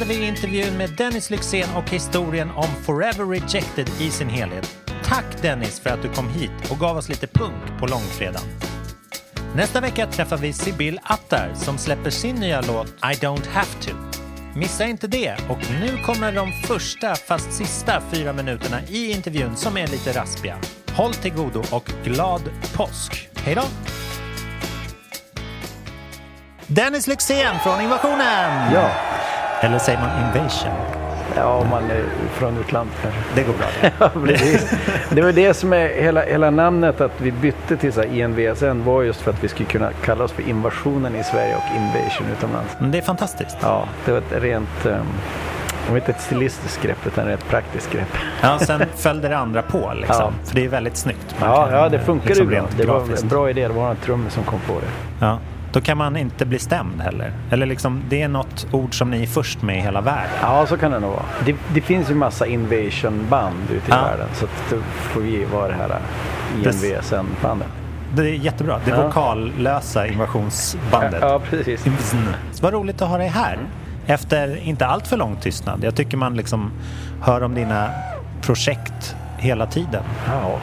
Hade 0.00 0.14
vi 0.14 0.26
intervjun 0.26 0.76
med 0.76 0.90
Dennis 0.96 1.30
Lyxzén 1.30 1.68
och 1.76 1.90
historien 1.90 2.50
om 2.50 2.68
Forever 2.82 3.24
Rejected 3.24 3.90
i 4.00 4.10
sin 4.10 4.28
helhet. 4.28 4.76
Tack 5.04 5.42
Dennis 5.42 5.80
för 5.80 5.90
att 5.90 6.02
du 6.02 6.08
kom 6.08 6.28
hit 6.28 6.70
och 6.70 6.78
gav 6.78 6.96
oss 6.96 7.08
lite 7.08 7.26
punk 7.26 7.80
på 7.80 7.86
långfredagen. 7.86 8.48
Nästa 9.54 9.80
vecka 9.80 10.06
träffar 10.06 10.36
vi 10.36 10.52
Sibyl 10.52 11.00
Attar 11.02 11.52
som 11.54 11.78
släpper 11.78 12.10
sin 12.10 12.36
nya 12.36 12.60
låt 12.60 12.86
I 12.86 13.14
don't 13.14 13.48
have 13.48 13.68
to. 13.80 13.90
Missa 14.54 14.86
inte 14.86 15.06
det 15.06 15.36
och 15.48 15.58
nu 15.80 16.02
kommer 16.02 16.32
de 16.32 16.52
första 16.52 17.14
fast 17.14 17.52
sista 17.52 18.02
fyra 18.12 18.32
minuterna 18.32 18.82
i 18.88 19.12
intervjun 19.12 19.56
som 19.56 19.76
är 19.76 19.86
lite 19.86 20.12
raspiga. 20.12 20.58
Håll 20.96 21.14
till 21.14 21.34
godo 21.34 21.62
och 21.70 21.90
glad 22.04 22.42
påsk. 22.74 23.28
Hej 23.36 23.54
då! 23.54 23.64
Dennis 26.66 27.06
Lyxzén 27.06 27.58
från 27.62 27.80
Invasionen! 27.80 28.72
Ja. 28.74 28.90
Eller 29.60 29.78
säger 29.78 29.98
man 29.98 30.10
invasion? 30.26 30.72
Ja, 31.36 31.44
om 31.44 31.68
man 31.68 31.90
är 31.90 32.04
från 32.32 32.58
utlandet 32.58 32.94
kanske. 33.02 33.20
Det 33.34 33.42
går 33.42 33.52
bra 33.52 34.10
det. 34.26 35.14
det 35.14 35.22
var 35.22 35.32
det 35.32 35.54
som 35.54 35.72
är 35.72 35.88
hela, 35.88 36.22
hela 36.22 36.50
namnet 36.50 37.00
att 37.00 37.20
vi 37.20 37.32
bytte 37.32 37.76
till 37.76 37.92
så 37.92 38.02
INVSN 38.02 38.84
var 38.84 39.02
just 39.02 39.20
för 39.20 39.30
att 39.30 39.44
vi 39.44 39.48
skulle 39.48 39.68
kunna 39.68 39.90
kalla 40.04 40.24
oss 40.24 40.32
för 40.32 40.48
invasionen 40.48 41.16
i 41.16 41.24
Sverige 41.24 41.54
och 41.56 41.76
invasion 41.76 42.26
utomlands. 42.38 42.76
Men 42.78 42.90
det 42.90 42.98
är 42.98 43.02
fantastiskt. 43.02 43.56
Ja, 43.62 43.84
det 44.04 44.12
var 44.12 44.18
ett 44.18 44.42
rent 44.42 44.86
um, 44.86 45.06
det 45.86 45.90
var 45.90 45.96
inte 45.96 46.10
ett 46.12 46.20
stilistiskt 46.20 46.82
grepp 46.82 47.06
utan 47.06 47.28
ett 47.28 47.48
praktiskt 47.48 47.92
grepp. 47.92 48.08
Ja, 48.42 48.58
sen 48.58 48.82
följde 48.96 49.28
det 49.28 49.38
andra 49.38 49.62
på 49.62 49.92
liksom. 49.94 50.16
Ja. 50.18 50.32
För 50.44 50.54
det 50.54 50.64
är 50.64 50.68
väldigt 50.68 50.96
snyggt. 50.96 51.34
ja, 51.40 51.68
ja, 51.72 51.88
det 51.88 51.98
funkar 51.98 52.28
liksom 52.28 52.48
bra. 52.48 52.66
Det 52.76 52.86
var 52.86 53.00
en 53.22 53.28
bra 53.28 53.50
idé. 53.50 53.68
Det 53.68 53.74
var 53.74 53.90
en 53.90 53.96
trummis 53.96 54.32
som 54.32 54.44
kom 54.44 54.60
på 54.60 54.72
det. 54.80 55.26
Ja. 55.26 55.38
Då 55.72 55.80
kan 55.80 55.98
man 55.98 56.16
inte 56.16 56.46
bli 56.46 56.58
stämd 56.58 57.00
heller. 57.00 57.32
Eller 57.50 57.66
liksom, 57.66 58.02
det 58.08 58.22
är 58.22 58.28
något 58.28 58.66
ord 58.72 58.98
som 58.98 59.10
ni 59.10 59.22
är 59.22 59.26
först 59.26 59.62
med 59.62 59.78
i 59.78 59.80
hela 59.80 60.00
världen. 60.00 60.30
Ja, 60.42 60.66
så 60.66 60.76
kan 60.76 60.90
det 60.90 61.00
nog 61.00 61.10
vara. 61.10 61.24
Det, 61.44 61.54
det 61.74 61.80
finns 61.80 62.10
ju 62.10 62.14
massa 62.14 62.46
invasion-band 62.46 63.70
ute 63.70 63.74
i 63.74 63.90
ja. 63.90 64.02
världen. 64.02 64.28
Så 64.34 64.46
då 64.70 64.76
får 64.82 65.20
vi 65.20 65.44
vara 65.44 65.68
det 65.68 65.74
här 65.74 65.98
INVSN-bandet. 66.56 67.68
Det 68.14 68.22
är 68.22 68.34
jättebra. 68.34 68.80
Det 68.84 68.90
ja. 68.90 69.06
vokallösa 69.06 70.06
invasionsbandet. 70.06 71.20
Ja, 71.20 71.40
precis. 71.50 71.86
Vad 72.60 72.72
roligt 72.72 73.02
att 73.02 73.08
ha 73.08 73.18
dig 73.18 73.28
här. 73.28 73.58
Efter 74.06 74.56
inte 74.56 74.86
allt 74.86 75.08
för 75.08 75.16
lång 75.16 75.36
tystnad. 75.36 75.84
Jag 75.84 75.94
tycker 75.94 76.16
man 76.16 76.36
liksom 76.36 76.70
hör 77.22 77.42
om 77.42 77.54
dina 77.54 77.90
projekt 78.40 79.16
hela 79.38 79.66
tiden. 79.66 80.02
Ja, 80.26 80.58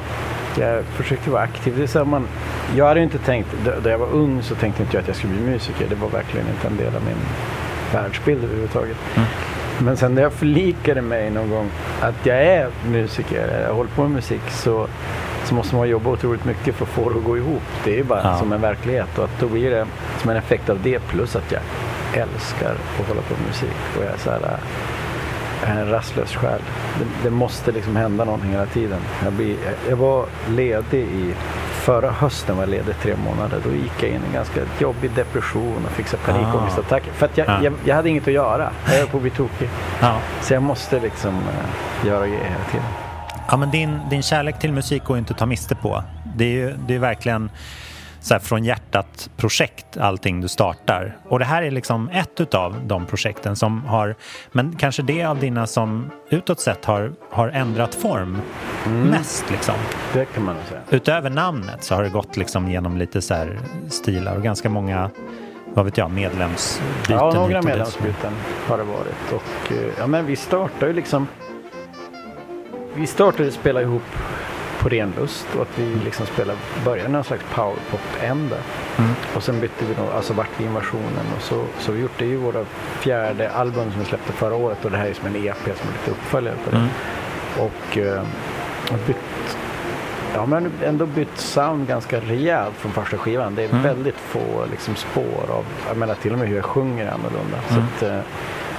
jag 0.58 0.84
försökte 0.84 1.30
vara 1.30 1.42
aktiv. 1.42 1.74
Det 1.78 1.84
är 1.84 1.88
så 1.88 2.06
man, 2.06 2.28
jag 2.76 2.86
hade 2.86 3.04
inte 3.04 3.18
tänkt, 3.18 3.50
då 3.84 3.90
jag 3.90 3.98
var 3.98 4.12
ung 4.12 4.44
så 4.44 4.56
tänkte 4.56 4.82
inte 4.84 4.96
jag 4.96 5.02
att 5.02 5.08
jag 5.08 5.18
skulle 5.18 5.34
bli 5.34 5.42
musiker. 5.42 5.86
Det 5.90 5.96
var 5.96 6.10
verkligen 6.10 6.48
inte 6.48 6.68
en 6.68 6.78
del 6.78 6.96
av 6.96 7.04
min 7.06 7.18
världsbild 7.94 8.44
överhuvudtaget. 8.44 8.98
Mm. 9.16 9.28
Men 9.80 9.98
sen 9.98 10.16
när 10.16 10.22
jag 10.22 10.34
förlikade 10.34 11.02
mig 11.02 11.30
någon 11.30 11.50
gång 11.50 11.70
att 12.02 12.26
jag 12.26 12.44
är 12.44 12.70
musiker, 12.88 13.64
jag 13.68 13.74
håller 13.74 13.90
på 13.90 14.02
med 14.02 14.12
musik, 14.12 14.42
så, 14.50 14.88
så 15.46 15.56
måste 15.56 15.76
man 15.76 15.90
jobba 15.90 16.10
otroligt 16.10 16.46
mycket 16.46 16.76
för 16.76 16.86
att 16.86 16.92
få 16.92 17.10
det 17.10 17.18
att 17.18 17.26
gå 17.26 17.38
ihop. 17.38 17.62
Det 17.86 18.00
är 18.00 18.04
bara 18.04 18.22
ja. 18.24 18.38
som 18.38 18.54
en 18.54 18.62
verklighet 18.62 19.18
och 19.18 19.24
att 19.24 19.40
då 19.40 19.48
blir 19.48 19.72
det 19.72 19.88
som 20.22 20.30
en 20.30 20.38
effekt 20.38 20.70
av 20.70 20.80
det 20.84 21.00
plus 21.00 21.36
att 21.36 21.52
jag 21.52 21.62
älskar 22.14 22.76
att 23.00 23.08
hålla 23.08 23.22
på 23.22 23.34
med 23.34 23.48
musik. 23.48 23.78
Och 23.98 24.04
jag 24.04 24.14
är 24.14 24.18
så 24.18 24.30
här, 24.30 24.58
en 25.66 25.90
rastlös 25.90 26.36
själ. 26.36 26.62
Det, 27.00 27.06
det, 27.24 27.30
måste 27.30 27.72
liksom 27.72 27.96
hända 27.96 28.26
någonting 28.26 28.52
hela 28.52 28.66
tiden. 28.66 29.00
Jag, 29.24 29.34
blir, 29.34 29.56
jag 29.90 29.96
var 29.96 30.26
ledig 30.50 31.04
i 31.04 31.34
Förra 31.88 32.12
hösten 32.12 32.56
var 32.56 32.64
jag 32.64 32.70
ledig 32.70 32.96
tre 33.02 33.16
månader. 33.16 33.60
Då 33.64 33.72
gick 33.72 34.04
jag 34.04 34.10
in 34.10 34.22
i 34.24 34.28
en 34.28 34.34
ganska 34.34 34.62
jobbig 34.80 35.12
depression 35.16 35.86
och 35.86 35.92
fick 35.92 36.26
panikångestattacker. 36.26 37.12
För 37.12 37.26
att 37.26 37.38
jag, 37.38 37.48
ja. 37.48 37.64
jag, 37.64 37.74
jag, 37.86 37.96
hade 37.96 38.10
inget 38.10 38.28
att 38.28 38.34
göra. 38.34 38.72
Jag 38.86 38.94
höll 38.94 39.08
på 39.08 39.18
att 39.18 39.22
bli 39.22 39.32
tokig. 39.32 39.70
Ja. 40.02 40.20
Så 40.42 40.54
jag 40.54 40.64
måste 40.64 41.00
liksom 41.00 41.36
uh, 41.36 42.08
göra 42.08 42.28
grejer 42.28 42.44
hela 42.44 42.64
tiden. 42.72 42.86
Ja, 43.48 43.58
men 43.58 43.72
din, 43.72 44.00
din 44.10 44.24
kärlek 44.24 44.60
till 44.60 44.74
musik 44.74 45.04
går 45.04 45.18
inte 45.18 45.34
att 45.34 45.40
ta 45.40 45.46
miste 45.46 45.76
på. 45.76 46.04
Det 46.36 46.46
är 46.46 46.50
ju 46.50 46.74
det 46.88 46.96
är 46.96 47.00
verkligen 47.00 47.50
så 48.28 48.34
här, 48.34 48.40
från 48.40 48.64
hjärtat 48.64 49.30
projekt 49.38 49.98
allting 49.98 50.42
du 50.42 50.48
startar. 50.48 51.18
Och 51.24 51.40
det 51.40 51.46
här 51.46 51.64
är 51.64 51.72
liksom 51.72 52.10
ett 52.10 52.42
utav 52.42 52.76
de 52.86 53.06
projekten 53.06 53.56
som 53.56 53.86
har, 53.86 54.16
men 54.52 54.76
kanske 54.76 55.02
det 55.02 55.24
av 55.24 55.40
dina 55.40 55.68
som 55.68 56.12
utåt 56.30 56.60
sett 56.60 56.86
har, 56.86 57.14
har 57.32 57.50
ändrat 57.50 57.96
form 57.96 58.42
mm. 58.86 59.02
mest 59.02 59.46
liksom. 59.52 59.76
Det 60.14 60.26
kan 60.26 60.44
man 60.44 60.56
säga. 60.70 60.82
Utöver 60.90 61.30
namnet 61.30 61.84
så 61.84 61.96
har 61.96 62.04
det 62.04 62.10
gått 62.10 62.38
liksom 62.38 62.68
genom 62.68 62.98
lite 62.98 63.22
så 63.22 63.34
här 63.34 63.60
stilar 63.90 64.36
och 64.36 64.44
ganska 64.44 64.70
många 64.70 65.10
vad 65.74 65.86
vet 65.86 65.98
jag, 65.98 66.12
medlemsbyten? 66.12 67.16
Ja, 67.16 67.32
några 67.34 67.62
medlemsbyten 67.62 68.34
har 68.68 68.78
det 68.78 68.84
varit. 68.84 69.34
Och 69.34 69.72
eh, 69.72 69.94
ja, 69.98 70.08
men 70.08 70.26
vi 70.26 70.36
startade 70.36 70.88
ju 70.88 70.94
liksom 70.94 71.28
vi 72.96 73.08
startade 73.08 73.52
spela 73.52 73.82
ihop 73.82 74.04
på 74.88 74.96
ren 74.96 75.14
lust 75.18 75.48
och 75.56 75.62
att 75.62 75.80
vi 75.80 75.96
liksom 76.06 76.26
spelar, 76.26 76.56
började 76.86 77.10
någon 77.10 77.24
slags 77.24 77.44
powerpop-ände. 77.54 78.58
Mm. 78.98 79.12
Och 79.36 79.44
sen 79.44 79.60
bytte 79.60 79.86
vi 79.86 79.94
då, 79.94 80.12
alltså 80.16 80.34
vart 80.34 80.50
vi 80.58 80.64
invasionen 80.64 81.26
och 81.36 81.42
så, 81.42 81.64
så 81.80 81.92
vi 81.92 82.02
gjort 82.02 82.20
det 82.20 82.26
ju 82.26 82.38
våra 82.38 82.66
fjärde 83.00 83.52
album 83.52 83.92
som 83.92 84.00
vi 84.00 84.06
släppte 84.06 84.32
förra 84.32 84.56
året 84.56 84.86
och 84.86 84.92
det 84.92 84.98
här 84.98 85.06
är 85.08 85.14
som 85.14 85.28
en 85.28 85.36
EP 85.36 85.64
som 85.64 85.90
är 85.90 85.94
lite 85.94 86.12
uppföljare 86.12 86.56
på 86.66 86.72
det. 86.72 86.78
Mm. 86.78 86.90
Och 87.58 87.98
eh, 87.98 88.24
bytt, 89.08 89.58
ja 90.34 90.46
men 90.46 90.72
ändå 90.84 91.06
bytt 91.06 91.38
sound 91.38 91.88
ganska 91.88 92.20
rejält 92.20 92.76
från 92.76 92.92
första 92.92 93.18
skivan. 93.18 93.56
Det 93.56 93.64
är 93.64 93.70
mm. 93.70 93.84
väldigt 93.84 94.18
få 94.18 94.66
liksom, 94.72 94.96
spår 94.96 95.46
av, 95.50 95.66
jag 95.88 95.98
menar 95.98 96.16
till 96.16 96.34
och 96.34 96.40
med 96.40 96.48
hur 96.48 96.56
jag 96.56 96.66
sjunger 96.66 97.06
är 97.06 97.12
annorlunda. 97.12 97.58
Så 97.68 97.74
Mm. 97.74 97.86
att, 97.86 98.04
eh, 98.04 98.20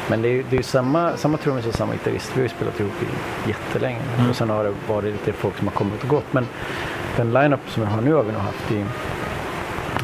men 0.08 0.22
det 0.22 0.28
är 0.28 0.32
ju 0.32 0.42
det 0.50 0.56
är 0.56 0.58
ju 0.58 0.62
samma, 0.62 1.16
samma 1.16 1.38
trummis 1.38 1.66
och 1.66 1.74
samma 1.74 1.92
gitarrist. 1.92 2.30
Vi 2.34 2.40
har 2.40 2.42
ju 2.42 2.48
spelat 2.48 2.80
ihop 2.80 2.92
i 3.02 3.48
jättelänge. 3.48 3.98
Mm. 4.18 4.30
Och 4.30 4.36
sen 4.36 4.50
har 4.50 4.64
det 4.64 4.72
varit 4.88 5.12
lite 5.12 5.32
folk 5.32 5.58
som 5.58 5.66
har 5.66 5.74
kommit 5.74 6.02
och 6.02 6.08
gått. 6.08 6.32
Men 6.32 6.46
den 7.16 7.32
line-up 7.32 7.60
som 7.68 7.82
vi 7.82 7.88
har 7.88 8.00
nu 8.00 8.12
har 8.14 8.22
vi 8.22 8.32
nog 8.32 8.40
haft 8.42 8.70
i 8.72 8.84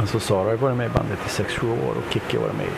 Alltså 0.01 0.21
Sara 0.21 0.49
har 0.49 0.57
varit 0.57 0.77
med 0.77 0.87
i 0.87 0.89
bandet 0.89 1.19
i 1.27 1.43
6-7 1.43 1.71
år 1.89 1.91
och 1.91 2.13
Kikki 2.13 2.37
har 2.37 2.45
varit 2.45 2.57
med 2.57 2.67
i 2.67 2.71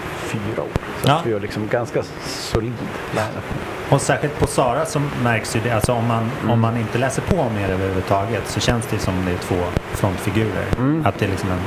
4 0.55 0.63
år. 0.63 0.69
Så 1.03 1.09
Ja. 1.09 1.21
vi 1.25 1.33
har 1.33 1.41
liksom 1.41 1.69
ganska 1.69 2.03
solid 2.27 2.73
line-up. 3.15 3.45
Och 3.93 4.01
särskilt 4.01 4.39
på 4.39 4.47
Sara 4.47 4.87
så 4.87 5.01
märks 5.23 5.57
ju 5.57 5.61
det, 5.61 5.71
alltså 5.71 5.93
om 5.93 6.07
man, 6.07 6.31
Mm. 6.41 6.51
om 6.51 6.61
man 6.61 6.77
inte 6.77 6.99
läser 6.99 7.23
på 7.23 7.37
mer 7.51 7.69
överhuvudtaget 7.69 8.49
så 8.49 8.61
känns 8.61 8.87
det 8.87 8.99
som 8.99 9.25
det 9.25 9.33
är 9.33 9.39
två 9.39 9.57
frontfigurer. 9.93 10.65
Att 11.05 11.19
det 11.19 11.25
är 11.25 11.31
liksom 11.31 11.51
en 11.51 11.61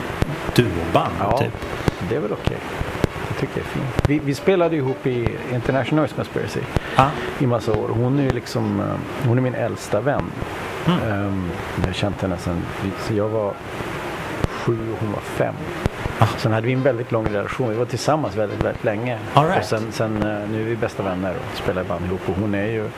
duoband 0.56 1.14
Mm. 1.20 1.28
Ja, 1.32 1.38
typ. 1.38 1.54
det 2.10 2.16
är 2.16 2.20
väl 2.20 2.32
okej. 2.34 2.58
Jag 3.30 3.38
tycker 3.38 3.54
det 3.56 3.60
är 3.62 3.64
fint. 3.64 4.10
Vi, 4.10 4.20
vi 4.20 4.34
spelade 4.36 4.76
ihop 4.76 5.08
i 5.08 5.30
International 5.54 6.08
Conspiracy 6.08 6.60
Ja. 6.96 7.10
i 7.40 7.46
massa 7.48 7.72
år. 7.74 7.90
Hon 7.90 8.20
är 8.20 8.30
liksom, 8.32 8.80
eh, 8.80 9.28
hon 9.28 9.38
är 9.38 9.42
min 9.42 9.56
äldsta 9.56 10.02
vän. 10.02 10.24
Mm. 10.88 11.00
Ehm, 11.00 11.50
jag 11.80 11.86
har 11.88 11.94
känt 11.94 12.22
henne 12.22 12.38
sedan, 12.38 12.62
så 13.00 13.14
jag 13.14 13.30
var 13.30 13.54
sju 14.50 14.78
och 14.94 14.98
hon 15.00 15.12
var 15.12 15.22
fem. 15.22 15.56
Ah. 16.20 16.26
Sen 16.38 16.52
hade 16.52 16.68
vi 16.68 16.74
en 16.74 16.84
väldigt 16.84 17.12
lång 17.12 17.26
relation. 17.28 17.70
Vi 17.70 17.76
var 17.76 17.86
tillsammans 17.86 18.36
väldigt, 18.36 18.64
väldigt 18.64 18.84
länge. 18.84 19.18
Right. 19.36 19.58
Och 19.60 19.66
sen, 19.66 19.92
sen 19.92 20.16
eh, 20.24 20.50
nu 20.52 20.62
är 20.62 20.66
vi 20.66 20.76
bästa 20.76 21.04
vänner 21.04 21.34
och 21.52 21.58
spelar 21.58 21.84
band 21.84 22.06
ihop. 22.06 22.22
Och 22.30 22.36
hon 22.36 22.56
är 22.56 22.66
ju, 22.68 22.90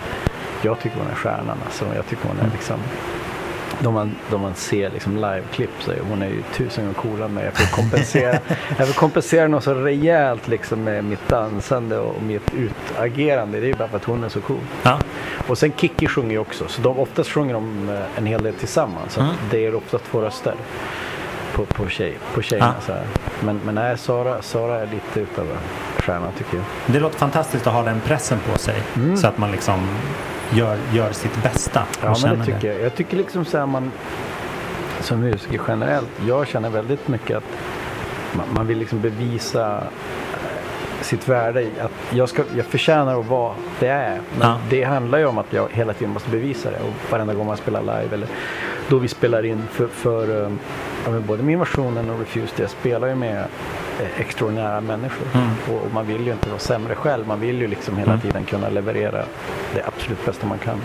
jag 0.62 0.80
tycker 0.80 0.98
hon 0.98 1.08
är 1.12 1.16
stjärnan. 1.16 1.58
Alltså, 1.66 1.86
jag 1.96 2.08
tycker 2.08 2.28
hon 2.28 2.38
är 2.38 2.42
Mm. 2.42 2.52
liksom 2.54 2.80
då 3.84 3.92
man, 3.92 4.16
då 4.32 4.38
man 4.38 4.56
ser 4.56 4.90
liksom 4.90 5.16
live-klipp 5.16 5.70
så 5.80 5.92
är 5.92 6.00
hon 6.10 6.22
är 6.22 6.28
ju 6.28 6.44
tusen 6.54 6.84
gånger 6.84 6.96
coolare 7.00 7.26
än 7.26 7.34
mig. 7.34 7.46
Jag 7.46 7.54
får 7.58 7.76
kompensera, 7.82 8.34
jag 8.78 8.88
får 8.88 8.94
kompensera 8.94 9.48
något 9.48 9.64
så 9.64 9.74
rejält 9.74 10.48
liksom 10.48 10.84
med 10.84 11.04
mitt 11.04 11.28
dansande 11.30 11.98
och 11.98 12.22
mitt 12.24 12.54
utagerande. 12.54 13.60
Det 13.60 13.66
är 13.66 13.68
ju 13.68 13.74
bara 13.76 13.88
för 13.88 13.98
att 13.98 14.06
hon 14.06 14.24
är 14.24 14.30
så 14.30 14.42
cool. 14.42 14.58
Ja. 14.84 15.00
Och 15.48 15.58
sen 15.58 15.72
Kikki 15.78 16.08
sjunger 16.08 16.32
ju 16.32 16.40
också. 16.40 16.68
Så 16.68 16.82
de, 16.82 17.00
oftast 17.00 17.30
sjunger 17.30 17.54
de 17.54 17.90
eh, 17.90 18.00
en 18.18 18.26
hel 18.26 18.44
del 18.44 18.54
tillsammans. 18.54 19.14
Så 19.14 19.22
Mm. 19.22 19.34
det 19.52 19.66
är 19.66 19.76
ofta 19.76 19.98
två 19.98 20.22
röster 20.22 20.54
på, 21.54 21.66
på, 21.66 21.88
tjej, 21.88 22.18
på 22.34 22.42
tjejerna. 22.42 22.74
Ja. 22.80 22.86
Så 22.86 22.94
här. 22.94 23.04
Men, 23.44 23.62
men 23.66 23.76
nej, 23.76 23.98
Sara, 23.98 24.42
Sara 24.42 24.82
är 24.82 24.86
lite 24.88 25.20
utav 25.20 25.48
stjärnan 25.98 26.32
tycker 26.38 26.58
jag. 26.58 26.66
Det 26.86 27.00
låter 27.00 27.18
fantastiskt 27.18 27.68
att 27.68 27.74
ha 27.74 27.84
den 27.84 28.02
pressen 28.02 28.40
på 28.52 28.58
sig. 28.58 28.76
Så 29.18 29.28
att 29.28 29.38
man 29.38 29.52
liksom 29.52 29.88
gör, 30.54 30.78
gör 30.94 31.12
sitt 31.12 31.44
bästa. 31.44 31.84
Ja, 32.04 32.16
men 32.24 32.40
det 32.40 32.46
tycker 32.46 32.68
jag. 32.74 32.82
Jag 32.82 32.96
tycker 32.96 33.18
liksom 33.18 33.46
så 33.46 33.58
här 33.58 33.66
man 33.66 33.92
som 35.00 35.20
musiker 35.20 35.62
generellt, 35.68 36.10
jag 36.28 36.48
känner 36.48 36.70
väldigt 36.70 37.08
mycket 37.08 37.38
att 37.38 37.44
man, 38.34 38.46
man 38.54 38.68
vill 38.68 38.78
liksom 38.78 39.02
bevisa 39.02 39.78
eh, 39.78 41.02
sitt 41.02 41.28
värde 41.28 41.62
i 41.62 41.70
att 41.82 41.92
jag, 42.18 42.30
ska, 42.30 42.44
jag 42.58 42.66
förtjänar 42.66 43.20
att 43.20 43.26
vara 43.26 43.54
det 43.80 43.86
jag 43.86 43.98
är. 43.98 44.22
Men 44.40 44.48
Ja. 44.50 44.58
det 44.70 44.84
handlar 44.84 45.18
ju 45.20 45.26
om 45.26 45.38
att 45.38 45.54
jag 45.54 45.68
hela 45.72 45.94
tiden 45.94 46.14
måste 46.14 46.30
bevisa 46.30 46.72
det. 46.72 46.78
Och 46.80 47.12
varenda 47.12 47.34
gång 47.34 47.46
man 47.48 47.58
spelar 47.58 47.82
live 47.82 48.08
eller 48.14 48.28
då 48.90 48.98
vi 48.98 49.08
spelar 49.08 49.46
in 49.46 49.64
för, 49.72 49.88
för 49.88 50.30
um, 50.46 50.60
ja, 51.06 51.20
både 51.20 51.44
min 51.44 51.60
versionen 51.60 52.10
och 52.10 52.20
Refused, 52.20 52.60
jag 52.60 52.70
spelar 52.70 53.08
ju 53.08 53.16
med 53.16 53.38
eh, 54.00 54.22
extraordinära 54.22 54.82
människor. 54.82 55.28
Och, 55.70 55.86
och 55.86 55.94
man 55.94 56.08
vill 56.08 56.26
ju 56.26 56.32
inte 56.32 56.50
vara 56.50 56.60
sämre 56.60 56.96
själv. 56.96 57.28
Man 57.28 57.40
vill 57.40 57.62
ju 57.62 57.68
liksom 57.68 57.98
hela 57.98 58.18
tiden 58.18 58.46
kunna 58.46 58.70
leverera 58.70 59.26
det 59.74 59.84
absolut 59.86 60.26
bästa 60.26 60.48
man 60.48 60.60
kan. 60.60 60.82